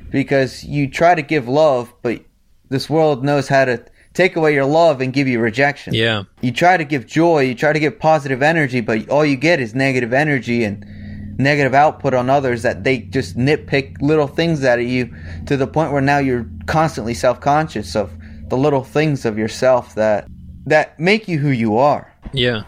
because 0.10 0.64
you 0.64 0.90
try 0.90 1.16
to 1.16 1.22
give 1.22 1.48
love, 1.48 1.94
but 2.02 2.22
this 2.70 2.90
world 2.90 3.24
knows 3.24 3.48
how 3.48 3.66
to 3.66 3.84
take 4.14 4.36
away 4.36 4.54
your 4.54 4.66
love 4.66 5.02
and 5.02 5.14
give 5.14 5.28
you 5.28 5.40
rejection 5.40 5.94
Yeah. 5.94 6.24
you 6.42 6.52
try 6.52 6.78
to 6.78 6.84
give 6.84 7.06
joy, 7.06 7.42
you 7.42 7.56
try 7.56 7.74
to 7.74 7.80
give 7.80 8.00
positive 8.00 8.42
energy, 8.42 8.82
but 8.82 9.08
all 9.10 9.24
you 9.26 9.36
get 9.36 9.60
is 9.60 9.76
negative 9.76 10.14
energy 10.14 10.64
and 10.64 10.84
negative 11.38 11.74
output 11.74 12.14
on 12.14 12.30
others 12.30 12.64
that 12.64 12.84
they 12.84 12.98
just 13.00 13.38
nitpick 13.38 14.02
little 14.02 14.28
things 14.28 14.64
out 14.66 14.80
of 14.80 14.86
you 14.86 15.14
to 15.46 15.56
the 15.56 15.68
point 15.68 15.92
where 15.92 16.02
now 16.02 16.18
you're 16.18 16.46
constantly 16.66 17.14
self-conscious 17.14 17.96
of 17.96 18.12
the 18.50 18.58
little 18.58 18.84
things 18.84 19.26
of 19.26 19.38
yourself 19.38 19.96
that 19.96 20.28
that 20.66 21.00
make 21.00 21.28
you 21.28 21.38
who 21.38 21.50
you 21.50 21.78
are. 21.78 22.12
Yeah. 22.34 22.64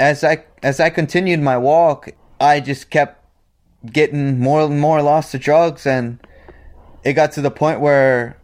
As 0.00 0.24
I 0.24 0.44
as 0.62 0.80
I 0.80 0.90
continued 0.90 1.40
my 1.40 1.56
walk, 1.56 2.08
I 2.40 2.58
just 2.60 2.90
kept 2.90 3.22
getting 3.92 4.38
more 4.38 4.62
and 4.62 4.80
more 4.80 5.02
lost 5.02 5.32
to 5.32 5.38
drugs 5.38 5.86
and 5.86 6.18
it 7.04 7.12
got 7.14 7.32
to 7.32 7.40
the 7.40 7.50
point 7.50 7.80
where 7.80 8.36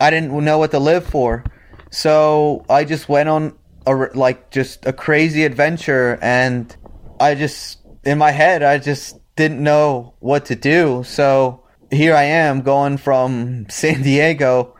I 0.00 0.10
didn't 0.10 0.32
know 0.44 0.58
what 0.58 0.70
to 0.72 0.78
live 0.78 1.06
for. 1.06 1.44
So 1.90 2.64
I 2.68 2.84
just 2.84 3.08
went 3.08 3.28
on 3.28 3.56
a 3.86 3.94
like 3.94 4.50
just 4.50 4.86
a 4.86 4.92
crazy 4.92 5.44
adventure 5.44 6.18
and 6.22 6.74
I 7.18 7.34
just 7.34 7.78
in 8.04 8.18
my 8.18 8.30
head 8.30 8.62
I 8.62 8.78
just 8.78 9.18
didn't 9.36 9.62
know 9.62 10.14
what 10.20 10.46
to 10.46 10.54
do. 10.56 11.02
So 11.04 11.64
here 11.90 12.14
I 12.14 12.24
am 12.24 12.62
going 12.62 12.96
from 12.98 13.66
San 13.70 14.02
Diego 14.02 14.76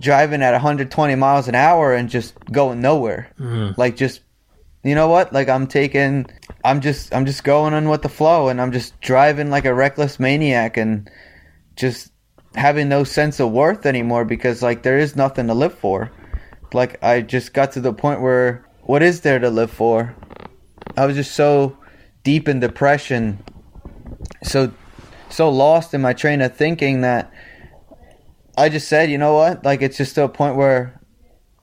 driving 0.00 0.42
at 0.42 0.52
120 0.52 1.14
miles 1.14 1.48
an 1.48 1.54
hour 1.54 1.94
and 1.94 2.08
just 2.08 2.34
going 2.50 2.80
nowhere. 2.80 3.30
Mhm. 3.38 3.76
Like 3.78 3.96
just 3.96 4.21
you 4.84 4.94
know 4.94 5.08
what? 5.08 5.32
Like 5.32 5.48
I'm 5.48 5.66
taking 5.66 6.26
I'm 6.64 6.80
just 6.80 7.14
I'm 7.14 7.26
just 7.26 7.44
going 7.44 7.74
on 7.74 7.88
with 7.88 8.02
the 8.02 8.08
flow 8.08 8.48
and 8.48 8.60
I'm 8.60 8.72
just 8.72 9.00
driving 9.00 9.50
like 9.50 9.64
a 9.64 9.74
reckless 9.74 10.18
maniac 10.18 10.76
and 10.76 11.10
just 11.76 12.12
having 12.54 12.88
no 12.88 13.04
sense 13.04 13.40
of 13.40 13.50
worth 13.50 13.86
anymore 13.86 14.24
because 14.24 14.62
like 14.62 14.82
there 14.82 14.98
is 14.98 15.16
nothing 15.16 15.46
to 15.46 15.54
live 15.54 15.74
for. 15.74 16.10
Like 16.72 17.02
I 17.02 17.20
just 17.20 17.52
got 17.52 17.72
to 17.72 17.80
the 17.80 17.92
point 17.92 18.20
where 18.20 18.66
what 18.82 19.02
is 19.02 19.20
there 19.20 19.38
to 19.38 19.50
live 19.50 19.70
for? 19.70 20.14
I 20.96 21.06
was 21.06 21.16
just 21.16 21.32
so 21.32 21.76
deep 22.24 22.48
in 22.48 22.60
depression, 22.60 23.42
so 24.42 24.72
so 25.28 25.48
lost 25.48 25.94
in 25.94 26.02
my 26.02 26.12
train 26.12 26.40
of 26.40 26.56
thinking 26.56 27.02
that 27.02 27.32
I 28.56 28.68
just 28.68 28.88
said, 28.88 29.10
you 29.10 29.18
know 29.18 29.34
what? 29.34 29.64
Like 29.64 29.82
it's 29.82 29.96
just 29.96 30.14
to 30.16 30.24
a 30.24 30.28
point 30.28 30.56
where 30.56 31.00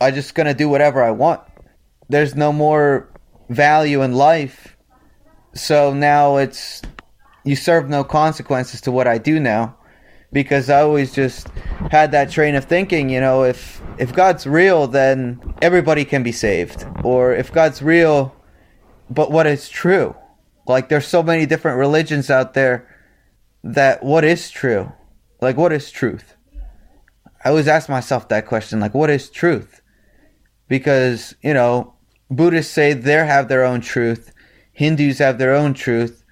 I 0.01 0.12
just 0.12 0.36
gonna 0.36 0.53
do 0.53 0.69
whatever 0.69 1.03
I 1.03 1.12
want. 1.12 1.41
There's 2.08 2.36
no 2.36 2.51
more 2.51 3.09
value 3.50 4.02
in 4.02 4.14
life. 4.14 4.78
So 5.54 5.94
now 5.94 6.38
it's 6.38 6.82
you 7.44 7.56
serve 7.56 7.90
no 7.90 8.04
consequences 8.04 8.82
to 8.82 8.92
what 8.92 9.08
I 9.08 9.18
do 9.18 9.40
now 9.40 9.76
because 10.32 10.70
I 10.70 10.82
always 10.82 11.14
just 11.14 11.48
had 11.92 12.12
that 12.12 12.30
train 12.30 12.56
of 12.56 12.66
thinking, 12.66 13.10
you 13.10 13.20
know, 13.20 13.44
if 13.44 13.82
if 13.98 14.14
God's 14.14 14.46
real 14.46 14.88
then 14.88 15.42
everybody 15.62 16.06
can 16.06 16.24
be 16.24 16.32
saved 16.32 16.86
or 17.04 17.34
if 17.34 17.52
God's 17.52 17.82
real 17.82 18.36
but 19.10 19.32
what 19.32 19.48
is 19.48 19.70
true? 19.70 20.16
Like 20.68 20.90
there's 20.90 21.08
so 21.08 21.24
many 21.24 21.48
different 21.48 21.80
religions 21.80 22.30
out 22.30 22.54
there 22.54 22.88
that 23.64 24.04
what 24.04 24.24
is 24.24 24.52
true? 24.52 24.92
Like 25.42 25.58
what 25.58 25.74
is 25.74 25.90
truth? 25.90 26.36
I 27.44 27.50
always 27.50 27.68
ask 27.68 27.90
myself 27.90 28.28
that 28.28 28.46
question, 28.46 28.80
like 28.80 28.94
what 28.94 29.10
is 29.10 29.30
truth? 29.30 29.82
Because, 30.68 31.34
you 31.42 31.54
know, 31.54 31.96
Buddhists 32.30 32.72
say 32.72 32.94
they 32.94 33.13
have 33.26 33.48
their 33.48 33.63
own 33.63 33.82
truth, 33.82 34.32
Hindus 34.72 35.18
have 35.20 35.38
their 35.38 35.54
own 35.54 35.74
truth, 35.74 36.24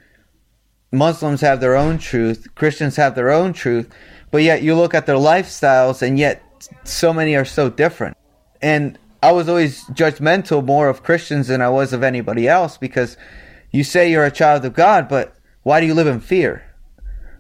Muslims 0.92 1.42
have 1.42 1.60
their 1.60 1.76
own 1.76 1.98
truth, 1.98 2.48
Christians 2.56 2.96
have 2.96 3.16
their 3.16 3.32
own 3.32 3.54
truth, 3.54 3.90
but 4.32 4.44
yet 4.44 4.62
you 4.62 4.76
look 4.76 4.94
at 4.94 5.06
their 5.06 5.16
lifestyles 5.16 6.02
and 6.02 6.18
yet 6.18 6.42
so 6.84 7.14
many 7.14 7.36
are 7.36 7.46
so 7.46 7.70
different. 7.70 8.16
And 8.62 8.98
I 9.22 9.32
was 9.32 9.50
always 9.50 9.84
judgmental 9.86 10.64
more 10.64 10.90
of 10.90 11.04
Christians 11.04 11.48
than 11.48 11.62
I 11.62 11.70
was 11.70 11.94
of 11.94 12.04
anybody 12.04 12.48
else 12.48 12.78
because 12.78 13.18
you 13.72 13.84
say 13.84 14.12
you're 14.12 14.26
a 14.26 14.32
child 14.32 14.64
of 14.66 14.74
God, 14.74 15.10
but 15.10 15.36
why 15.64 15.82
do 15.82 15.88
you 15.88 15.94
live 15.94 16.08
in 16.08 16.20
fear? 16.20 16.64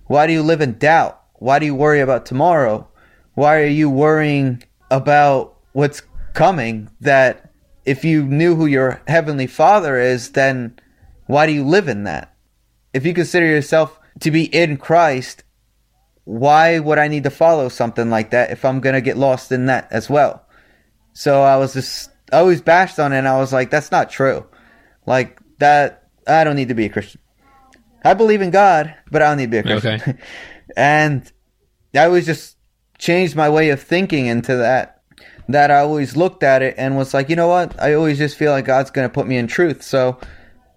Why 0.07 0.27
do 0.27 0.33
you 0.33 0.41
live 0.41 0.61
in 0.61 0.77
doubt? 0.77 1.21
Why 1.35 1.59
do 1.59 1.65
you 1.65 1.75
worry 1.75 2.01
about 2.01 2.25
tomorrow? 2.25 2.87
Why 3.35 3.59
are 3.59 3.67
you 3.67 3.89
worrying 3.89 4.63
about 4.89 5.55
what's 5.73 6.01
coming 6.33 6.89
that 7.01 7.46
if 7.87 8.03
you 8.03 8.25
knew 8.25 8.53
who 8.53 8.65
your 8.65 9.01
heavenly 9.07 9.47
father 9.47 9.97
is, 9.97 10.31
then 10.31 10.77
why 11.25 11.47
do 11.47 11.53
you 11.53 11.63
live 11.63 11.87
in 11.87 12.03
that? 12.03 12.35
If 12.93 13.05
you 13.05 13.13
consider 13.13 13.45
yourself 13.45 13.97
to 14.19 14.29
be 14.29 14.43
in 14.43 14.75
Christ, 14.75 15.43
why 16.25 16.79
would 16.79 16.99
I 16.99 17.07
need 17.07 17.23
to 17.23 17.29
follow 17.29 17.69
something 17.69 18.09
like 18.09 18.31
that 18.31 18.51
if 18.51 18.65
I'm 18.65 18.81
going 18.81 18.95
to 18.95 19.01
get 19.01 19.15
lost 19.15 19.53
in 19.53 19.67
that 19.67 19.87
as 19.89 20.09
well? 20.09 20.45
So 21.13 21.41
I 21.41 21.55
was 21.55 21.73
just 21.73 22.11
I 22.31 22.39
always 22.39 22.61
bashed 22.61 22.99
on 22.99 23.13
it 23.13 23.19
and 23.19 23.27
I 23.27 23.37
was 23.37 23.53
like, 23.53 23.69
that's 23.69 23.89
not 23.89 24.09
true. 24.09 24.45
Like 25.05 25.39
that 25.59 26.09
I 26.27 26.43
don't 26.43 26.57
need 26.57 26.67
to 26.67 26.75
be 26.75 26.85
a 26.85 26.89
Christian. 26.89 27.21
I 28.03 28.15
believe 28.15 28.41
in 28.41 28.51
God, 28.51 28.93
but 29.09 29.21
I 29.21 29.29
don't 29.29 29.37
need 29.37 29.45
to 29.45 29.51
be 29.51 29.57
a 29.59 29.63
Christian. 29.63 30.01
Okay. 30.01 30.17
and 30.77 31.31
I 31.95 32.05
always 32.05 32.25
just 32.25 32.57
changed 32.97 33.37
my 33.37 33.49
way 33.49 33.69
of 33.69 33.81
thinking 33.81 34.25
into 34.25 34.57
that. 34.57 34.96
That 35.49 35.71
I 35.71 35.79
always 35.79 36.17
looked 36.17 36.43
at 36.43 36.61
it 36.61 36.75
and 36.77 36.97
was 36.97 37.13
like, 37.13 37.29
you 37.29 37.35
know 37.35 37.47
what? 37.47 37.81
I 37.81 37.93
always 37.93 38.17
just 38.17 38.37
feel 38.37 38.51
like 38.51 38.65
God's 38.65 38.91
going 38.91 39.07
to 39.07 39.13
put 39.13 39.27
me 39.27 39.37
in 39.37 39.47
truth. 39.47 39.81
So 39.81 40.17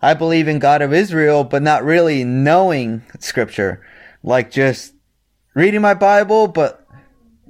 I 0.01 0.15
believe 0.15 0.47
in 0.47 0.59
God 0.61 0.81
of 0.81 0.93
Israel, 0.93 1.43
but 1.45 1.63
not 1.63 1.85
really 1.85 2.23
knowing 2.25 3.03
Scripture. 3.19 3.85
Like 4.23 4.51
just 4.51 4.95
reading 5.55 5.81
my 5.81 5.95
Bible, 5.95 6.47
but 6.47 6.87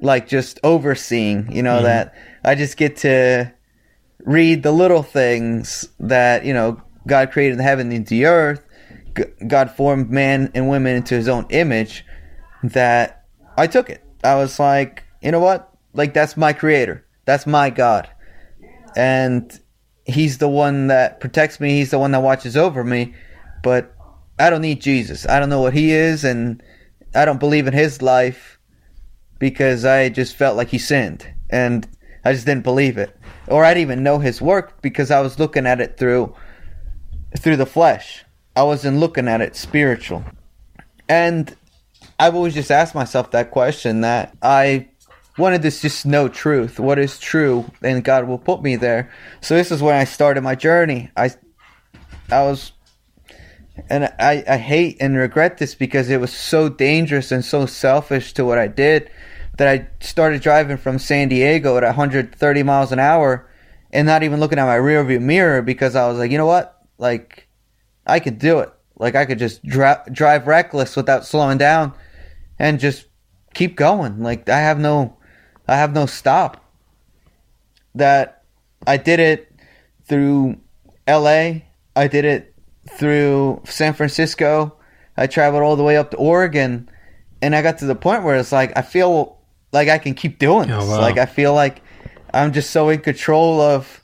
like 0.00 0.28
just 0.28 0.58
overseeing, 0.64 1.52
you 1.52 1.62
know, 1.62 1.80
Mhm. 1.80 1.82
that 1.84 2.14
I 2.42 2.54
just 2.54 2.78
get 2.78 2.96
to 2.98 3.52
read 4.24 4.62
the 4.62 4.72
little 4.72 5.02
things 5.02 5.88
that, 5.98 6.44
you 6.46 6.54
know, 6.54 6.80
God 7.06 7.30
created 7.32 7.58
the 7.58 7.62
heaven 7.62 7.92
and 7.92 8.06
the 8.06 8.24
earth. 8.24 8.62
God 9.46 9.70
formed 9.70 10.10
man 10.10 10.50
and 10.54 10.70
women 10.70 10.96
into 10.96 11.14
his 11.14 11.28
own 11.28 11.46
image. 11.50 12.04
That 12.62 13.24
I 13.58 13.66
took 13.66 13.90
it. 13.90 14.02
I 14.24 14.36
was 14.36 14.58
like, 14.58 15.04
you 15.20 15.32
know 15.32 15.40
what? 15.40 15.68
Like, 15.92 16.14
that's 16.14 16.36
my 16.36 16.52
creator. 16.52 17.04
That's 17.24 17.46
my 17.46 17.70
God. 17.70 18.08
And 18.96 19.58
he's 20.04 20.38
the 20.38 20.48
one 20.48 20.88
that 20.88 21.20
protects 21.20 21.60
me. 21.60 21.70
He's 21.70 21.90
the 21.90 21.98
one 21.98 22.12
that 22.12 22.22
watches 22.22 22.56
over 22.56 22.82
me. 22.82 23.14
But 23.62 23.94
I 24.38 24.50
don't 24.50 24.62
need 24.62 24.80
Jesus. 24.80 25.26
I 25.28 25.38
don't 25.38 25.50
know 25.50 25.60
what 25.60 25.74
he 25.74 25.92
is. 25.92 26.24
And 26.24 26.62
I 27.14 27.24
don't 27.24 27.40
believe 27.40 27.66
in 27.66 27.72
his 27.72 28.02
life 28.02 28.58
because 29.38 29.84
I 29.84 30.08
just 30.08 30.36
felt 30.36 30.56
like 30.56 30.68
he 30.68 30.78
sinned 30.78 31.26
and 31.48 31.88
I 32.24 32.32
just 32.32 32.46
didn't 32.46 32.62
believe 32.62 32.98
it. 32.98 33.16
Or 33.48 33.64
I 33.64 33.74
didn't 33.74 33.82
even 33.82 34.02
know 34.04 34.18
his 34.20 34.40
work 34.40 34.80
because 34.82 35.10
I 35.10 35.20
was 35.20 35.40
looking 35.40 35.66
at 35.66 35.80
it 35.80 35.98
through 35.98 36.34
through 37.38 37.56
the 37.56 37.66
flesh. 37.66 38.24
I 38.54 38.62
wasn't 38.62 38.98
looking 38.98 39.28
at 39.28 39.40
it 39.40 39.56
spiritual. 39.56 40.24
And 41.08 41.56
I've 42.18 42.34
always 42.34 42.54
just 42.54 42.70
asked 42.70 42.94
myself 42.94 43.30
that 43.30 43.50
question 43.50 44.02
that 44.02 44.36
I 44.42 44.89
wanted 45.40 45.62
to 45.62 45.70
just 45.70 46.06
know 46.06 46.28
truth. 46.28 46.78
What 46.78 46.98
is 46.98 47.18
true? 47.18 47.70
And 47.82 48.04
God 48.04 48.28
will 48.28 48.38
put 48.38 48.62
me 48.62 48.76
there. 48.76 49.10
So 49.40 49.56
this 49.56 49.72
is 49.72 49.82
when 49.82 49.94
I 49.94 50.04
started 50.04 50.42
my 50.42 50.54
journey. 50.54 51.10
I 51.16 51.30
I 52.30 52.42
was 52.42 52.72
and 53.88 54.04
I, 54.18 54.44
I 54.46 54.56
hate 54.58 54.98
and 55.00 55.16
regret 55.16 55.58
this 55.58 55.74
because 55.74 56.10
it 56.10 56.20
was 56.20 56.32
so 56.32 56.68
dangerous 56.68 57.32
and 57.32 57.44
so 57.44 57.66
selfish 57.66 58.34
to 58.34 58.44
what 58.44 58.58
I 58.58 58.68
did 58.68 59.10
that 59.56 59.68
I 59.68 59.88
started 60.04 60.42
driving 60.42 60.76
from 60.76 60.98
San 60.98 61.28
Diego 61.28 61.76
at 61.76 61.82
130 61.82 62.62
miles 62.62 62.92
an 62.92 62.98
hour 62.98 63.48
and 63.92 64.06
not 64.06 64.22
even 64.22 64.40
looking 64.40 64.58
at 64.58 64.66
my 64.66 64.76
rearview 64.76 65.20
mirror 65.20 65.62
because 65.62 65.96
I 65.96 66.08
was 66.08 66.18
like, 66.18 66.30
you 66.30 66.38
know 66.38 66.46
what? 66.46 66.82
Like, 66.98 67.48
I 68.06 68.20
could 68.20 68.38
do 68.38 68.60
it. 68.60 68.72
Like, 68.96 69.14
I 69.14 69.24
could 69.24 69.38
just 69.38 69.64
dri- 69.64 69.94
drive 70.12 70.46
reckless 70.46 70.96
without 70.96 71.24
slowing 71.24 71.58
down 71.58 71.94
and 72.58 72.78
just 72.78 73.06
keep 73.54 73.76
going. 73.76 74.22
Like, 74.22 74.48
I 74.48 74.58
have 74.58 74.78
no, 74.78 75.16
I 75.70 75.76
have 75.76 75.94
no 75.94 76.06
stop. 76.06 76.64
That 77.94 78.42
I 78.86 78.96
did 78.96 79.20
it 79.20 79.52
through 80.04 80.58
L.A. 81.06 81.64
I 81.94 82.08
did 82.08 82.24
it 82.24 82.54
through 82.98 83.62
San 83.64 83.94
Francisco. 83.94 84.76
I 85.16 85.26
traveled 85.26 85.62
all 85.62 85.76
the 85.76 85.84
way 85.84 85.96
up 85.96 86.10
to 86.10 86.16
Oregon, 86.16 86.88
and 87.40 87.54
I 87.54 87.62
got 87.62 87.78
to 87.78 87.86
the 87.86 87.94
point 87.94 88.24
where 88.24 88.36
it's 88.36 88.52
like 88.52 88.76
I 88.76 88.82
feel 88.82 89.38
like 89.72 89.88
I 89.88 89.98
can 89.98 90.14
keep 90.14 90.38
doing 90.38 90.70
oh, 90.70 90.80
this. 90.80 90.88
Oh, 90.88 90.90
wow. 90.90 91.00
Like 91.00 91.18
I 91.18 91.26
feel 91.26 91.54
like 91.54 91.82
I'm 92.34 92.52
just 92.52 92.70
so 92.70 92.88
in 92.88 93.00
control 93.00 93.60
of 93.60 94.02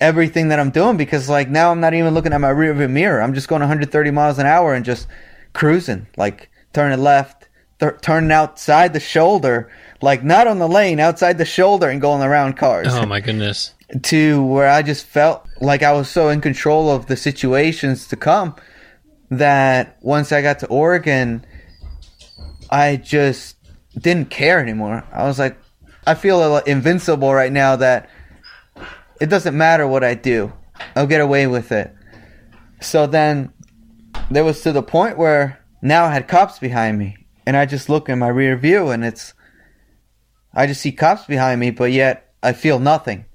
everything 0.00 0.48
that 0.48 0.58
I'm 0.58 0.70
doing 0.70 0.96
because 0.96 1.28
like 1.28 1.48
now 1.48 1.70
I'm 1.70 1.80
not 1.80 1.94
even 1.94 2.14
looking 2.14 2.32
at 2.32 2.40
my 2.40 2.52
rearview 2.52 2.90
mirror. 2.90 3.22
I'm 3.22 3.34
just 3.34 3.48
going 3.48 3.60
130 3.60 4.10
miles 4.10 4.38
an 4.38 4.46
hour 4.46 4.74
and 4.74 4.84
just 4.84 5.06
cruising, 5.52 6.06
like 6.16 6.50
turning 6.72 7.00
left, 7.00 7.48
th- 7.80 8.00
turning 8.00 8.32
outside 8.32 8.92
the 8.92 9.00
shoulder, 9.00 9.70
like 10.00 10.22
not 10.22 10.46
on 10.46 10.58
the 10.58 10.68
lane, 10.68 11.00
outside 11.00 11.38
the 11.38 11.44
shoulder 11.44 11.88
and 11.88 12.00
going 12.00 12.22
around 12.22 12.56
cars 12.56 12.88
Oh 12.90 13.06
my 13.06 13.20
goodness. 13.20 13.74
to 14.02 14.42
where 14.44 14.68
I 14.68 14.82
just 14.82 15.06
felt 15.06 15.46
like 15.60 15.82
I 15.82 15.92
was 15.92 16.08
so 16.08 16.28
in 16.28 16.40
control 16.40 16.90
of 16.90 17.06
the 17.06 17.16
situations 17.16 18.06
to 18.08 18.16
come 18.16 18.54
that 19.30 19.96
once 20.00 20.32
I 20.32 20.42
got 20.42 20.58
to 20.60 20.66
Oregon, 20.68 21.44
I 22.70 22.96
just 22.96 23.56
didn't 23.98 24.30
care 24.30 24.60
anymore. 24.60 25.04
I 25.12 25.24
was 25.24 25.38
like, 25.38 25.58
I 26.06 26.14
feel 26.14 26.58
invincible 26.58 27.34
right 27.34 27.52
now 27.52 27.76
that 27.76 28.08
it 29.20 29.26
doesn't 29.26 29.56
matter 29.56 29.86
what 29.86 30.04
I 30.04 30.14
do, 30.14 30.52
I'll 30.94 31.06
get 31.06 31.20
away 31.20 31.46
with 31.46 31.72
it. 31.72 31.94
So 32.80 33.06
then 33.06 33.52
there 34.30 34.44
was 34.44 34.62
to 34.62 34.72
the 34.72 34.82
point 34.82 35.18
where 35.18 35.62
now 35.82 36.04
I 36.04 36.12
had 36.12 36.28
cops 36.28 36.58
behind 36.58 36.98
me, 36.98 37.16
and 37.46 37.56
I 37.56 37.66
just 37.66 37.88
look 37.88 38.08
in 38.08 38.18
my 38.18 38.28
rear 38.28 38.56
view, 38.56 38.90
and 38.90 39.04
it's 39.04 39.34
I 40.58 40.66
just 40.66 40.80
see 40.80 40.90
cops 40.90 41.24
behind 41.24 41.60
me, 41.60 41.70
but 41.70 41.92
yet 41.92 42.34
I 42.42 42.52
feel 42.52 42.80
nothing. 42.80 43.26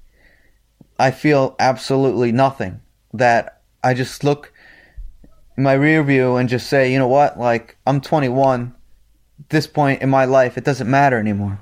I 0.98 1.10
feel 1.10 1.56
absolutely 1.58 2.32
nothing. 2.32 2.82
That 3.14 3.62
I 3.82 3.94
just 3.94 4.24
look 4.24 4.52
my 5.56 5.72
rear 5.72 6.02
view 6.02 6.36
and 6.36 6.50
just 6.50 6.68
say, 6.68 6.92
you 6.92 6.98
know 6.98 7.08
what? 7.08 7.38
Like, 7.38 7.78
I'm 7.86 8.02
21. 8.02 8.74
This 9.48 9.66
point 9.66 10.02
in 10.02 10.10
my 10.10 10.26
life, 10.26 10.58
it 10.58 10.64
doesn't 10.64 10.90
matter 10.90 11.18
anymore. 11.18 11.58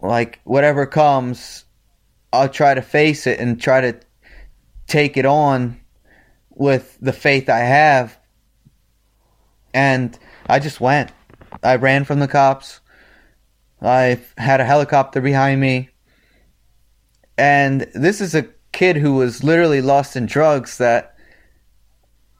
Like, 0.00 0.38
whatever 0.44 0.86
comes, 0.86 1.64
I'll 2.32 2.48
try 2.48 2.74
to 2.74 2.82
face 2.82 3.26
it 3.26 3.40
and 3.40 3.60
try 3.60 3.80
to 3.80 3.98
take 4.86 5.16
it 5.16 5.26
on 5.26 5.80
with 6.50 6.96
the 7.00 7.12
faith 7.12 7.48
I 7.48 7.58
have. 7.58 8.16
And 9.74 10.16
I 10.46 10.60
just 10.60 10.80
went. 10.80 11.10
I 11.64 11.74
ran 11.74 12.04
from 12.04 12.20
the 12.20 12.28
cops. 12.28 12.78
I 13.82 14.20
had 14.38 14.60
a 14.60 14.64
helicopter 14.64 15.20
behind 15.20 15.60
me. 15.60 15.88
And 17.36 17.82
this 17.94 18.20
is 18.20 18.34
a 18.34 18.46
kid 18.72 18.96
who 18.96 19.14
was 19.14 19.42
literally 19.42 19.80
lost 19.82 20.16
in 20.16 20.26
drugs 20.26 20.78
that 20.78 21.14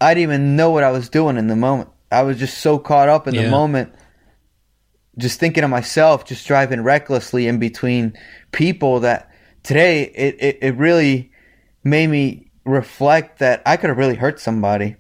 I 0.01 0.15
didn't 0.15 0.23
even 0.23 0.57
know 0.57 0.71
what 0.71 0.85
I 0.85 0.91
was 0.91 1.09
doing 1.09 1.37
in 1.37 1.49
the 1.49 1.57
moment. 1.57 1.89
I 2.11 2.23
was 2.23 2.39
just 2.39 2.59
so 2.59 2.79
caught 2.79 3.09
up 3.09 3.27
in 3.27 3.35
Yeah. 3.35 3.43
the 3.43 3.51
moment, 3.51 3.95
just 5.19 5.41
thinking 5.41 5.65
of 5.65 5.71
myself, 5.71 6.25
just 6.25 6.47
driving 6.47 6.83
recklessly 6.83 7.47
in 7.49 7.59
between 7.59 8.17
people 8.53 9.01
that 9.01 9.31
today 9.63 10.03
it, 10.03 10.37
it, 10.41 10.59
it 10.61 10.77
really 10.77 11.31
made 11.85 12.09
me 12.09 12.51
reflect 12.65 13.39
that 13.39 13.63
I 13.67 13.77
could 13.77 13.89
have 13.89 13.99
really 13.99 14.15
hurt 14.15 14.41
somebody. 14.41 14.97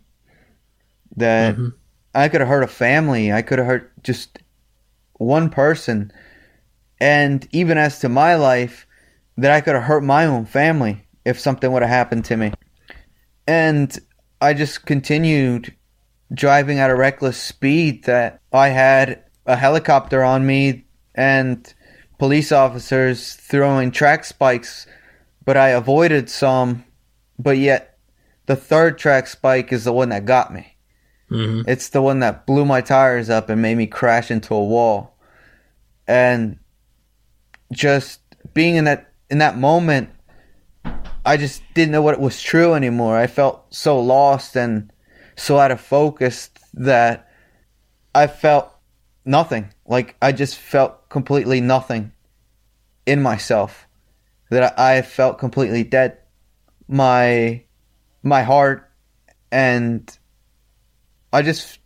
That 1.16 1.56
Mhm. 1.56 1.72
I 2.14 2.28
could 2.28 2.40
have 2.40 2.48
hurt 2.48 2.62
a 2.62 2.68
family. 2.68 3.32
I 3.32 3.42
could 3.42 3.58
have 3.58 3.66
hurt 3.66 3.92
just 4.02 4.38
one 5.14 5.50
person. 5.50 6.12
And 7.02 7.48
even 7.50 7.78
as 7.78 7.98
to 7.98 8.08
my 8.08 8.36
life, 8.36 8.86
that 9.36 9.50
I 9.50 9.60
could 9.60 9.74
have 9.74 9.82
hurt 9.82 10.04
my 10.04 10.24
own 10.24 10.44
family 10.44 11.04
if 11.24 11.36
something 11.40 11.72
would 11.72 11.82
have 11.82 11.90
happened 11.90 12.24
to 12.26 12.36
me. 12.36 12.52
And 13.44 13.98
I 14.40 14.54
just 14.54 14.86
continued 14.86 15.74
driving 16.32 16.78
at 16.78 16.90
a 16.90 16.94
reckless 16.94 17.36
speed 17.36 18.04
that 18.04 18.40
I 18.52 18.68
had 18.68 19.24
a 19.46 19.56
helicopter 19.56 20.22
on 20.22 20.46
me 20.46 20.84
and 21.12 21.74
police 22.20 22.52
officers 22.52 23.34
throwing 23.34 23.90
track 23.90 24.24
spikes, 24.24 24.86
but 25.44 25.56
I 25.56 25.70
avoided 25.70 26.30
some, 26.30 26.84
but 27.36 27.58
yet 27.58 27.98
the 28.46 28.54
third 28.54 28.96
track 28.96 29.26
spike 29.26 29.72
is 29.72 29.82
the 29.82 29.92
one 29.92 30.10
that 30.10 30.24
got 30.24 30.54
me. 30.54 30.76
hmm 31.28 31.62
It's 31.66 31.88
the 31.88 32.00
one 32.00 32.20
that 32.20 32.46
blew 32.46 32.64
my 32.64 32.80
tires 32.80 33.28
up 33.28 33.50
and 33.50 33.60
made 33.60 33.76
me 33.76 33.88
crash 33.88 34.30
into 34.30 34.54
a 34.54 34.64
wall. 34.64 35.18
And 36.06 36.58
just 37.72 38.20
being 38.54 38.76
in 38.76 38.84
that 38.84 39.12
in 39.30 39.38
that 39.38 39.58
moment 39.58 40.10
I 41.24 41.36
just 41.36 41.62
didn't 41.74 41.92
know 41.92 42.02
what 42.02 42.18
was 42.20 42.42
true 42.42 42.74
anymore. 42.74 43.16
I 43.16 43.26
felt 43.26 43.72
so 43.72 44.00
lost 44.00 44.56
and 44.56 44.92
so 45.36 45.58
out 45.58 45.70
of 45.70 45.80
focus 45.80 46.50
that 46.74 47.28
I 48.14 48.26
felt 48.26 48.72
nothing. 49.24 49.72
Like 49.86 50.16
I 50.20 50.32
just 50.32 50.56
felt 50.56 51.08
completely 51.08 51.60
nothing 51.60 52.12
in 53.06 53.22
myself. 53.22 53.86
That 54.50 54.78
I 54.78 54.98
I 54.98 55.02
felt 55.02 55.38
completely 55.38 55.84
dead. 55.84 56.18
My 56.88 57.64
my 58.22 58.42
heart 58.42 58.90
and 59.50 60.10
I 61.32 61.42
just 61.42 61.78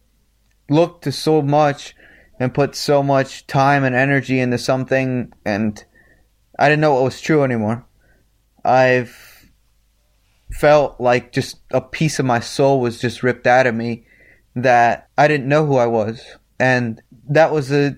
looked 0.68 1.04
to 1.04 1.12
so 1.12 1.42
much 1.42 1.94
and 2.38 2.54
put 2.54 2.74
so 2.74 3.02
much 3.02 3.46
time 3.46 3.84
and 3.84 3.94
energy 3.94 4.40
into 4.40 4.58
something 4.58 5.32
and 5.44 5.84
I 6.58 6.68
didn't 6.68 6.80
know 6.80 6.94
what 6.94 7.04
was 7.04 7.20
true 7.20 7.42
anymore. 7.44 7.86
I've 8.64 9.50
felt 10.50 11.00
like 11.00 11.32
just 11.32 11.58
a 11.70 11.80
piece 11.80 12.18
of 12.18 12.26
my 12.26 12.40
soul 12.40 12.80
was 12.80 13.00
just 13.00 13.22
ripped 13.22 13.46
out 13.46 13.66
of 13.66 13.74
me 13.74 14.06
that 14.54 15.08
I 15.18 15.28
didn't 15.28 15.48
know 15.48 15.66
who 15.66 15.76
I 15.76 15.86
was. 15.86 16.24
And 16.58 17.02
that 17.28 17.52
was 17.52 17.70
a 17.70 17.96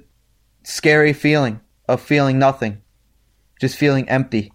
scary 0.64 1.12
feeling 1.12 1.61
of 1.88 2.01
feeling 2.01 2.38
nothing, 2.38 2.83
just 3.61 3.77
feeling 3.77 4.09
empty. 4.09 4.53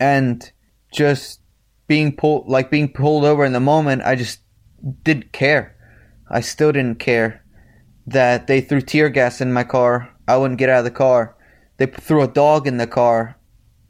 and 0.00 0.50
just 0.92 1.40
being 1.86 2.14
pulled 2.14 2.48
like 2.48 2.70
being 2.70 2.92
pulled 2.92 3.24
over 3.24 3.44
in 3.44 3.52
the 3.52 3.60
moment 3.60 4.02
I 4.02 4.14
just 4.16 4.40
didn't 5.04 5.32
care. 5.32 5.76
I 6.28 6.40
still 6.40 6.72
didn't 6.72 6.98
care 6.98 7.41
that 8.06 8.46
they 8.46 8.60
threw 8.60 8.80
tear 8.80 9.08
gas 9.08 9.40
in 9.40 9.52
my 9.52 9.64
car. 9.64 10.14
I 10.26 10.36
wouldn't 10.36 10.58
get 10.58 10.68
out 10.68 10.80
of 10.80 10.84
the 10.84 10.90
car. 10.90 11.36
They 11.76 11.86
threw 11.86 12.22
a 12.22 12.28
dog 12.28 12.66
in 12.66 12.76
the 12.76 12.86
car. 12.86 13.36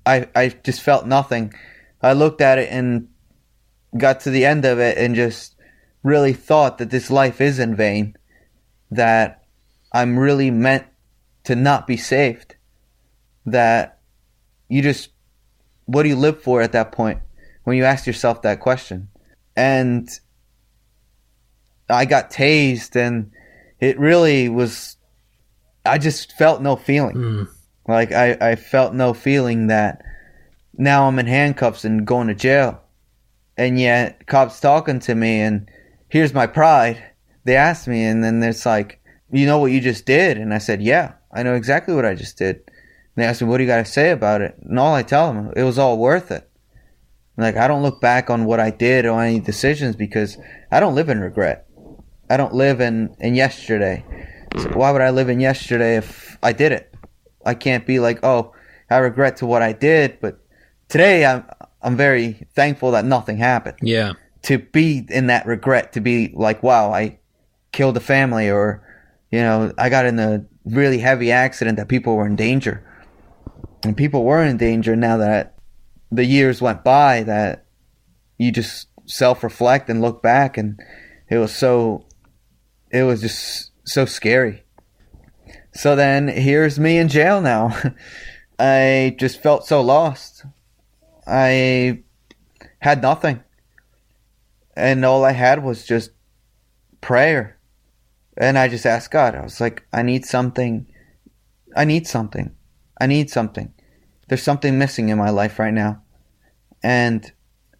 I 0.04 0.28
I 0.34 0.48
just 0.48 0.80
felt 0.80 1.06
nothing. 1.06 1.52
I 2.00 2.12
looked 2.12 2.40
at 2.40 2.58
it 2.58 2.70
and 2.70 3.08
got 3.96 4.20
to 4.20 4.30
the 4.30 4.44
end 4.44 4.64
of 4.64 4.78
it 4.78 4.98
and 4.98 5.14
just 5.14 5.56
really 6.02 6.32
thought 6.32 6.78
that 6.78 6.90
this 6.90 7.10
life 7.10 7.40
is 7.40 7.58
in 7.58 7.76
vain. 7.76 8.16
That 8.90 9.44
I'm 9.92 10.18
really 10.18 10.50
meant 10.50 10.86
to 11.44 11.54
not 11.54 11.86
be 11.86 11.96
saved. 11.96 12.56
That 13.46 14.00
you 14.68 14.82
just 14.82 15.10
what 15.86 16.02
do 16.02 16.08
you 16.08 16.16
live 16.16 16.42
for 16.42 16.62
at 16.62 16.72
that 16.72 16.92
point 16.92 17.20
when 17.64 17.76
you 17.76 17.84
ask 17.84 18.06
yourself 18.06 18.42
that 18.42 18.60
question? 18.60 19.08
And 19.56 20.08
I 21.88 22.04
got 22.04 22.30
tased 22.30 22.96
and 22.96 23.30
it 23.82 23.98
really 23.98 24.48
was 24.48 24.96
I 25.84 25.98
just 25.98 26.32
felt 26.34 26.62
no 26.62 26.76
feeling. 26.76 27.16
Mm. 27.16 27.48
Like 27.88 28.12
I, 28.12 28.36
I 28.40 28.54
felt 28.54 28.94
no 28.94 29.12
feeling 29.12 29.66
that 29.66 30.02
now 30.78 31.08
I'm 31.08 31.18
in 31.18 31.26
handcuffs 31.26 31.84
and 31.84 32.06
going 32.06 32.28
to 32.28 32.34
jail. 32.34 32.80
And 33.56 33.80
yet 33.80 34.26
cops 34.28 34.60
talking 34.60 35.00
to 35.00 35.14
me 35.16 35.40
and 35.40 35.68
here's 36.08 36.32
my 36.32 36.46
pride. 36.46 37.02
They 37.44 37.56
asked 37.56 37.88
me 37.88 38.04
and 38.04 38.22
then 38.22 38.40
it's 38.44 38.64
like, 38.64 39.00
You 39.32 39.46
know 39.46 39.58
what 39.58 39.72
you 39.72 39.80
just 39.80 40.06
did? 40.06 40.38
And 40.38 40.54
I 40.54 40.58
said, 40.58 40.80
Yeah, 40.80 41.14
I 41.32 41.42
know 41.42 41.54
exactly 41.54 41.92
what 41.92 42.06
I 42.06 42.14
just 42.14 42.38
did. 42.38 42.56
And 42.56 42.64
they 43.16 43.24
asked 43.24 43.42
me, 43.42 43.48
What 43.48 43.56
do 43.56 43.64
you 43.64 43.68
gotta 43.68 43.84
say 43.84 44.12
about 44.12 44.42
it? 44.42 44.56
And 44.62 44.78
all 44.78 44.94
I 44.94 45.02
tell 45.02 45.32
them, 45.32 45.52
it 45.56 45.64
was 45.64 45.78
all 45.78 45.98
worth 45.98 46.30
it. 46.30 46.48
Like 47.36 47.56
I 47.56 47.66
don't 47.66 47.82
look 47.82 48.00
back 48.00 48.30
on 48.30 48.44
what 48.44 48.60
I 48.60 48.70
did 48.70 49.06
or 49.06 49.20
any 49.20 49.40
decisions 49.40 49.96
because 49.96 50.38
I 50.70 50.78
don't 50.78 50.94
live 50.94 51.08
in 51.08 51.18
regret. 51.18 51.66
I 52.30 52.36
don't 52.36 52.54
live 52.54 52.80
in, 52.80 53.14
in 53.18 53.34
yesterday. 53.34 54.04
So 54.58 54.70
why 54.70 54.90
would 54.90 55.00
I 55.00 55.10
live 55.10 55.28
in 55.28 55.40
yesterday 55.40 55.96
if 55.96 56.38
I 56.42 56.52
did 56.52 56.72
it? 56.72 56.94
I 57.44 57.54
can't 57.54 57.86
be 57.86 57.98
like, 57.98 58.20
oh, 58.22 58.52
I 58.90 58.98
regret 58.98 59.38
to 59.38 59.46
what 59.46 59.62
I 59.62 59.72
did, 59.72 60.20
but 60.20 60.38
today 60.88 61.24
I'm 61.24 61.44
I'm 61.82 61.96
very 61.96 62.46
thankful 62.54 62.92
that 62.92 63.04
nothing 63.04 63.38
happened. 63.38 63.78
Yeah. 63.82 64.12
To 64.42 64.58
be 64.58 65.04
in 65.08 65.26
that 65.28 65.46
regret, 65.46 65.92
to 65.94 66.00
be 66.00 66.32
like, 66.34 66.62
wow, 66.62 66.92
I 66.92 67.18
killed 67.72 67.96
a 67.96 68.00
family, 68.00 68.50
or 68.50 68.82
you 69.30 69.40
know, 69.40 69.72
I 69.78 69.88
got 69.88 70.06
in 70.06 70.18
a 70.18 70.44
really 70.64 70.98
heavy 70.98 71.32
accident 71.32 71.76
that 71.78 71.88
people 71.88 72.16
were 72.16 72.26
in 72.26 72.36
danger, 72.36 72.84
and 73.82 73.96
people 73.96 74.24
were 74.24 74.42
in 74.42 74.56
danger. 74.56 74.94
Now 74.94 75.16
that 75.16 75.54
the 76.10 76.24
years 76.24 76.60
went 76.60 76.84
by, 76.84 77.22
that 77.24 77.66
you 78.38 78.52
just 78.52 78.88
self 79.06 79.42
reflect 79.42 79.88
and 79.88 80.02
look 80.02 80.22
back, 80.22 80.58
and 80.58 80.80
it 81.28 81.38
was 81.38 81.54
so, 81.54 82.04
it 82.92 83.04
was 83.04 83.22
just 83.22 83.70
so 83.84 84.04
scary. 84.04 84.64
So 85.74 85.96
then 85.96 86.28
here's 86.28 86.78
me 86.78 86.98
in 86.98 87.08
jail 87.08 87.40
now. 87.40 87.76
I 88.58 89.16
just 89.18 89.42
felt 89.42 89.66
so 89.66 89.80
lost. 89.80 90.44
I 91.26 92.02
had 92.80 93.00
nothing. 93.00 93.42
And 94.76 95.04
all 95.04 95.24
I 95.24 95.32
had 95.32 95.64
was 95.64 95.86
just 95.86 96.10
prayer. 97.00 97.58
And 98.36 98.58
I 98.58 98.68
just 98.68 98.86
asked 98.86 99.10
God. 99.10 99.34
I 99.34 99.42
was 99.42 99.60
like, 99.60 99.86
I 99.92 100.02
need 100.02 100.24
something. 100.24 100.86
I 101.74 101.84
need 101.84 102.06
something. 102.06 102.54
I 103.00 103.06
need 103.06 103.30
something. 103.30 103.72
There's 104.28 104.42
something 104.42 104.78
missing 104.78 105.08
in 105.08 105.18
my 105.18 105.30
life 105.30 105.58
right 105.58 105.74
now. 105.74 106.02
And 106.82 107.30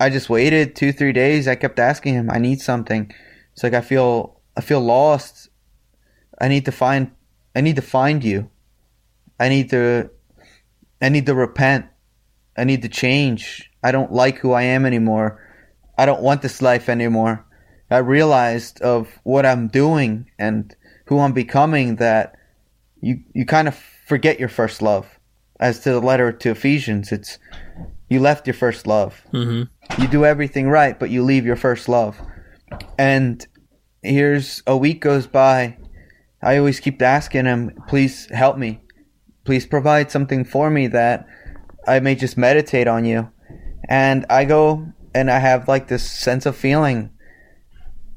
I 0.01 0.11
just 0.11 0.31
waited 0.31 0.75
two, 0.75 0.92
three 0.92 1.12
days. 1.12 1.46
I 1.46 1.55
kept 1.55 1.79
asking 1.79 2.14
him, 2.14 2.31
I 2.31 2.38
need 2.38 2.61
something. 2.61 3.12
It's 3.53 3.62
like 3.62 3.75
I 3.75 3.81
feel 3.83 4.41
I 4.57 4.61
feel 4.61 4.81
lost. 4.81 5.49
I 6.41 6.49
need 6.49 6.65
to 6.67 6.73
find 6.73 7.11
I 7.55 7.61
need 7.61 7.77
to 7.77 7.83
find 7.83 8.25
you. 8.25 8.51
I 9.38 9.49
need 9.49 9.71
to 9.71 10.11
I 11.01 11.09
need 11.09 11.27
to 11.27 11.35
repent. 11.35 11.87
I 12.57 12.65
need 12.65 12.83
to 12.83 12.88
change. 12.88 13.71
I 13.83 13.93
don't 13.93 14.12
like 14.12 14.38
who 14.38 14.53
I 14.53 14.62
am 14.62 14.87
anymore. 14.87 15.41
I 15.99 16.07
don't 16.07 16.23
want 16.23 16.43
this 16.43 16.62
life 16.62 16.88
anymore. 16.88 17.45
I 17.91 17.99
realized 17.99 18.81
of 18.81 19.09
what 19.23 19.45
I'm 19.45 19.69
doing 19.69 20.31
and 20.38 20.75
who 21.07 21.19
I'm 21.19 21.33
becoming 21.33 21.97
that 21.97 22.37
you 23.01 23.23
you 23.35 23.45
kind 23.45 23.69
of 23.69 23.75
forget 24.07 24.41
your 24.41 24.49
first 24.49 24.83
love. 24.83 25.19
As 25.61 25.81
to 25.81 25.93
the 25.93 26.01
letter 26.01 26.33
to 26.33 26.51
Ephesians, 26.51 27.12
it's 27.12 27.38
you 28.09 28.21
left 28.21 28.47
your 28.47 28.55
first 28.55 28.87
love. 28.87 29.23
Mm-hmm. 29.33 30.03
You 30.03 30.09
do 30.09 30.25
everything 30.25 30.69
right, 30.69 30.99
but 30.99 31.11
you 31.11 31.23
leave 31.23 31.47
your 31.47 31.57
first 31.57 31.88
love. 31.88 32.21
And 32.99 33.47
here's 34.03 34.62
a 34.67 34.77
week 34.77 35.01
goes 35.01 35.27
by. 35.27 35.79
I 36.43 36.59
always 36.59 36.81
keep 36.81 37.01
asking 37.01 37.47
him, 37.47 37.83
please 37.88 38.27
help 38.31 38.59
me. 38.59 38.83
Please 39.45 39.67
provide 39.67 40.11
something 40.11 40.45
for 40.45 40.71
me 40.71 40.88
that 40.88 41.27
I 41.87 42.01
may 42.01 42.15
just 42.15 42.37
meditate 42.37 42.88
on 42.88 43.05
you. 43.05 43.31
And 43.88 44.27
I 44.29 44.45
go 44.45 44.93
and 45.15 45.31
I 45.31 45.38
have 45.38 45.69
like 45.69 45.88
this 45.88 46.09
sense 46.09 46.47
of 46.47 46.57
feeling 46.57 47.11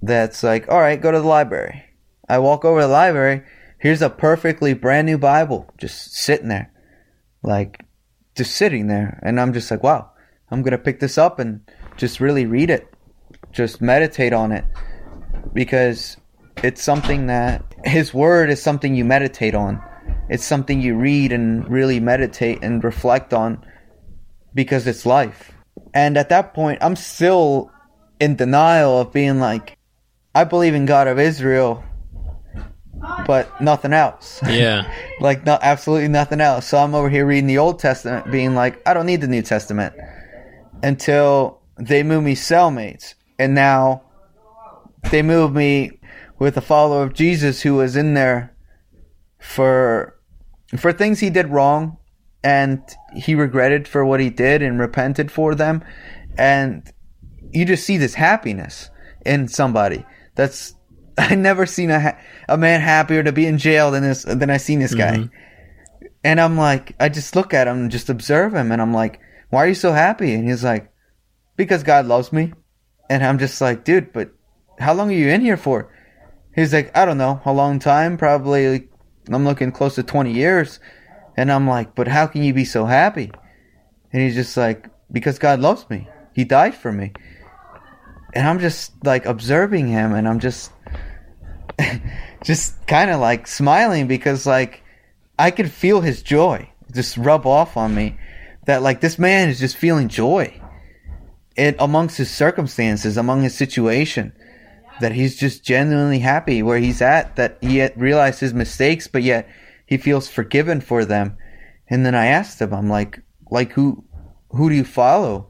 that's 0.02 0.44
like, 0.44 0.70
all 0.70 0.80
right, 0.80 1.02
go 1.02 1.12
to 1.12 1.20
the 1.20 1.28
library. 1.28 1.84
I 2.28 2.40
walk 2.40 2.66
over 2.66 2.82
to 2.82 2.88
the 2.88 2.94
library. 2.94 3.44
Here's 3.80 4.02
a 4.02 4.10
perfectly 4.10 4.74
brand 4.74 5.06
new 5.06 5.18
Bible 5.18 5.72
just 5.78 6.14
sitting 6.14 6.48
there. 6.48 6.72
Like, 7.44 7.86
just 8.36 8.56
sitting 8.56 8.88
there. 8.88 9.20
And 9.24 9.40
I'm 9.40 9.54
just 9.54 9.70
like, 9.70 9.84
wow, 9.84 10.12
I'm 10.50 10.62
going 10.62 10.72
to 10.72 10.78
pick 10.78 11.00
this 11.00 11.18
up 11.18 11.40
and 11.40 11.62
just 11.98 12.20
really 12.20 12.46
read 12.46 12.70
it. 12.70 12.92
Just 13.52 13.82
meditate 13.82 14.34
on 14.34 14.52
it. 14.52 14.66
Because 15.54 16.18
it's 16.64 16.82
something 16.82 17.28
that 17.28 17.64
His 17.84 18.14
Word 18.14 18.50
is 18.50 18.62
something 18.62 18.96
you 18.96 19.06
meditate 19.06 19.56
on. 19.56 19.82
It's 20.30 20.46
something 20.46 20.82
you 20.82 20.96
read 20.96 21.32
and 21.32 21.68
really 21.70 22.00
meditate 22.00 22.60
and 22.64 22.84
reflect 22.84 23.34
on 23.34 23.64
because 24.54 24.88
it's 24.88 25.06
life. 25.06 25.52
And 25.94 26.18
at 26.18 26.30
that 26.30 26.54
point, 26.54 26.80
I'm 26.82 26.96
still 26.96 27.72
in 28.20 28.36
denial 28.36 29.00
of 29.02 29.14
being 29.14 29.40
like, 29.40 29.78
I 30.34 30.44
believe 30.44 30.74
in 30.74 30.86
God 30.86 31.08
of 31.08 31.20
Israel, 31.20 31.84
but 33.28 33.62
nothing 33.62 33.94
else. 33.94 34.42
Yeah. 34.48 34.92
like, 35.20 35.46
not 35.46 35.62
absolutely 35.64 36.08
nothing 36.08 36.42
else. 36.42 36.68
So 36.68 36.78
I'm 36.78 36.96
over 36.96 37.10
here 37.10 37.26
reading 37.26 37.48
the 37.48 37.58
Old 37.58 37.80
Testament, 37.80 38.32
being 38.32 38.56
like, 38.56 38.82
I 38.88 38.94
don't 38.94 39.06
need 39.06 39.22
the 39.22 39.28
New 39.28 39.42
Testament 39.42 39.94
until 40.82 41.62
they 41.78 42.04
move 42.04 42.24
me 42.24 42.36
cellmates. 42.36 43.14
And 43.38 43.54
now 43.54 44.04
they 45.12 45.22
moved 45.22 45.56
me 45.56 46.00
with 46.40 46.58
a 46.58 46.62
follower 46.62 47.04
of 47.04 47.14
Jesus 47.14 47.62
who 47.62 47.76
was 47.76 47.96
in 47.96 48.14
there 48.14 48.56
for 49.40 50.20
for 50.78 50.92
things 50.92 51.20
he 51.20 51.30
did 51.30 51.48
wrong 51.50 51.98
and 52.44 52.82
he 53.16 53.36
regretted 53.36 53.88
for 53.88 54.06
what 54.06 54.20
he 54.20 54.30
did 54.30 54.62
and 54.62 54.80
repented 54.80 55.32
for 55.32 55.56
them 55.56 55.84
and 56.38 56.92
you 57.52 57.66
just 57.66 57.86
see 57.86 57.98
this 57.98 58.16
happiness 58.16 58.90
in 59.26 59.48
somebody 59.48 60.06
that's 60.36 60.76
I 61.18 61.36
never 61.36 61.66
seen 61.66 61.92
a 61.92 62.00
ha- 62.00 62.18
a 62.50 62.58
man 62.58 62.82
happier 62.82 63.24
to 63.24 63.32
be 63.32 63.46
in 63.46 63.58
jail 63.58 63.92
than 63.92 64.04
this 64.04 64.24
than 64.24 64.50
I 64.50 64.58
seen 64.58 64.80
this 64.80 64.94
guy. 64.94 65.18
Mm-hmm. 65.18 66.08
And 66.24 66.42
I'm 66.42 66.58
like 66.58 66.96
I 67.00 67.10
just 67.10 67.36
look 67.36 67.54
at 67.54 67.68
him 67.68 67.78
and 67.78 67.92
just 67.92 68.10
observe 68.10 68.54
him 68.54 68.72
and 68.72 68.82
I'm 68.82 68.94
like 68.94 69.20
why 69.50 69.64
are 69.64 69.68
you 69.68 69.76
so 69.76 69.94
happy? 69.94 70.34
And 70.34 70.48
he's 70.48 70.64
like 70.64 70.92
because 71.56 71.84
God 71.84 72.06
loves 72.06 72.34
me. 72.34 72.54
And 73.10 73.24
I'm 73.24 73.40
just 73.40 73.62
like 73.62 73.84
dude, 73.84 74.12
but 74.12 74.32
how 74.80 74.94
long 74.94 75.10
are 75.10 75.14
you 75.14 75.30
in 75.30 75.42
here 75.42 75.58
for? 75.58 75.92
He's 76.54 76.74
like 76.74 76.96
I 76.96 77.06
don't 77.06 77.18
know, 77.18 77.42
a 77.46 77.54
long 77.54 77.80
time, 77.80 78.18
probably 78.18 78.88
I'm 79.32 79.46
looking 79.46 79.72
close 79.72 79.96
to 79.96 80.04
20 80.04 80.32
years. 80.32 80.80
And 81.38 81.52
I'm 81.52 81.68
like, 81.68 81.96
but 81.96 82.08
how 82.08 82.28
can 82.28 82.44
you 82.44 82.54
be 82.54 82.66
so 82.66 82.86
happy? 82.86 83.32
And 84.14 84.22
he's 84.22 84.36
just 84.36 84.56
like, 84.56 84.90
because 85.12 85.40
God 85.40 85.60
loves 85.60 85.90
me. 85.90 86.08
He 86.34 86.44
died 86.44 86.76
for 86.76 86.92
me. 86.92 87.14
And 88.34 88.48
I'm 88.48 88.60
just 88.60 88.94
like 89.04 89.26
observing 89.26 89.88
him 89.88 90.14
and 90.14 90.28
I'm 90.28 90.40
just, 90.40 90.72
just 92.44 92.86
kind 92.88 93.10
of 93.10 93.20
like 93.20 93.48
smiling 93.48 94.08
because 94.08 94.46
like 94.46 94.84
I 95.38 95.52
could 95.52 95.72
feel 95.72 96.02
his 96.02 96.22
joy 96.22 96.70
just 96.94 97.18
rub 97.18 97.46
off 97.46 97.76
on 97.76 97.94
me 97.94 98.18
that 98.66 98.82
like 98.82 99.02
this 99.02 99.20
man 99.20 99.50
is 99.50 99.60
just 99.60 99.76
feeling 99.76 100.08
joy 100.08 100.62
it 101.56 101.76
amongst 101.80 102.18
his 102.18 102.30
circumstances, 102.30 103.16
among 103.16 103.42
his 103.44 103.56
situation 103.56 104.34
that 105.02 105.12
he's 105.12 105.36
just 105.36 105.64
genuinely 105.64 106.20
happy 106.20 106.64
where 106.64 106.80
he's 106.80 107.02
at, 107.02 107.36
that 107.36 107.58
he 107.62 107.86
realized 107.96 108.40
his 108.40 108.54
mistakes, 108.54 109.08
but 109.08 109.24
yet 109.24 109.48
he 109.86 109.98
feels 109.98 110.28
forgiven 110.28 110.82
for 110.82 111.06
them. 111.06 111.38
And 111.90 112.06
then 112.06 112.16
I 112.16 112.28
asked 112.28 112.62
him, 112.62 112.74
I'm 112.74 112.90
like, 112.90 113.22
like 113.52 113.72
who, 113.74 114.04
who 114.50 114.70
do 114.70 114.76
you 114.76 114.84
follow? 114.84 115.50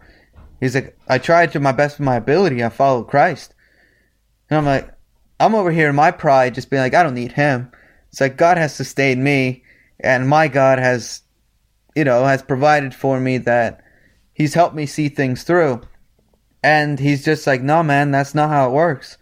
He's 0.59 0.75
like, 0.75 0.97
I 1.07 1.17
tried 1.17 1.51
to 1.51 1.59
my 1.59 1.71
best 1.71 1.99
of 1.99 2.05
my 2.05 2.15
ability. 2.15 2.63
I 2.63 2.69
follow 2.69 3.03
Christ. 3.03 3.53
And 4.49 4.57
I'm 4.57 4.65
like, 4.65 4.89
I'm 5.39 5.55
over 5.55 5.71
here 5.71 5.89
in 5.89 5.95
my 5.95 6.11
pride, 6.11 6.55
just 6.55 6.69
being 6.69 6.81
like, 6.81 6.93
I 6.93 7.03
don't 7.03 7.13
need 7.13 7.33
him. 7.33 7.71
It's 8.09 8.21
like 8.21 8.37
God 8.37 8.57
has 8.57 8.73
sustained 8.73 9.23
me, 9.23 9.63
and 9.99 10.29
my 10.29 10.47
God 10.47 10.79
has, 10.79 11.21
you 11.95 12.05
know, 12.05 12.23
has 12.23 12.41
provided 12.41 12.95
for 12.95 13.19
me 13.19 13.37
that 13.39 13.83
he's 14.33 14.53
helped 14.53 14.75
me 14.75 14.85
see 14.85 15.09
things 15.09 15.43
through. 15.43 15.81
And 16.63 16.99
he's 16.99 17.25
just 17.25 17.45
like, 17.45 17.61
no, 17.61 17.83
man, 17.83 18.11
that's 18.11 18.33
not 18.33 18.49
how 18.49 18.69
it 18.69 18.73
works. 18.73 19.17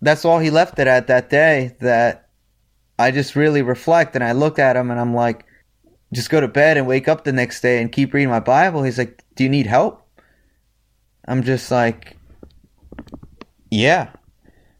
That's 0.00 0.24
all 0.24 0.38
he 0.38 0.50
left 0.50 0.78
it 0.78 0.86
at 0.86 1.06
that 1.08 1.30
day. 1.30 1.76
That 1.80 2.30
I 2.98 3.10
just 3.10 3.36
really 3.36 3.62
reflect 3.62 4.14
and 4.14 4.24
I 4.24 4.32
look 4.32 4.58
at 4.58 4.76
him 4.76 4.90
and 4.90 5.00
I'm 5.00 5.14
like, 5.14 5.46
just 6.12 6.30
go 6.30 6.40
to 6.40 6.48
bed 6.48 6.76
and 6.76 6.86
wake 6.86 7.08
up 7.08 7.24
the 7.24 7.32
next 7.32 7.60
day 7.60 7.80
and 7.80 7.92
keep 7.92 8.12
reading 8.12 8.30
my 8.30 8.40
Bible. 8.40 8.82
He's 8.82 8.98
like, 8.98 9.22
do 9.36 9.44
you 9.44 9.50
need 9.50 9.66
help? 9.66 10.06
I'm 11.26 11.42
just 11.42 11.70
like, 11.70 12.16
yeah. 13.70 14.10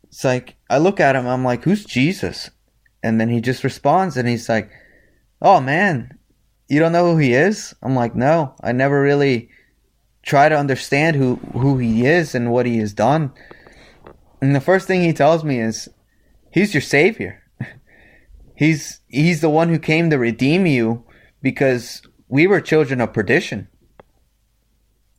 It's 0.04 0.24
like, 0.24 0.56
I 0.68 0.78
look 0.78 0.98
at 0.98 1.14
him, 1.14 1.26
I'm 1.26 1.44
like, 1.44 1.62
who's 1.62 1.84
Jesus? 1.84 2.50
And 3.02 3.20
then 3.20 3.28
he 3.28 3.40
just 3.40 3.64
responds 3.64 4.16
and 4.16 4.28
he's 4.28 4.48
like, 4.48 4.70
oh 5.40 5.60
man, 5.60 6.18
you 6.68 6.80
don't 6.80 6.92
know 6.92 7.12
who 7.12 7.18
he 7.18 7.32
is? 7.32 7.74
I'm 7.82 7.94
like, 7.94 8.14
no, 8.14 8.54
I 8.62 8.72
never 8.72 9.00
really 9.00 9.48
try 10.22 10.48
to 10.48 10.58
understand 10.58 11.16
who, 11.16 11.36
who 11.52 11.78
he 11.78 12.04
is 12.04 12.34
and 12.34 12.50
what 12.50 12.66
he 12.66 12.78
has 12.78 12.92
done. 12.92 13.32
And 14.40 14.54
the 14.54 14.60
first 14.60 14.86
thing 14.86 15.02
he 15.02 15.12
tells 15.12 15.44
me 15.44 15.60
is, 15.60 15.88
he's 16.50 16.74
your 16.74 16.80
savior. 16.80 17.42
he's, 18.56 19.00
he's 19.08 19.40
the 19.40 19.50
one 19.50 19.68
who 19.68 19.78
came 19.78 20.10
to 20.10 20.18
redeem 20.18 20.66
you 20.66 21.04
because 21.42 22.02
we 22.28 22.46
were 22.46 22.60
children 22.60 23.00
of 23.00 23.12
perdition. 23.12 23.68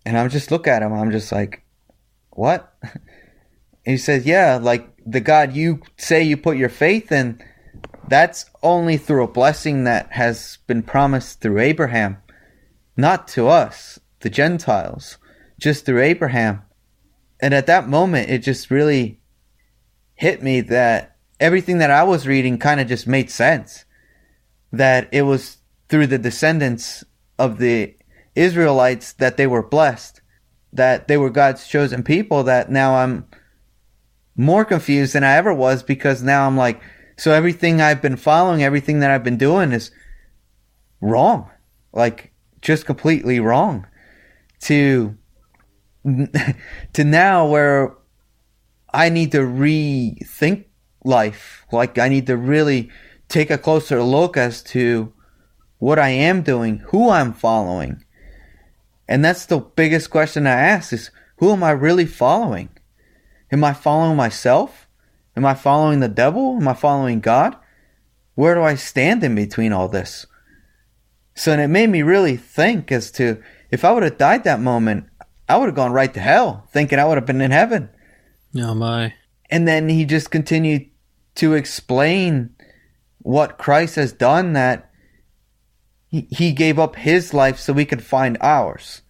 And 0.06 0.18
I'm 0.18 0.30
just 0.30 0.50
look 0.50 0.68
at 0.68 0.82
him, 0.82 0.94
I'm 0.94 1.12
just 1.12 1.32
like, 1.32 1.64
what? 2.32 2.74
he 3.86 3.98
says, 3.98 4.26
yeah, 4.26 4.58
like 4.62 4.90
the 5.06 5.22
God 5.22 5.54
you 5.54 5.82
say 5.98 6.24
you 6.24 6.38
put 6.38 6.58
your 6.58 6.70
faith 6.70 7.12
in, 7.12 7.42
that's 8.08 8.46
only 8.64 8.98
through 8.98 9.24
a 9.24 9.32
blessing 9.32 9.84
that 9.84 10.12
has 10.12 10.58
been 10.68 10.84
promised 10.84 11.42
through 11.42 11.60
Abraham, 11.60 12.18
not 12.98 13.28
to 13.30 13.48
us, 13.48 14.00
the 14.20 14.30
Gentiles, 14.30 15.18
just 15.60 15.86
through 15.86 16.02
Abraham. 16.02 16.64
And 17.42 17.54
at 17.54 17.68
that 17.68 17.90
moment, 17.90 18.30
it 18.30 18.40
just 18.40 18.70
really 18.70 19.20
hit 20.14 20.44
me 20.44 20.62
that 20.62 21.18
everything 21.40 21.80
that 21.80 21.92
I 21.92 22.04
was 22.04 22.28
reading 22.28 22.60
kind 22.60 22.80
of 22.80 22.88
just 22.88 23.08
made 23.08 23.32
sense. 23.32 23.86
That 24.72 25.10
it 25.12 25.24
was 25.24 25.58
through 25.90 26.08
the 26.08 26.18
descendants 26.18 27.04
of 27.38 27.58
the 27.58 27.96
Israelites 28.36 29.14
that 29.14 29.38
they 29.38 29.48
were 29.48 29.64
blessed, 29.64 30.22
that 30.72 31.08
they 31.08 31.18
were 31.18 31.30
God's 31.30 31.68
chosen 31.68 32.04
people, 32.04 32.44
that 32.44 32.72
now 32.72 32.96
I'm 32.96 33.26
more 34.36 34.64
confused 34.64 35.14
than 35.14 35.24
I 35.24 35.36
ever 35.36 35.54
was 35.54 35.84
because 35.84 36.24
now 36.24 36.48
I'm 36.48 36.56
like, 36.56 36.82
so 37.18 37.34
everything 37.34 37.82
I've 37.82 38.02
been 38.02 38.16
following, 38.16 38.64
everything 38.64 39.00
that 39.00 39.12
I've 39.12 39.24
been 39.24 39.38
doing 39.38 39.72
is 39.72 39.92
wrong. 41.02 41.50
Like, 41.92 42.32
just 42.62 42.86
completely 42.86 43.40
wrong. 43.40 43.86
To, 44.62 45.18
to 46.94 47.04
now 47.04 47.48
where 47.48 47.96
I 48.94 49.10
need 49.10 49.32
to 49.32 49.40
rethink 49.40 50.66
life. 51.04 51.66
Like, 51.72 51.98
I 51.98 52.10
need 52.10 52.28
to 52.28 52.38
really 52.38 52.90
take 53.30 53.50
a 53.50 53.58
closer 53.58 54.04
look 54.04 54.38
as 54.38 54.62
to 54.64 55.14
what 55.78 55.98
I 55.98 56.10
am 56.10 56.42
doing, 56.42 56.80
who 56.90 57.10
I'm 57.10 57.34
following. 57.34 58.04
And 59.08 59.26
that's 59.26 59.46
the 59.46 59.60
biggest 59.60 60.10
question 60.10 60.46
I 60.46 60.52
ask 60.52 60.94
is 60.94 61.12
who 61.38 61.52
am 61.52 61.64
I 61.64 61.72
really 61.72 62.06
following? 62.06 62.70
Am 63.52 63.64
I 63.64 63.74
following 63.74 64.16
myself? 64.16 64.88
Am 65.36 65.46
I 65.46 65.54
following 65.54 66.00
the 66.00 66.08
devil? 66.08 66.58
Am 66.58 66.68
I 66.68 66.74
following 66.74 67.20
God? 67.20 67.56
Where 68.36 68.56
do 68.56 68.62
I 68.62 68.76
stand 68.76 69.24
in 69.24 69.36
between 69.36 69.74
all 69.74 69.88
this? 69.88 70.26
So 71.36 71.52
and 71.52 71.62
it 71.62 71.68
made 71.68 71.90
me 71.90 72.02
really 72.02 72.38
think 72.38 72.92
as 72.92 73.12
to 73.12 73.42
if 73.70 73.84
I 73.84 73.92
would 73.92 74.04
have 74.04 74.18
died 74.18 74.44
that 74.44 74.60
moment, 74.60 75.08
I 75.52 75.58
would 75.58 75.66
have 75.66 75.76
gone 75.76 75.92
right 75.92 76.14
to 76.14 76.22
hell, 76.22 76.66
thinking 76.72 76.98
I 76.98 77.04
would 77.04 77.18
have 77.18 77.26
been 77.26 77.42
in 77.42 77.52
heaven. 77.52 77.90
Oh 78.56 78.74
my. 78.74 79.14
And 79.50 79.68
then 79.68 79.90
he 79.90 80.06
just 80.06 80.32
continued 80.32 80.90
to 81.36 81.56
explain 81.56 82.56
what 83.18 83.58
Christ 83.58 83.96
has 83.98 84.14
done 84.14 84.54
that 84.54 84.90
he 86.08 86.54
gave 86.54 86.80
up 86.80 86.96
his 86.96 87.34
life 87.34 87.60
so 87.60 87.74
we 87.74 87.84
could 87.84 88.02
find 88.02 88.38
ours. 88.40 89.02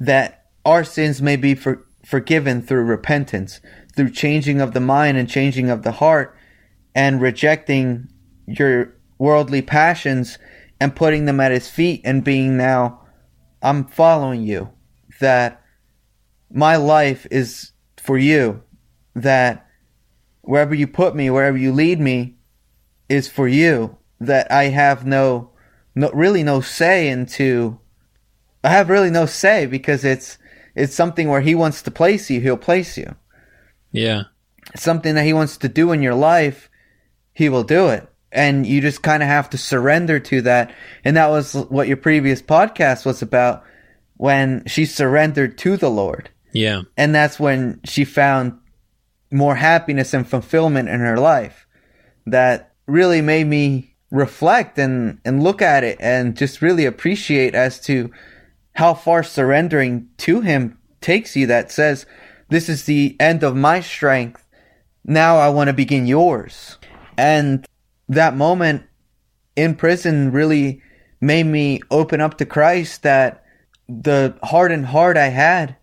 That 0.00 0.46
our 0.64 0.82
sins 0.82 1.22
may 1.22 1.36
be 1.36 1.54
for, 1.54 1.86
forgiven 2.04 2.60
through 2.60 2.82
repentance, 2.82 3.60
through 3.94 4.10
changing 4.10 4.60
of 4.60 4.74
the 4.74 4.80
mind 4.80 5.16
and 5.16 5.30
changing 5.30 5.70
of 5.70 5.84
the 5.84 5.92
heart, 5.92 6.36
and 6.96 7.20
rejecting 7.20 8.08
your 8.48 8.96
worldly 9.18 9.62
passions 9.62 10.36
and 10.80 10.96
putting 10.96 11.26
them 11.26 11.38
at 11.38 11.52
his 11.52 11.68
feet 11.68 12.00
and 12.04 12.24
being 12.24 12.56
now, 12.56 13.06
I'm 13.62 13.86
following 13.86 14.42
you. 14.42 14.73
That 15.24 15.62
my 16.50 16.76
life 16.76 17.26
is 17.30 17.72
for 17.96 18.18
you. 18.18 18.62
That 19.14 19.66
wherever 20.42 20.74
you 20.74 20.86
put 20.86 21.16
me, 21.16 21.30
wherever 21.30 21.56
you 21.56 21.72
lead 21.72 21.98
me, 21.98 22.36
is 23.08 23.26
for 23.28 23.48
you. 23.48 23.96
That 24.20 24.52
I 24.52 24.64
have 24.64 25.06
no 25.06 25.50
no 25.94 26.10
really 26.10 26.42
no 26.42 26.60
say 26.60 27.08
into 27.08 27.78
I 28.62 28.68
have 28.68 28.90
really 28.90 29.10
no 29.10 29.24
say 29.26 29.66
because 29.66 30.04
it's 30.04 30.38
it's 30.74 30.94
something 30.94 31.28
where 31.28 31.40
he 31.40 31.54
wants 31.54 31.82
to 31.82 31.90
place 31.90 32.30
you, 32.30 32.40
he'll 32.40 32.56
place 32.56 32.98
you. 32.98 33.14
Yeah. 33.92 34.24
something 34.76 35.14
that 35.14 35.24
he 35.24 35.32
wants 35.32 35.56
to 35.58 35.68
do 35.68 35.92
in 35.92 36.02
your 36.02 36.14
life, 36.14 36.68
he 37.32 37.48
will 37.48 37.64
do 37.64 37.88
it. 37.88 38.08
And 38.32 38.66
you 38.66 38.80
just 38.80 39.02
kind 39.02 39.22
of 39.22 39.28
have 39.28 39.48
to 39.50 39.58
surrender 39.58 40.18
to 40.18 40.42
that. 40.42 40.74
And 41.04 41.16
that 41.16 41.30
was 41.30 41.54
what 41.54 41.86
your 41.86 41.96
previous 41.96 42.42
podcast 42.42 43.06
was 43.06 43.22
about 43.22 43.62
when 44.24 44.64
she 44.66 44.86
surrendered 44.86 45.58
to 45.58 45.76
the 45.76 45.90
Lord. 45.90 46.30
Yeah. 46.50 46.84
And 46.96 47.14
that's 47.14 47.38
when 47.38 47.78
she 47.84 48.06
found 48.06 48.58
more 49.30 49.54
happiness 49.54 50.14
and 50.14 50.26
fulfillment 50.26 50.88
in 50.88 51.00
her 51.00 51.18
life. 51.18 51.66
That 52.24 52.72
really 52.86 53.20
made 53.20 53.46
me 53.46 53.94
reflect 54.10 54.78
and, 54.78 55.18
and 55.26 55.42
look 55.42 55.60
at 55.60 55.84
it 55.84 55.98
and 56.00 56.38
just 56.38 56.62
really 56.62 56.86
appreciate 56.86 57.54
as 57.54 57.78
to 57.80 58.10
how 58.72 58.94
far 58.94 59.22
surrendering 59.22 60.08
to 60.16 60.40
him 60.40 60.78
takes 61.02 61.36
you 61.36 61.46
that 61.48 61.70
says, 61.70 62.06
this 62.48 62.70
is 62.70 62.84
the 62.84 63.18
end 63.20 63.42
of 63.42 63.54
my 63.54 63.80
strength. 63.80 64.42
Now 65.04 65.36
I 65.36 65.50
want 65.50 65.68
to 65.68 65.74
begin 65.74 66.06
yours. 66.06 66.78
And 67.18 67.66
that 68.08 68.34
moment 68.34 68.84
in 69.54 69.74
prison 69.74 70.32
really 70.32 70.80
made 71.20 71.44
me 71.44 71.82
open 71.90 72.22
up 72.22 72.38
to 72.38 72.46
Christ 72.46 73.02
that 73.02 73.43
the 73.88 74.36
hardened 74.42 74.86
heart 74.86 75.16
I 75.16 75.28
had, 75.28 75.76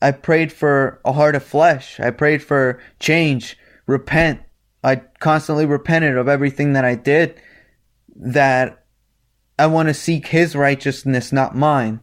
I 0.00 0.12
prayed 0.12 0.52
for 0.52 1.00
a 1.04 1.12
heart 1.12 1.34
of 1.34 1.42
flesh. 1.42 1.98
I 1.98 2.10
prayed 2.10 2.42
for 2.42 2.80
change, 3.00 3.58
repent. 3.86 4.40
I 4.84 4.96
constantly 5.18 5.66
repented 5.66 6.16
of 6.16 6.28
everything 6.28 6.74
that 6.74 6.84
I 6.84 6.94
did 6.94 7.40
that 8.14 8.84
I 9.58 9.66
want 9.66 9.88
to 9.88 9.94
seek 9.94 10.28
his 10.28 10.54
righteousness, 10.54 11.32
not 11.32 11.56
mine. 11.56 12.00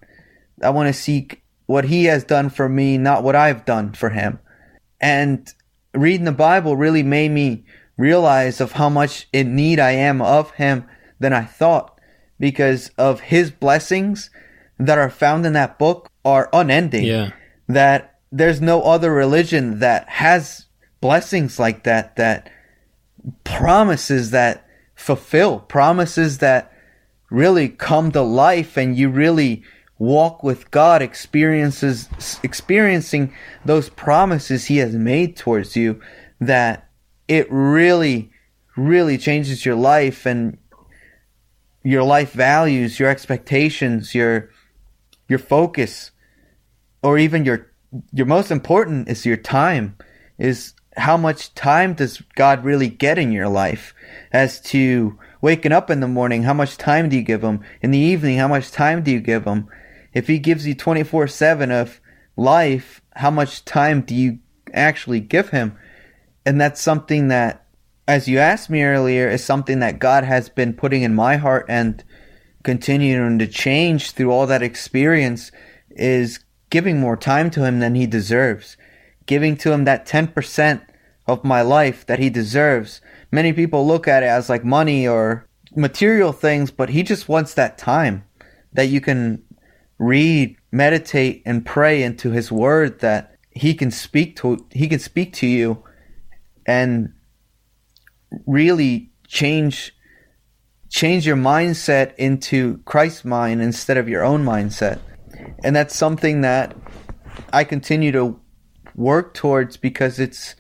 I 0.62 0.72
want 0.72 0.88
to 0.88 0.94
seek 0.94 1.44
what 1.68 1.86
he 1.86 2.06
has 2.06 2.24
done 2.24 2.50
for 2.50 2.68
me, 2.68 2.98
not 2.98 3.24
what 3.24 3.36
I've 3.36 3.66
done 3.66 3.94
for 3.94 4.10
him. 4.10 4.40
And 5.00 5.52
reading 5.94 6.26
the 6.26 6.32
Bible 6.32 6.76
really 6.76 7.04
made 7.04 7.32
me 7.32 7.66
realize 7.98 8.60
of 8.60 8.74
how 8.74 8.90
much 8.90 9.28
in 9.32 9.56
need 9.56 9.80
I 9.80 9.92
am 9.92 10.22
of 10.22 10.52
him 10.52 10.86
than 11.20 11.32
I 11.32 11.46
thought 11.46 12.00
because 12.40 12.90
of 12.98 13.22
his 13.22 13.52
blessings 13.52 14.30
that 14.80 14.98
are 14.98 15.10
found 15.10 15.46
in 15.46 15.54
that 15.54 15.80
book 15.80 16.10
are 16.24 16.50
unending. 16.54 17.06
Yeah. 17.06 17.32
That 17.68 18.20
there's 18.32 18.62
no 18.62 18.82
other 18.82 19.14
religion 19.14 19.80
that 19.80 20.08
has 20.10 20.66
blessings 21.02 21.60
like 21.60 21.84
that, 21.84 22.16
that 22.18 22.50
promises 23.44 24.32
that 24.32 24.66
fulfill 24.96 25.60
promises 25.60 26.40
that 26.40 26.72
really 27.30 27.70
come 27.70 28.12
to 28.12 28.22
life 28.22 28.78
and 28.78 28.98
you 28.98 29.10
really 29.10 29.64
walk 29.98 30.44
with 30.44 30.72
God 30.72 31.02
experiences 31.02 32.10
experiencing 32.44 33.34
those 33.66 33.90
promises 33.90 34.66
he 34.66 34.78
has 34.78 34.94
made 34.94 35.36
towards 35.36 35.76
you 35.76 36.02
that 36.40 36.90
it 37.28 37.48
really 37.50 38.32
really 38.76 39.18
changes 39.18 39.66
your 39.66 39.76
life 39.76 40.26
and 40.26 40.58
your 41.84 42.04
life 42.04 42.32
values 42.32 43.00
your 43.00 43.10
expectations 43.10 44.14
your 44.14 44.50
your 45.28 45.40
focus 45.40 46.12
or 47.02 47.18
even 47.18 47.46
your 47.46 47.72
your 48.12 48.26
most 48.26 48.52
important 48.52 49.08
is 49.08 49.26
your 49.26 49.38
time 49.38 49.96
is 50.38 50.74
how 50.98 51.18
much 51.18 51.54
time 51.54 51.94
does 51.94 52.22
God 52.36 52.64
really 52.64 52.90
get 52.90 53.18
in 53.18 53.32
your 53.32 53.48
life 53.48 53.94
as 54.32 54.60
to 54.62 55.18
waking 55.42 55.72
up 55.72 55.90
in 55.90 56.00
the 56.00 56.08
morning, 56.08 56.44
how 56.44 56.54
much 56.54 56.78
time 56.78 57.10
do 57.10 57.16
you 57.16 57.22
give 57.22 57.44
him? 57.44 57.62
In 57.82 57.92
the 57.92 58.00
evening, 58.00 58.38
how 58.38 58.48
much 58.48 58.72
time 58.72 59.04
do 59.04 59.12
you 59.12 59.20
give 59.20 59.46
him? 59.46 59.68
If 60.14 60.28
he 60.28 60.40
gives 60.40 60.66
you 60.66 60.74
24 60.74 61.28
7 61.28 61.72
of 61.72 62.00
life, 62.38 63.02
how 63.16 63.32
much 63.32 63.66
time 63.66 64.02
do 64.02 64.16
you 64.16 64.40
actually 64.74 65.20
give 65.20 65.50
him? 65.50 65.78
And 66.46 66.60
that's 66.60 66.82
something 66.82 67.28
that, 67.28 67.66
as 68.08 68.28
you 68.28 68.40
asked 68.40 68.70
me 68.70 68.84
earlier, 68.84 69.30
is 69.30 69.44
something 69.44 69.80
that 69.80 70.00
God 70.00 70.24
has 70.24 70.50
been 70.50 70.74
putting 70.74 71.04
in 71.04 71.14
my 71.14 71.38
heart 71.38 71.66
and 71.68 72.04
continuing 72.66 73.40
to 73.40 73.48
change 73.48 74.12
through 74.12 74.32
all 74.32 74.48
that 74.48 74.64
experience 74.64 75.52
is 75.92 76.40
giving 76.70 77.00
more 77.00 77.16
time 77.16 77.50
to 77.52 77.64
him 77.64 77.80
than 77.80 77.96
he 77.96 78.06
deserves, 78.06 78.76
giving 79.26 79.56
to 79.56 79.72
him 79.72 79.86
that 79.86 80.06
10% 80.06 80.82
of 81.28 81.44
my 81.46 81.62
life 81.62 82.06
that 82.08 82.20
he 82.20 82.30
deserves. 82.30 83.00
Many 83.32 83.54
people 83.54 83.88
look 83.88 84.08
at 84.08 84.24
it 84.24 84.28
as 84.28 84.50
like 84.50 84.66
money 84.66 85.08
or 85.08 85.48
material 85.76 86.34
things, 86.34 86.72
but 86.72 86.90
he 86.90 87.04
just 87.04 87.30
wants 87.30 87.54
that 87.54 87.78
time 87.78 88.26
that 88.74 88.88
you 88.88 89.00
can 89.00 89.42
read, 89.98 90.58
meditate, 90.72 91.42
and 91.46 91.66
pray 91.66 92.04
into 92.04 92.32
his 92.32 92.52
word 92.52 93.00
that 93.00 93.38
he 93.52 93.74
can 93.74 93.90
speak 93.90 94.36
to 94.36 94.68
he 94.72 94.90
can 94.90 95.00
speak 95.00 95.32
to 95.32 95.48
you 95.48 95.82
and 96.66 97.14
really 98.46 99.12
change 99.28 99.95
change 100.90 101.26
your 101.26 101.38
mindset 101.38 102.16
into 102.16 102.78
Christ's 102.86 103.26
mind 103.26 103.62
instead 103.62 103.98
of 103.98 104.10
your 104.10 104.24
own 104.24 104.44
mindset. 104.44 105.00
And 105.64 105.76
that's 105.76 105.96
something 105.96 106.42
that 106.42 106.76
I 107.52 107.64
continue 107.64 108.12
to 108.14 108.40
work 108.96 109.34
towards 109.34 109.78
because 109.78 110.20
it's 110.20 110.56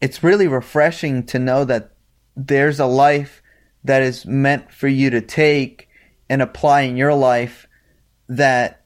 it's 0.00 0.22
really 0.22 0.48
refreshing 0.48 1.24
to 1.26 1.38
know 1.38 1.64
that 1.64 1.92
there's 2.34 2.80
a 2.80 2.86
life 2.86 3.42
that 3.84 4.02
is 4.02 4.26
meant 4.26 4.72
for 4.72 4.88
you 4.88 5.10
to 5.10 5.20
take 5.20 5.88
and 6.28 6.42
apply 6.42 6.82
in 6.82 6.96
your 6.96 7.14
life 7.14 7.66
that 8.28 8.84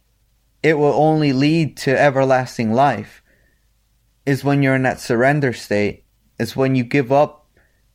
it 0.63 0.75
will 0.75 0.93
only 0.93 1.33
lead 1.33 1.77
to 1.77 1.99
everlasting 1.99 2.73
life 2.73 3.23
is 4.27 4.45
when 4.45 4.63
you're 4.63 4.75
in 4.75 4.83
that 4.83 5.01
surrender 5.01 5.53
state 5.53 6.05
is 6.39 6.55
when 6.55 6.75
you 6.75 6.85
give 6.85 7.11
up 7.11 7.49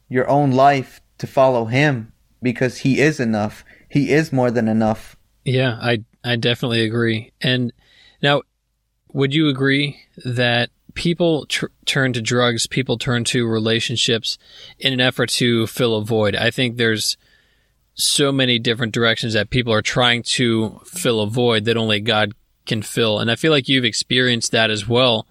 your 0.10 0.28
own 0.28 0.52
life 0.52 1.02
to 1.18 1.28
follow 1.28 1.66
him 1.66 2.12
because 2.46 2.80
he 2.80 3.02
is 3.02 3.20
enough 3.20 3.66
he 3.90 4.12
is 4.12 4.32
more 4.32 4.50
than 4.50 4.70
enough 4.70 5.18
yeah 5.44 5.78
i 5.82 6.02
i 6.24 6.38
definitely 6.38 6.82
agree 6.82 7.34
and 7.42 7.74
now 8.22 8.42
would 9.12 9.34
you 9.34 9.50
agree 9.50 10.00
that 10.24 10.70
people 10.96 11.46
tr- 11.46 11.68
turn 11.86 12.14
to 12.14 12.22
drugs, 12.22 12.66
people 12.66 12.98
turn 12.98 13.24
to 13.26 13.48
relationships 13.48 14.38
in 14.80 14.94
an 14.94 15.02
effort 15.02 15.30
to 15.30 15.68
fill 15.68 15.96
a 15.96 16.04
void. 16.04 16.36
I 16.36 16.50
think 16.50 16.78
there's 16.78 17.18
so 17.94 18.32
many 18.32 18.58
different 18.58 18.94
directions 18.94 19.34
that 19.34 19.50
people 19.50 19.72
are 19.72 19.82
trying 19.82 20.24
to 20.24 20.82
fill 20.86 21.22
a 21.22 21.28
void 21.28 21.66
that 21.66 21.78
only 21.78 22.00
God 22.00 22.34
can 22.66 22.82
fill. 22.82 23.20
And 23.20 23.30
I 23.30 23.36
feel 23.36 23.52
like 23.52 23.70
you've 23.70 23.86
experienced 23.86 24.52
that 24.52 24.72
as 24.72 24.88
well 24.88 25.28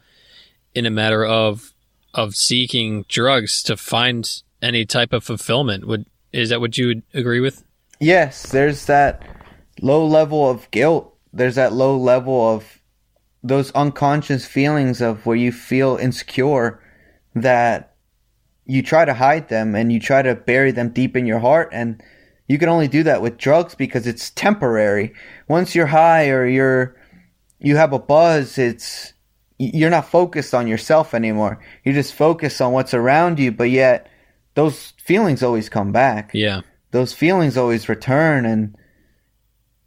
in 0.75 0.87
a 0.87 0.91
matter 0.91 1.25
of 1.25 1.73
of 2.15 2.37
seeking 2.37 3.05
drugs 3.09 3.61
to 3.65 3.77
find 3.77 4.43
any 4.62 4.87
type 4.87 5.12
of 5.12 5.25
fulfillment. 5.25 5.85
Would 5.87 6.07
is 6.35 6.49
that 6.49 6.61
what 6.61 6.76
you 6.76 6.89
would 6.89 7.03
agree 7.14 7.41
with? 7.41 7.64
Yes, 8.01 8.51
there's 8.51 8.87
that 8.87 9.22
low 9.80 10.05
level 10.05 10.51
of 10.51 10.70
guilt. 10.70 11.14
There's 11.32 11.55
that 11.55 11.72
low 11.72 11.97
level 11.97 12.55
of 12.55 12.80
those 13.43 13.70
unconscious 13.72 14.45
feelings 14.47 15.01
of 15.01 15.24
where 15.26 15.37
you 15.37 15.53
feel 15.53 15.97
insecure 15.97 16.82
that 17.35 17.95
you 18.64 18.82
try 18.82 19.05
to 19.05 19.14
hide 19.14 19.49
them 19.49 19.74
and 19.74 19.93
you 19.93 20.01
try 20.01 20.22
to 20.22 20.35
bury 20.35 20.72
them 20.72 20.89
deep 20.89 21.16
in 21.16 21.26
your 21.26 21.39
heart 21.39 21.68
and 21.72 22.03
you 22.49 22.59
can 22.59 22.68
only 22.68 22.89
do 22.89 23.03
that 23.03 23.20
with 23.20 23.37
drugs 23.37 23.74
because 23.74 24.07
it's 24.07 24.30
temporary 24.30 25.12
once 25.49 25.74
you're 25.74 25.87
high 25.87 26.30
or 26.30 26.47
you're 26.47 26.97
you 27.59 27.76
have 27.76 27.93
a 27.93 27.99
buzz 27.99 28.57
it's 28.57 29.12
you're 29.59 29.91
not 29.91 30.09
focused 30.09 30.55
on 30.55 30.66
yourself 30.66 31.12
anymore 31.12 31.61
you're 31.85 31.95
just 31.95 32.14
focused 32.14 32.62
on 32.62 32.72
what's 32.72 32.95
around 32.95 33.39
you 33.39 33.53
but 33.53 33.68
yet 33.68 34.09
those 34.55 34.92
feelings 34.98 35.42
always 35.42 35.68
come 35.68 35.92
back 35.92 36.30
yeah 36.34 36.61
those 36.90 37.12
feelings 37.12 37.57
always 37.57 37.88
return 37.88 38.46
and 38.46 38.76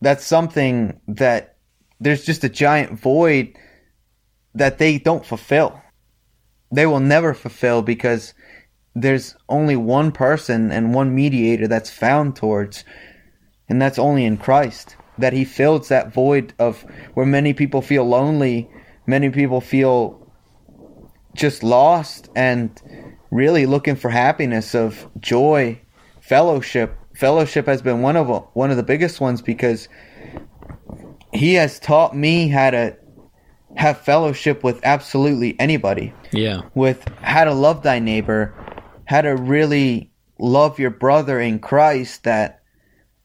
that's 0.01 0.25
something 0.25 0.99
that 1.07 1.55
there's 1.99 2.25
just 2.25 2.43
a 2.43 2.49
giant 2.49 2.99
void 2.99 3.57
that 4.53 4.77
they 4.77 4.97
don't 4.97 5.25
fulfill. 5.25 5.81
They 6.71 6.85
will 6.85 6.99
never 6.99 7.33
fulfill 7.33 7.81
because 7.81 8.33
there's 8.95 9.35
only 9.49 9.75
one 9.75 10.11
person 10.11 10.71
and 10.71 10.93
one 10.93 11.15
mediator 11.15 11.67
that's 11.67 11.89
found 11.89 12.35
towards, 12.35 12.83
and 13.69 13.81
that's 13.81 13.99
only 13.99 14.25
in 14.25 14.37
Christ. 14.37 14.95
That 15.17 15.33
He 15.33 15.45
fills 15.45 15.87
that 15.87 16.13
void 16.13 16.53
of 16.59 16.81
where 17.13 17.25
many 17.25 17.53
people 17.53 17.81
feel 17.81 18.03
lonely, 18.03 18.69
many 19.05 19.29
people 19.29 19.61
feel 19.61 20.31
just 21.35 21.63
lost, 21.63 22.29
and 22.35 22.81
really 23.31 23.65
looking 23.65 23.95
for 23.95 24.09
happiness, 24.09 24.75
of 24.75 25.07
joy, 25.19 25.79
fellowship. 26.21 26.97
Fellowship 27.15 27.65
has 27.65 27.81
been 27.81 28.01
one 28.01 28.15
of 28.15 28.27
one 28.53 28.71
of 28.71 28.77
the 28.77 28.83
biggest 28.83 29.19
ones 29.19 29.41
because 29.41 29.87
he 31.33 31.55
has 31.55 31.79
taught 31.79 32.15
me 32.15 32.47
how 32.47 32.69
to 32.69 32.95
have 33.75 33.99
fellowship 33.99 34.63
with 34.63 34.79
absolutely 34.83 35.59
anybody. 35.59 36.13
Yeah. 36.31 36.61
With 36.73 37.07
how 37.21 37.43
to 37.45 37.53
love 37.53 37.83
thy 37.83 37.99
neighbor, 37.99 38.53
how 39.05 39.21
to 39.21 39.35
really 39.35 40.11
love 40.39 40.79
your 40.79 40.89
brother 40.89 41.39
in 41.39 41.59
Christ 41.59 42.23
that 42.23 42.61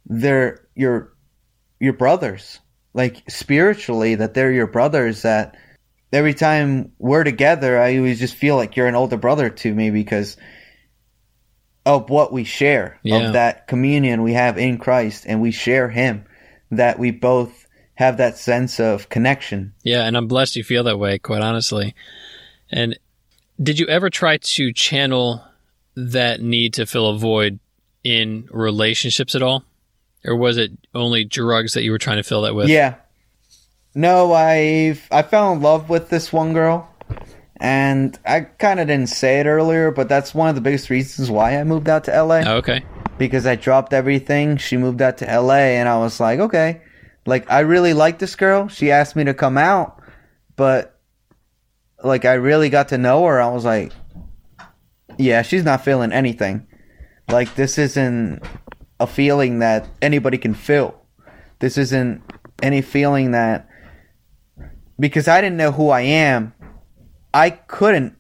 they're 0.07 0.67
your 0.75 1.13
your 1.81 1.93
brothers. 1.93 2.61
Like 2.95 3.23
spiritually 3.29 4.15
that 4.17 4.35
they're 4.35 4.53
your 4.53 4.67
brothers 4.67 5.23
that 5.23 5.57
every 6.13 6.35
time 6.35 6.93
we're 6.99 7.25
together 7.25 7.79
I 7.79 7.97
always 7.97 8.19
just 8.19 8.35
feel 8.35 8.57
like 8.57 8.77
you're 8.77 8.87
an 8.87 8.95
older 8.95 9.17
brother 9.17 9.51
to 9.51 9.75
me 9.75 9.91
because 9.91 10.37
of 11.85 12.11
what 12.11 12.33
we 12.33 12.45
share 12.45 12.99
yeah. 13.03 13.27
of 13.27 13.33
that 13.33 13.67
communion 13.67 14.23
we 14.23 14.35
have 14.35 14.59
in 14.59 14.79
Christ 14.79 15.25
and 15.27 15.41
we 15.41 15.51
share 15.51 15.89
him 15.89 16.25
that 16.71 16.99
we 16.99 17.11
both 17.11 17.67
have 17.95 18.17
that 18.17 18.37
sense 18.39 18.81
of 18.81 19.09
connection. 19.09 19.75
Yeah, 19.83 20.05
and 20.05 20.17
I'm 20.17 20.27
blessed 20.27 20.57
you 20.57 20.65
feel 20.65 20.85
that 20.85 20.99
way, 20.99 21.19
quite 21.19 21.43
honestly. 21.43 21.95
And 22.71 22.99
did 23.63 23.79
you 23.79 23.87
ever 23.87 24.11
try 24.11 24.39
to 24.39 24.73
channel 24.73 25.45
that 25.95 26.41
need 26.41 26.75
to 26.75 26.87
fill 26.87 27.09
a 27.09 27.19
void 27.19 27.59
in 28.03 28.49
relationships 28.51 29.35
at 29.35 29.43
all? 29.43 29.65
Or 30.25 30.37
was 30.37 30.57
it 30.57 30.73
only 30.95 31.25
drugs 31.25 31.75
that 31.75 31.83
you 31.83 31.91
were 31.91 31.99
trying 31.99 32.17
to 32.17 32.23
fill 32.23 32.43
that 32.43 32.55
with? 32.55 32.69
Yeah. 32.69 32.97
No, 33.95 34.33
I've 34.33 35.07
I 35.11 35.23
fell 35.23 35.53
in 35.53 35.61
love 35.61 35.89
with 35.89 36.09
this 36.09 36.33
one 36.33 36.53
girl. 36.53 36.89
And 37.57 38.19
I 38.27 38.41
kind 38.41 38.81
of 38.81 38.89
didn't 38.89 39.09
say 39.09 39.39
it 39.39 39.47
earlier, 39.47 39.93
but 39.93 40.09
that's 40.09 40.35
one 40.35 40.49
of 40.49 40.57
the 40.57 40.61
biggest 40.61 40.91
reasons 40.91 41.31
why 41.31 41.57
I 41.57 41.63
moved 41.63 41.89
out 41.89 42.05
to 42.05 42.23
LA. 42.23 42.43
Oh, 42.45 42.57
okay. 42.57 42.85
Because 43.19 43.47
I 43.47 43.55
dropped 43.55 43.93
everything. 43.93 44.57
She 44.57 44.77
moved 44.77 45.01
out 45.01 45.19
to 45.19 45.27
LA, 45.27 45.77
and 45.79 45.89
I 45.89 45.99
was 45.99 46.19
like, 46.19 46.41
okay, 46.41 46.83
like 47.25 47.49
I 47.51 47.61
really 47.61 47.95
like 47.95 48.19
this 48.19 48.35
girl. 48.35 48.67
She 48.67 48.91
asked 48.91 49.15
me 49.15 49.23
to 49.25 49.35
come 49.35 49.57
out, 49.57 50.03
but 50.57 50.99
like 52.03 52.25
I 52.25 52.35
really 52.35 52.69
got 52.69 52.89
to 52.89 52.99
know 52.99 53.25
her. 53.27 53.41
I 53.41 53.51
was 53.51 53.65
like, 53.65 53.93
yeah, 55.17 55.43
she's 55.43 55.63
not 55.63 55.85
feeling 55.85 56.11
anything. 56.11 56.67
Like 57.31 57.55
this 57.55 57.79
isn't 57.79 58.43
a 58.99 59.07
feeling 59.07 59.61
that 59.61 59.89
anybody 60.01 60.39
can 60.39 60.55
feel. 60.55 61.01
This 61.61 61.79
isn't 61.79 62.23
any 62.61 62.83
feeling 62.83 63.31
that 63.33 63.69
because 64.99 65.29
I 65.29 65.41
didn't 65.41 65.57
know 65.57 65.73
who 65.73 65.89
I 65.91 66.03
am, 66.03 66.55
I 67.33 67.51
couldn't 67.51 68.17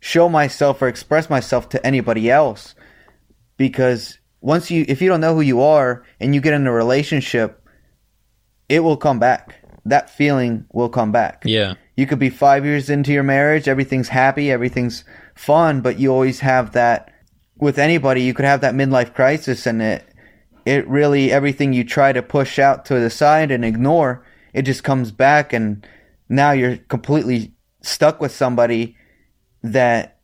show 0.00 0.28
myself 0.28 0.80
or 0.80 0.88
express 0.88 1.28
myself 1.28 1.68
to 1.70 1.86
anybody 1.86 2.30
else 2.30 2.74
because 3.56 4.18
once 4.40 4.70
you 4.70 4.84
if 4.88 5.02
you 5.02 5.08
don't 5.08 5.20
know 5.20 5.34
who 5.34 5.40
you 5.40 5.60
are 5.60 6.04
and 6.20 6.34
you 6.34 6.40
get 6.40 6.54
in 6.54 6.66
a 6.66 6.72
relationship 6.72 7.58
it 8.68 8.80
will 8.80 8.96
come 8.96 9.18
back. 9.18 9.56
That 9.84 10.10
feeling 10.10 10.66
will 10.72 10.90
come 10.90 11.12
back. 11.12 11.42
Yeah. 11.44 11.74
You 11.96 12.06
could 12.06 12.18
be 12.18 12.30
five 12.30 12.64
years 12.64 12.90
into 12.90 13.12
your 13.12 13.22
marriage, 13.22 13.66
everything's 13.66 14.08
happy, 14.08 14.50
everything's 14.50 15.04
fun, 15.34 15.80
but 15.80 15.98
you 15.98 16.12
always 16.12 16.40
have 16.40 16.72
that 16.72 17.12
with 17.56 17.78
anybody, 17.78 18.22
you 18.22 18.34
could 18.34 18.44
have 18.44 18.60
that 18.60 18.74
midlife 18.74 19.14
crisis 19.14 19.66
and 19.66 19.82
it 19.82 20.04
it 20.64 20.86
really 20.86 21.32
everything 21.32 21.72
you 21.72 21.82
try 21.82 22.12
to 22.12 22.22
push 22.22 22.58
out 22.58 22.84
to 22.84 23.00
the 23.00 23.10
side 23.10 23.50
and 23.50 23.64
ignore, 23.64 24.24
it 24.52 24.62
just 24.62 24.84
comes 24.84 25.10
back 25.10 25.52
and 25.52 25.86
now 26.28 26.52
you're 26.52 26.76
completely 26.76 27.54
stuck 27.82 28.20
with 28.20 28.32
somebody 28.32 28.96
that 29.62 30.20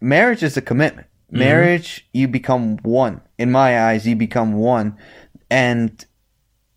marriage 0.00 0.42
is 0.42 0.56
a 0.56 0.62
commitment. 0.62 1.06
Mm-hmm. 1.28 1.38
Marriage, 1.38 2.08
you 2.12 2.28
become 2.28 2.78
one. 2.82 3.20
In 3.38 3.50
my 3.50 3.88
eyes, 3.88 4.06
you 4.06 4.16
become 4.16 4.54
one. 4.54 4.96
And 5.50 6.04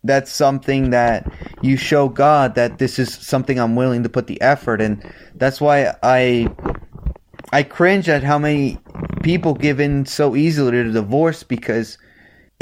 that's 0.04 0.32
something 0.32 0.90
that 0.90 1.30
you 1.62 1.76
show 1.76 2.08
God 2.08 2.54
that 2.56 2.78
this 2.78 2.98
is 2.98 3.14
something 3.14 3.58
I'm 3.58 3.76
willing 3.76 4.02
to 4.02 4.08
put 4.08 4.26
the 4.26 4.40
effort 4.40 4.80
in. 4.80 5.02
That's 5.34 5.60
why 5.60 5.94
I 6.02 6.48
I 7.52 7.62
cringe 7.62 8.08
at 8.08 8.24
how 8.24 8.38
many 8.38 8.78
people 9.22 9.54
give 9.54 9.78
in 9.78 10.06
so 10.06 10.34
easily 10.34 10.72
to 10.72 10.90
divorce 10.90 11.42
because 11.42 11.98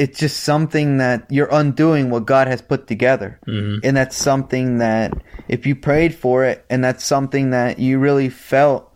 it's 0.00 0.18
just 0.18 0.44
something 0.44 0.96
that 0.96 1.26
you're 1.28 1.52
undoing 1.52 2.08
what 2.08 2.24
God 2.24 2.48
has 2.48 2.62
put 2.62 2.86
together. 2.86 3.38
Mm-hmm. 3.46 3.86
And 3.86 3.98
that's 3.98 4.16
something 4.16 4.78
that 4.78 5.12
if 5.46 5.66
you 5.66 5.76
prayed 5.76 6.14
for 6.14 6.42
it 6.42 6.64
and 6.70 6.82
that's 6.82 7.04
something 7.04 7.50
that 7.50 7.78
you 7.78 7.98
really 7.98 8.30
felt 8.30 8.90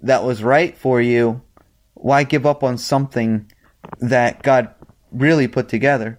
that 0.00 0.24
was 0.24 0.42
right 0.42 0.74
for 0.74 0.98
you, 0.98 1.42
why 1.92 2.24
give 2.24 2.46
up 2.46 2.64
on 2.64 2.78
something 2.78 3.52
that 4.00 4.42
God 4.42 4.74
really 5.12 5.46
put 5.46 5.68
together? 5.68 6.18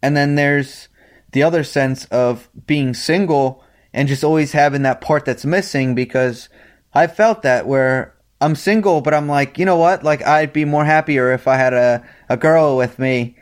And 0.00 0.16
then 0.16 0.34
there's 0.34 0.88
the 1.32 1.42
other 1.42 1.64
sense 1.64 2.06
of 2.06 2.48
being 2.66 2.94
single 2.94 3.62
and 3.92 4.08
just 4.08 4.24
always 4.24 4.52
having 4.52 4.84
that 4.84 5.02
part 5.02 5.26
that's 5.26 5.44
missing 5.44 5.94
because 5.94 6.48
I 6.94 7.06
felt 7.06 7.42
that 7.42 7.66
where 7.66 8.14
I'm 8.40 8.54
single, 8.54 9.00
but 9.00 9.14
I'm 9.14 9.28
like, 9.28 9.58
you 9.58 9.64
know 9.64 9.76
what? 9.76 10.04
Like, 10.04 10.24
I'd 10.26 10.52
be 10.52 10.64
more 10.64 10.84
happier 10.84 11.32
if 11.32 11.48
I 11.48 11.56
had 11.56 11.74
a, 11.74 12.06
a 12.28 12.36
girl 12.36 12.76
with 12.76 12.98
me 12.98 13.36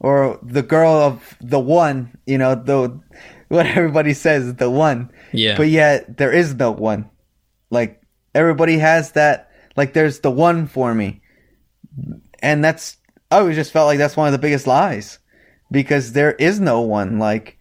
or 0.00 0.38
the 0.42 0.62
girl 0.62 0.92
of 0.92 1.36
the 1.40 1.58
one, 1.60 2.18
you 2.26 2.36
know, 2.36 2.54
the, 2.54 3.00
what 3.48 3.66
everybody 3.66 4.12
says, 4.12 4.54
the 4.56 4.68
one. 4.68 5.10
Yeah. 5.32 5.56
But 5.56 5.68
yet 5.68 6.18
there 6.18 6.32
is 6.32 6.54
no 6.54 6.72
one. 6.72 7.08
Like, 7.70 8.02
everybody 8.34 8.78
has 8.78 9.12
that, 9.12 9.50
like, 9.76 9.94
there's 9.94 10.20
the 10.20 10.30
one 10.30 10.66
for 10.66 10.94
me. 10.94 11.22
And 12.40 12.62
that's, 12.62 12.98
I 13.30 13.38
always 13.38 13.56
just 13.56 13.72
felt 13.72 13.86
like 13.86 13.98
that's 13.98 14.16
one 14.16 14.28
of 14.28 14.32
the 14.32 14.38
biggest 14.38 14.66
lies 14.66 15.18
because 15.70 16.12
there 16.12 16.32
is 16.32 16.60
no 16.60 16.82
one. 16.82 17.18
Like, 17.18 17.58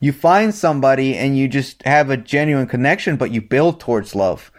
you 0.00 0.12
find 0.12 0.52
somebody 0.52 1.16
and 1.16 1.38
you 1.38 1.46
just 1.46 1.82
have 1.84 2.10
a 2.10 2.16
genuine 2.16 2.66
connection, 2.66 3.16
but 3.16 3.30
you 3.30 3.40
build 3.40 3.78
towards 3.78 4.14
love. 4.16 4.50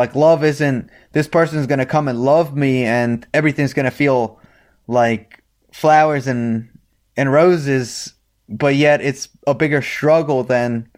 Like, 0.00 0.14
love 0.14 0.42
isn't, 0.42 0.88
this 1.12 1.28
person's 1.28 1.66
gonna 1.66 1.84
come 1.84 2.08
and 2.08 2.22
love 2.22 2.56
me 2.56 2.84
and 2.84 3.26
everything's 3.34 3.74
gonna 3.74 3.90
feel 3.90 4.40
like 4.86 5.44
flowers 5.72 6.26
and 6.26 6.70
and 7.18 7.30
roses, 7.30 8.14
but 8.48 8.76
yet 8.76 9.02
it's 9.02 9.28
a 9.46 9.52
bigger 9.52 9.82
struggle 9.82 10.42
than 10.42 10.88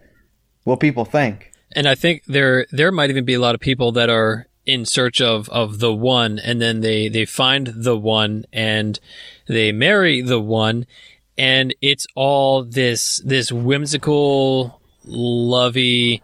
what 0.63 0.79
people 0.79 1.05
think. 1.05 1.51
And 1.75 1.89
I 1.89 1.97
think 1.97 2.23
there 2.27 2.67
there 2.71 2.93
might 2.93 3.11
even 3.11 3.25
be 3.25 3.35
a 3.35 3.41
lot 3.41 3.57
of 3.57 3.61
people 3.61 3.91
that 3.91 4.09
are 4.09 4.47
in 4.65 4.85
search 4.85 5.21
of 5.21 5.49
of 5.49 5.81
the 5.81 5.93
one 5.93 6.39
and 6.39 6.63
then 6.63 6.81
they 6.81 7.09
they 7.09 7.25
find 7.25 7.67
the 7.75 7.99
one 7.99 8.45
and 8.53 9.01
they 9.49 9.73
marry 9.73 10.23
the 10.23 10.41
one 10.41 10.87
and 11.37 11.75
it's 11.81 12.07
all 12.15 12.63
this 12.63 13.21
this 13.25 13.51
whimsical 13.51 14.81
lovey 15.05 16.23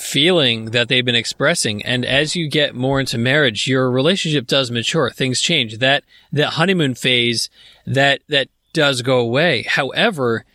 feeling 0.00 0.70
that 0.70 0.88
they've 0.88 1.04
been 1.04 1.14
expressing. 1.14 1.82
And 1.82 2.06
as 2.06 2.34
you 2.34 2.48
get 2.48 2.74
more 2.74 2.98
into 2.98 3.18
marriage, 3.18 3.68
your 3.68 3.90
relationship 3.90 4.46
does 4.46 4.70
mature. 4.70 5.10
Things 5.10 5.42
change. 5.42 5.78
That 5.78 6.04
that 6.32 6.54
honeymoon 6.54 6.94
phase 6.94 7.50
that 7.86 8.22
that 8.28 8.48
does 8.72 9.02
go 9.02 9.18
away. 9.18 9.62
However, 9.62 10.46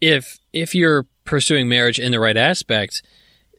if 0.00 0.38
if 0.52 0.74
you're 0.74 1.06
pursuing 1.24 1.68
marriage 1.70 1.98
in 1.98 2.12
the 2.12 2.20
right 2.20 2.36
aspect, 2.36 3.02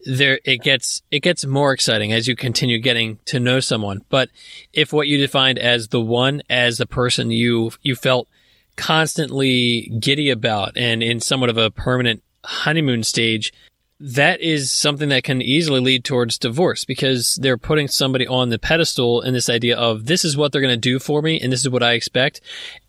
there 0.06 0.40
it 0.46 0.62
gets 0.62 1.02
it 1.10 1.22
gets 1.22 1.46
more 1.46 1.74
exciting 1.74 2.14
as 2.14 2.28
you 2.28 2.36
continue 2.36 2.78
getting 2.78 3.18
to 3.26 3.40
know 3.40 3.60
someone. 3.60 4.04
But 4.10 4.30
if 4.72 4.94
what 4.94 5.08
you 5.08 5.18
defined 5.18 5.58
as 5.58 5.88
the 5.88 6.02
one 6.02 6.44
as 6.48 6.78
the 6.78 6.86
person 6.86 7.32
you 7.32 7.72
you 7.82 7.96
felt 7.96 8.28
constantly 8.76 9.92
giddy 10.00 10.30
about 10.30 10.78
and 10.78 11.02
in 11.02 11.20
somewhat 11.20 11.50
of 11.50 11.58
a 11.58 11.72
permanent 11.72 12.22
honeymoon 12.44 13.02
stage, 13.02 13.52
that 14.00 14.42
is 14.42 14.72
something 14.72 15.10
that 15.10 15.24
can 15.24 15.42
easily 15.42 15.80
lead 15.80 16.04
towards 16.04 16.38
divorce 16.38 16.84
because 16.84 17.36
they're 17.36 17.58
putting 17.58 17.88
somebody 17.88 18.28
on 18.28 18.50
the 18.50 18.60
pedestal 18.60 19.22
in 19.22 19.34
this 19.34 19.50
idea 19.50 19.78
of 19.78 20.06
this 20.06 20.26
is 20.26 20.36
what 20.36 20.52
they're 20.52 20.62
going 20.62 20.74
to 20.74 20.78
do 20.78 21.00
for 21.00 21.22
me 21.22 21.40
and 21.40 21.52
this 21.52 21.62
is 21.62 21.70
what 21.70 21.84
I 21.84 21.94
expect. 21.94 22.42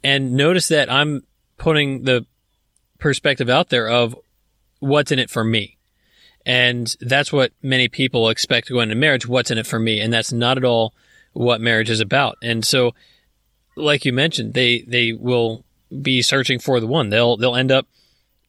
And 0.03 0.33
notice 0.33 0.69
that 0.69 0.91
I'm 0.91 1.23
putting 1.59 2.03
the 2.03 2.27
perspective 2.99 3.49
out 3.49 3.69
there 3.69 3.89
of 3.89 4.17
what's 4.81 5.13
in 5.13 5.19
it 5.19 5.31
for 5.31 5.45
me. 5.45 5.77
And 6.45 6.95
that's 7.01 7.33
what 7.33 7.53
many 7.63 7.89
people 7.89 8.29
expect 8.29 8.69
going 8.69 8.85
into 8.85 8.95
marriage. 8.97 9.27
What's 9.27 9.51
in 9.51 9.59
it 9.59 9.67
for 9.67 9.79
me? 9.79 10.01
And 10.01 10.13
that's 10.13 10.33
not 10.33 10.57
at 10.57 10.65
all 10.65 10.93
what 11.33 11.61
marriage 11.61 11.91
is 11.91 12.01
about. 12.01 12.39
And 12.43 12.65
so, 12.65 12.95
like 13.77 14.05
you 14.05 14.13
mentioned, 14.13 14.55
they, 14.55 14.81
they 14.83 15.13
will 15.13 15.65
be 16.03 16.23
searching 16.23 16.59
for 16.59 16.81
the 16.81 16.87
one. 16.87 17.11
They'll, 17.11 17.37
they'll 17.37 17.57
end 17.57 17.73
up 17.73 17.87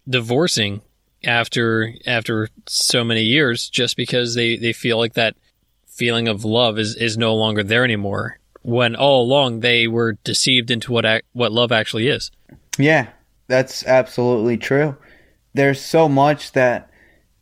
divorcing 0.08 0.82
after 1.28 1.93
after 2.05 2.47
so 2.65 3.03
many 3.03 3.21
years 3.21 3.69
just 3.69 3.97
because 3.97 4.34
they, 4.34 4.55
they 4.55 4.73
feel 4.73 4.97
like 4.97 5.13
that 5.13 5.36
feeling 5.86 6.28
of 6.28 6.45
love 6.45 6.80
is, 6.80 6.95
is 6.95 7.17
no 7.17 7.36
longer 7.36 7.63
there 7.63 7.84
anymore 7.84 8.39
when 8.61 8.95
all 8.95 9.23
along 9.23 9.59
they 9.59 9.88
were 9.88 10.13
deceived 10.23 10.71
into 10.71 10.91
what 10.91 11.23
what 11.34 11.51
love 11.51 11.71
actually 11.71 12.07
is. 12.07 12.32
Yeah, 12.78 13.09
that's 13.47 13.86
absolutely 13.86 14.57
true. 14.57 14.95
There's 15.53 15.82
so 15.82 16.07
much 16.07 16.53
that 16.53 16.89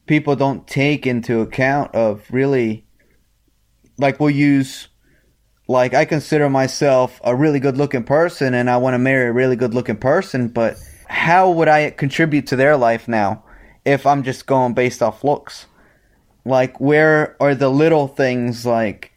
people 0.08 0.36
don't 0.36 0.68
take 0.68 1.08
into 1.08 1.42
account 1.42 1.94
of 1.96 2.24
really 2.32 2.86
like 3.98 4.20
we'll 4.20 4.30
use 4.30 4.88
like 5.68 5.94
I 5.94 6.06
consider 6.06 6.50
myself 6.50 7.20
a 7.24 7.36
really 7.36 7.60
good 7.60 7.78
looking 7.78 8.04
person 8.04 8.54
and 8.54 8.70
I 8.70 8.78
want 8.78 8.94
to 8.94 9.00
marry 9.00 9.28
a 9.28 9.34
really 9.34 9.56
good 9.56 9.74
looking 9.74 9.98
person, 9.98 10.48
but 10.48 10.78
how 11.08 11.52
would 11.52 11.68
I 11.68 11.92
contribute 11.92 12.48
to 12.48 12.56
their 12.56 12.78
life 12.78 13.08
now? 13.08 13.45
If 13.86 14.06
I'm 14.06 14.24
just 14.24 14.46
going 14.46 14.74
based 14.74 15.02
off 15.02 15.24
looks. 15.24 15.68
Like 16.44 16.80
where 16.80 17.36
are 17.40 17.56
the 17.56 17.70
little 17.70 18.08
things 18.08 18.66
like 18.66 19.14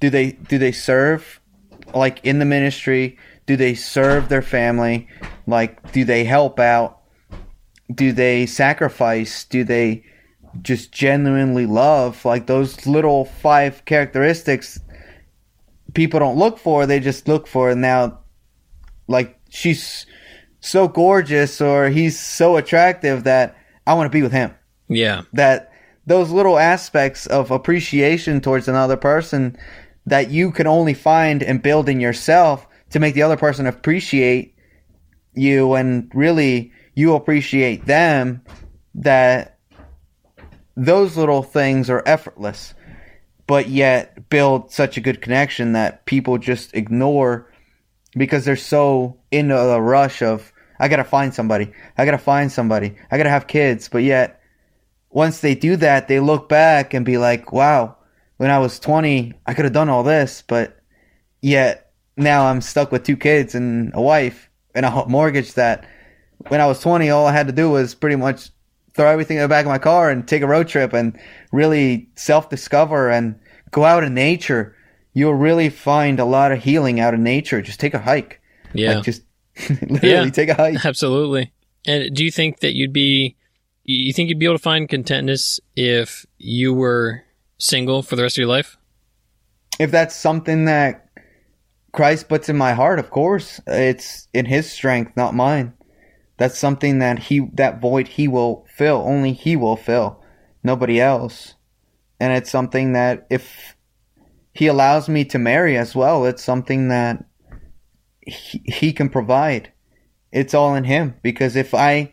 do 0.00 0.08
they 0.08 0.32
do 0.32 0.58
they 0.58 0.72
serve 0.72 1.40
like 1.94 2.24
in 2.24 2.38
the 2.38 2.44
ministry? 2.44 3.18
Do 3.46 3.56
they 3.56 3.74
serve 3.74 4.28
their 4.28 4.42
family? 4.42 5.08
Like 5.46 5.92
do 5.92 6.04
they 6.04 6.24
help 6.24 6.58
out? 6.58 7.00
Do 7.92 8.12
they 8.12 8.46
sacrifice? 8.46 9.44
Do 9.44 9.64
they 9.64 10.04
just 10.62 10.92
genuinely 10.92 11.66
love? 11.66 12.24
Like 12.24 12.46
those 12.46 12.86
little 12.86 13.24
five 13.24 13.84
characteristics 13.84 14.78
people 15.94 16.20
don't 16.20 16.38
look 16.38 16.58
for, 16.58 16.86
they 16.86 17.00
just 17.00 17.28
look 17.28 17.46
for 17.46 17.74
now 17.74 18.18
like 19.08 19.38
she's 19.48 20.06
so 20.60 20.86
gorgeous 20.88 21.60
or 21.60 21.88
he's 21.88 22.18
so 22.18 22.56
attractive 22.56 23.24
that 23.24 23.56
I 23.90 23.94
want 23.94 24.06
to 24.06 24.16
be 24.16 24.22
with 24.22 24.30
him. 24.30 24.54
Yeah. 24.86 25.22
That 25.32 25.72
those 26.06 26.30
little 26.30 26.60
aspects 26.60 27.26
of 27.26 27.50
appreciation 27.50 28.40
towards 28.40 28.68
another 28.68 28.96
person 28.96 29.56
that 30.06 30.30
you 30.30 30.52
can 30.52 30.68
only 30.68 30.94
find 30.94 31.42
and 31.42 31.60
build 31.60 31.88
in 31.88 31.98
yourself 31.98 32.68
to 32.90 33.00
make 33.00 33.14
the 33.14 33.22
other 33.22 33.36
person 33.36 33.66
appreciate 33.66 34.54
you 35.34 35.74
and 35.74 36.08
really 36.14 36.70
you 36.94 37.14
appreciate 37.14 37.86
them 37.86 38.42
that 38.94 39.58
those 40.76 41.16
little 41.16 41.42
things 41.42 41.90
are 41.90 42.04
effortless 42.06 42.74
but 43.48 43.68
yet 43.68 44.28
build 44.28 44.70
such 44.70 44.96
a 44.96 45.00
good 45.00 45.20
connection 45.20 45.72
that 45.72 46.06
people 46.06 46.38
just 46.38 46.72
ignore 46.76 47.50
because 48.16 48.44
they're 48.44 48.54
so 48.54 49.18
in 49.32 49.48
the 49.48 49.80
rush 49.80 50.22
of 50.22 50.49
I 50.80 50.88
gotta 50.88 51.04
find 51.04 51.32
somebody. 51.32 51.72
I 51.96 52.04
gotta 52.04 52.18
find 52.18 52.50
somebody. 52.50 52.96
I 53.10 53.18
gotta 53.18 53.30
have 53.30 53.46
kids. 53.46 53.88
But 53.88 54.02
yet, 54.02 54.40
once 55.10 55.40
they 55.40 55.54
do 55.54 55.76
that, 55.76 56.08
they 56.08 56.18
look 56.18 56.48
back 56.48 56.94
and 56.94 57.04
be 57.04 57.18
like, 57.18 57.52
wow, 57.52 57.96
when 58.38 58.50
I 58.50 58.58
was 58.58 58.80
20, 58.80 59.34
I 59.46 59.54
could 59.54 59.66
have 59.66 59.74
done 59.74 59.90
all 59.90 60.02
this. 60.02 60.42
But 60.46 60.80
yet, 61.42 61.92
now 62.16 62.46
I'm 62.46 62.62
stuck 62.62 62.90
with 62.90 63.04
two 63.04 63.16
kids 63.16 63.54
and 63.54 63.92
a 63.94 64.00
wife 64.00 64.50
and 64.74 64.86
a 64.86 65.06
mortgage 65.06 65.54
that 65.54 65.86
when 66.48 66.60
I 66.60 66.66
was 66.66 66.80
20, 66.80 67.10
all 67.10 67.26
I 67.26 67.32
had 67.32 67.48
to 67.48 67.52
do 67.52 67.70
was 67.70 67.94
pretty 67.94 68.16
much 68.16 68.50
throw 68.94 69.10
everything 69.10 69.36
in 69.36 69.42
the 69.42 69.48
back 69.48 69.66
of 69.66 69.70
my 69.70 69.78
car 69.78 70.10
and 70.10 70.26
take 70.26 70.42
a 70.42 70.46
road 70.46 70.68
trip 70.68 70.94
and 70.94 71.18
really 71.52 72.08
self 72.16 72.48
discover 72.48 73.10
and 73.10 73.38
go 73.70 73.84
out 73.84 74.04
in 74.04 74.14
nature. 74.14 74.74
You'll 75.12 75.34
really 75.34 75.68
find 75.68 76.18
a 76.18 76.24
lot 76.24 76.52
of 76.52 76.62
healing 76.62 77.00
out 77.00 77.14
in 77.14 77.22
nature. 77.22 77.60
Just 77.60 77.80
take 77.80 77.94
a 77.94 77.98
hike. 77.98 78.40
Yeah. 78.72 78.94
Like 78.94 79.04
just 79.04 79.22
Literally, 79.70 80.08
yeah, 80.08 80.30
take 80.30 80.48
a 80.48 80.54
hike. 80.54 80.84
Absolutely. 80.84 81.52
And 81.86 82.14
do 82.14 82.24
you 82.24 82.30
think 82.30 82.60
that 82.60 82.74
you'd 82.74 82.92
be, 82.92 83.36
you 83.84 84.12
think 84.12 84.28
you'd 84.28 84.38
be 84.38 84.46
able 84.46 84.56
to 84.56 84.62
find 84.62 84.88
contentness 84.88 85.60
if 85.76 86.26
you 86.38 86.74
were 86.74 87.22
single 87.58 88.02
for 88.02 88.16
the 88.16 88.22
rest 88.22 88.36
of 88.36 88.42
your 88.42 88.48
life? 88.48 88.76
If 89.78 89.90
that's 89.90 90.14
something 90.14 90.66
that 90.66 91.08
Christ 91.92 92.28
puts 92.28 92.48
in 92.48 92.56
my 92.56 92.72
heart, 92.72 92.98
of 92.98 93.10
course, 93.10 93.60
it's 93.66 94.28
in 94.34 94.46
His 94.46 94.70
strength, 94.70 95.16
not 95.16 95.34
mine. 95.34 95.72
That's 96.36 96.58
something 96.58 96.98
that 96.98 97.18
He, 97.18 97.48
that 97.54 97.80
void 97.80 98.08
He 98.08 98.28
will 98.28 98.66
fill. 98.74 99.02
Only 99.06 99.32
He 99.32 99.56
will 99.56 99.76
fill, 99.76 100.22
nobody 100.62 101.00
else. 101.00 101.54
And 102.18 102.32
it's 102.32 102.50
something 102.50 102.92
that 102.92 103.26
if 103.30 103.76
He 104.52 104.66
allows 104.66 105.08
me 105.08 105.24
to 105.26 105.38
marry 105.38 105.76
as 105.78 105.94
well, 105.94 106.26
it's 106.26 106.44
something 106.44 106.88
that 106.88 107.24
he, 108.30 108.62
he 108.64 108.92
can 108.92 109.08
provide. 109.08 109.72
It's 110.32 110.54
all 110.54 110.74
in 110.74 110.84
him 110.84 111.16
because 111.22 111.56
if 111.56 111.74
I 111.74 112.12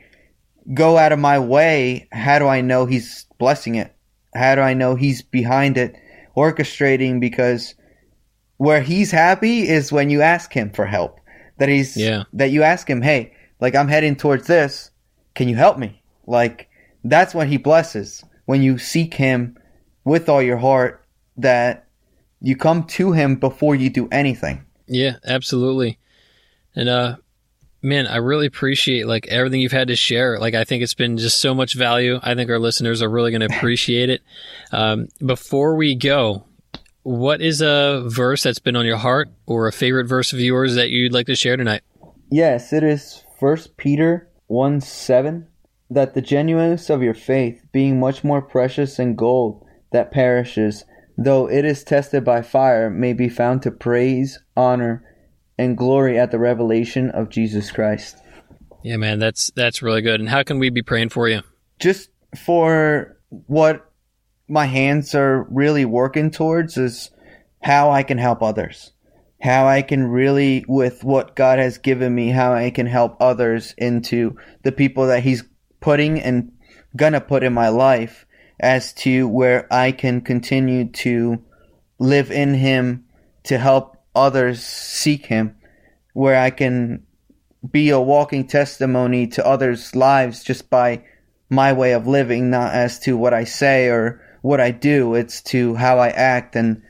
go 0.74 0.98
out 0.98 1.12
of 1.12 1.20
my 1.20 1.40
way, 1.40 2.08
how 2.12 2.40
do 2.40 2.48
I 2.48 2.62
know 2.62 2.86
he's 2.86 3.26
blessing 3.38 3.76
it? 3.76 3.94
How 4.36 4.56
do 4.56 4.62
I 4.62 4.74
know 4.74 4.96
he's 4.96 5.22
behind 5.22 5.78
it, 5.78 5.96
orchestrating? 6.36 7.20
Because 7.20 7.76
where 8.58 8.82
he's 8.82 9.12
happy 9.12 9.68
is 9.68 9.92
when 9.92 10.10
you 10.10 10.22
ask 10.22 10.52
him 10.52 10.72
for 10.72 10.86
help. 10.86 11.20
That 11.60 11.70
he's 11.70 11.98
yeah. 11.98 12.24
that 12.34 12.52
you 12.52 12.64
ask 12.64 12.88
him, 12.88 13.02
hey, 13.02 13.34
like 13.60 13.76
I'm 13.76 13.88
heading 13.88 14.16
towards 14.16 14.48
this, 14.48 14.92
can 15.34 15.48
you 15.48 15.56
help 15.56 15.78
me? 15.78 16.02
Like 16.28 16.70
that's 17.04 17.34
when 17.34 17.48
he 17.48 17.58
blesses. 17.58 18.24
When 18.46 18.62
you 18.62 18.78
seek 18.78 19.14
him 19.14 19.58
with 20.06 20.30
all 20.30 20.42
your 20.42 20.58
heart, 20.58 21.04
that 21.38 21.88
you 22.42 22.56
come 22.56 22.84
to 22.84 23.12
him 23.12 23.36
before 23.36 23.76
you 23.76 23.90
do 23.90 24.08
anything. 24.12 24.66
Yeah, 24.88 25.18
absolutely. 25.26 26.00
And 26.78 26.88
uh, 26.90 27.16
man, 27.82 28.06
I 28.06 28.18
really 28.18 28.46
appreciate 28.46 29.08
like 29.08 29.28
everything 29.28 29.62
you've 29.62 29.72
had 29.72 29.88
to 29.88 29.96
share. 29.96 30.40
Like, 30.40 30.54
I 30.54 30.64
think 30.64 30.84
it's 30.84 30.94
been 30.94 31.18
just 31.18 31.40
so 31.40 31.56
much 31.56 31.74
value. 31.74 32.20
I 32.22 32.36
think 32.36 32.52
our 32.52 32.60
listeners 32.60 33.02
are 33.02 33.10
really 33.10 33.32
going 33.32 33.42
to 33.42 33.58
appreciate 33.58 34.12
it. 34.12 34.22
Um, 34.72 35.08
before 35.26 35.76
we 35.76 35.96
go, 35.96 36.46
what 37.02 37.42
is 37.42 37.62
a 37.62 38.04
verse 38.06 38.44
that's 38.44 38.60
been 38.60 38.76
on 38.76 38.86
your 38.86 38.98
heart 38.98 39.30
or 39.48 39.68
a 39.68 39.72
favorite 39.72 40.06
verse 40.06 40.34
of 40.34 40.40
yours 40.40 40.76
that 40.76 40.92
you'd 40.92 41.14
like 41.14 41.26
to 41.26 41.36
share 41.36 41.58
tonight? 41.58 41.82
Yes, 42.30 42.72
it 42.72 42.84
is 42.84 43.24
First 43.40 43.76
Peter 43.78 44.30
1 44.46 44.80
7 44.82 45.48
that 45.90 46.14
the 46.14 46.22
genuineness 46.22 46.92
of 46.92 47.02
your 47.02 47.16
faith, 47.16 47.66
being 47.72 48.00
much 48.00 48.24
more 48.24 48.42
precious 48.42 48.98
than 48.98 49.16
gold 49.16 49.66
that 49.92 50.12
perishes, 50.12 50.86
though 51.18 51.50
it 51.50 51.66
is 51.66 51.84
tested 51.84 52.24
by 52.24 52.44
fire, 52.44 52.92
may 52.92 53.14
be 53.14 53.30
found 53.30 53.64
to 53.64 53.72
praise, 53.72 54.38
honor, 54.56 55.04
and 55.58 55.78
glory 55.78 56.20
at 56.20 56.32
the 56.32 56.40
revelation 56.40 57.10
of 57.12 57.30
Jesus 57.30 57.72
Christ. 57.72 58.18
Yeah, 58.84 58.98
man, 58.98 59.20
that's 59.20 59.52
that's 59.56 59.82
really 59.82 60.02
good. 60.02 60.20
And 60.20 60.30
how 60.30 60.44
can 60.44 60.60
we 60.60 60.70
be 60.70 60.82
praying 60.82 61.10
for 61.10 61.28
you? 61.28 61.42
Just 61.80 62.10
for 62.46 63.18
what 63.30 63.92
my 64.48 64.66
hands 64.66 65.14
are 65.16 65.46
really 65.50 65.86
working 65.86 66.32
towards 66.32 66.78
is 66.78 67.12
how 67.62 67.92
I 67.92 68.04
can 68.04 68.18
help 68.18 68.42
others. 68.42 68.92
How 69.42 69.68
I 69.68 69.82
can 69.82 70.08
really, 70.08 70.66
with 70.68 71.04
what 71.04 71.36
God 71.36 71.60
has 71.60 71.78
given 71.78 72.16
me, 72.16 72.30
how 72.30 72.54
I 72.54 72.72
can 72.72 72.88
help 72.88 73.18
others 73.20 73.76
into 73.78 74.38
the 74.64 74.72
people 74.72 75.08
that 75.08 75.24
He's 75.24 75.44
putting 75.80 76.20
and 76.20 76.52
gonna 76.96 77.22
put 77.22 77.44
in 77.44 77.54
my 77.54 77.70
life 77.70 78.26
as 78.60 78.94
to 78.94 79.28
where 79.28 79.72
I 79.72 79.92
can 79.92 80.22
continue 80.22 80.90
to 80.92 81.44
live 82.00 82.32
in 82.32 82.56
Him 82.56 83.06
to 83.44 83.58
help 83.58 83.97
others 84.18 84.64
seek 84.64 85.28
Him, 85.28 85.56
where 86.14 86.38
I 86.38 86.50
can 86.50 87.06
be 87.70 87.90
a 87.90 88.00
walking 88.00 88.48
testimony 88.48 89.28
to 89.28 89.46
others' 89.46 89.96
lives 89.96 90.44
just 90.44 90.70
by 90.70 91.04
my 91.50 91.74
way 91.74 91.94
of 91.94 92.08
living, 92.08 92.50
not 92.50 92.74
as 92.74 93.00
to 93.00 93.18
what 93.18 93.34
I 93.34 93.44
say 93.44 93.88
or 93.88 94.22
what 94.42 94.60
I 94.60 94.72
do. 94.72 95.16
It's 95.16 95.42
to 95.44 95.76
how 95.76 96.00
I 96.00 96.10
act 96.10 96.56
and 96.56 96.82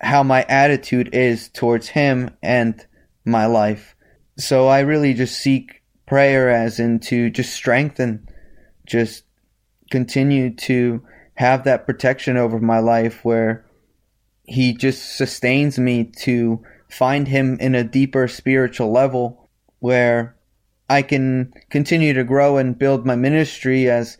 how 0.00 0.22
my 0.22 0.44
attitude 0.48 1.14
is 1.14 1.48
towards 1.48 1.88
Him 1.88 2.30
and 2.42 2.84
my 3.24 3.46
life. 3.46 3.94
So 4.38 4.68
I 4.68 4.80
really 4.80 5.14
just 5.14 5.36
seek 5.36 5.82
prayer 6.06 6.48
as 6.50 6.80
in 6.80 7.00
to 7.00 7.30
just 7.30 7.52
strengthen, 7.52 8.26
just 8.86 9.24
continue 9.90 10.54
to 10.54 11.02
have 11.34 11.64
that 11.64 11.86
protection 11.86 12.36
over 12.36 12.58
my 12.58 12.78
life 12.78 13.24
where 13.24 13.64
He 14.50 14.74
just 14.74 15.16
sustains 15.16 15.78
me 15.78 16.04
to 16.18 16.62
find 16.90 17.28
Him 17.28 17.56
in 17.60 17.74
a 17.74 17.84
deeper 17.84 18.28
spiritual 18.28 18.90
level 18.90 19.48
where 19.78 20.36
I 20.88 21.02
can 21.02 21.52
continue 21.70 22.12
to 22.14 22.24
grow 22.24 22.56
and 22.56 22.76
build 22.76 23.06
my 23.06 23.14
ministry 23.14 23.88
as 23.88 24.18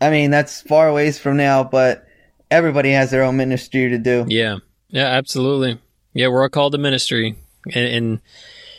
I 0.00 0.10
mean 0.10 0.30
that's 0.30 0.62
far 0.62 0.92
ways 0.92 1.18
from 1.18 1.36
now, 1.36 1.62
but 1.62 2.06
everybody 2.50 2.90
has 2.92 3.10
their 3.10 3.22
own 3.22 3.36
ministry 3.36 3.90
to 3.90 3.98
do. 3.98 4.24
Yeah. 4.28 4.56
Yeah, 4.88 5.06
absolutely. 5.06 5.78
Yeah, 6.14 6.28
we're 6.28 6.42
all 6.42 6.48
called 6.48 6.72
to 6.72 6.78
ministry 6.78 7.36
in 7.66 7.82
in, 7.82 8.20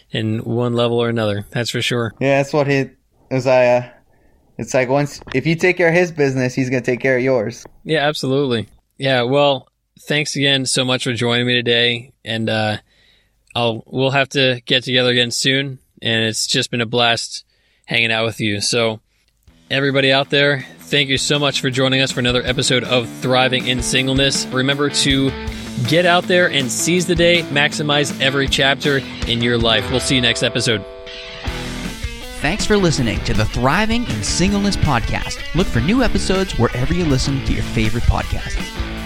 in 0.09 0.39
one 0.39 0.73
level 0.73 0.99
or 0.99 1.09
another. 1.09 1.45
That's 1.51 1.69
for 1.69 1.81
sure. 1.81 2.13
Yeah, 2.19 2.37
that's 2.37 2.53
what 2.53 2.65
he 2.65 2.89
Uzziah. 3.31 3.93
It's 4.57 4.73
like 4.73 4.89
once 4.89 5.21
if 5.35 5.45
you 5.45 5.55
take 5.55 5.77
care 5.77 5.89
of 5.89 5.93
his 5.93 6.11
business, 6.11 6.55
he's 6.55 6.71
gonna 6.71 6.81
take 6.81 7.01
care 7.01 7.17
of 7.17 7.23
yours. 7.23 7.65
Yeah, 7.83 8.07
absolutely. 8.07 8.67
Yeah, 8.97 9.21
well, 9.23 9.67
thanks 10.01 10.35
again 10.35 10.65
so 10.65 10.85
much 10.85 11.03
for 11.03 11.13
joining 11.13 11.47
me 11.47 11.53
today, 11.53 12.13
and 12.23 12.49
uh, 12.49 12.77
I'll 13.55 13.83
we'll 13.85 14.11
have 14.11 14.29
to 14.29 14.61
get 14.65 14.83
together 14.83 15.09
again 15.09 15.31
soon. 15.31 15.79
And 16.01 16.25
it's 16.25 16.45
just 16.45 16.69
been 16.69 16.81
a 16.81 16.85
blast 16.85 17.43
hanging 17.85 18.11
out 18.11 18.25
with 18.25 18.39
you. 18.39 18.61
So, 18.61 18.99
everybody 19.71 20.11
out 20.11 20.29
there, 20.29 20.61
thank 20.79 21.09
you 21.09 21.17
so 21.17 21.39
much 21.39 21.61
for 21.61 21.69
joining 21.69 22.01
us 22.01 22.11
for 22.11 22.19
another 22.19 22.43
episode 22.43 22.83
of 22.83 23.09
Thriving 23.21 23.67
in 23.67 23.81
Singleness. 23.81 24.45
Remember 24.47 24.89
to 24.89 25.31
get 25.87 26.05
out 26.05 26.25
there 26.25 26.49
and 26.49 26.71
seize 26.71 27.07
the 27.07 27.15
day, 27.15 27.41
maximize 27.43 28.19
every 28.21 28.47
chapter 28.47 28.99
in 29.27 29.41
your 29.41 29.57
life. 29.57 29.89
We'll 29.89 29.99
see 29.99 30.15
you 30.15 30.21
next 30.21 30.43
episode. 30.43 30.85
Thanks 32.39 32.67
for 32.67 32.77
listening 32.77 33.19
to 33.23 33.33
the 33.33 33.45
Thriving 33.45 34.03
in 34.03 34.23
Singleness 34.23 34.77
podcast. 34.77 35.43
Look 35.55 35.65
for 35.65 35.79
new 35.79 36.03
episodes 36.03 36.57
wherever 36.59 36.93
you 36.93 37.05
listen 37.05 37.43
to 37.45 37.53
your 37.53 37.63
favorite 37.63 38.03
podcasts. 38.03 38.96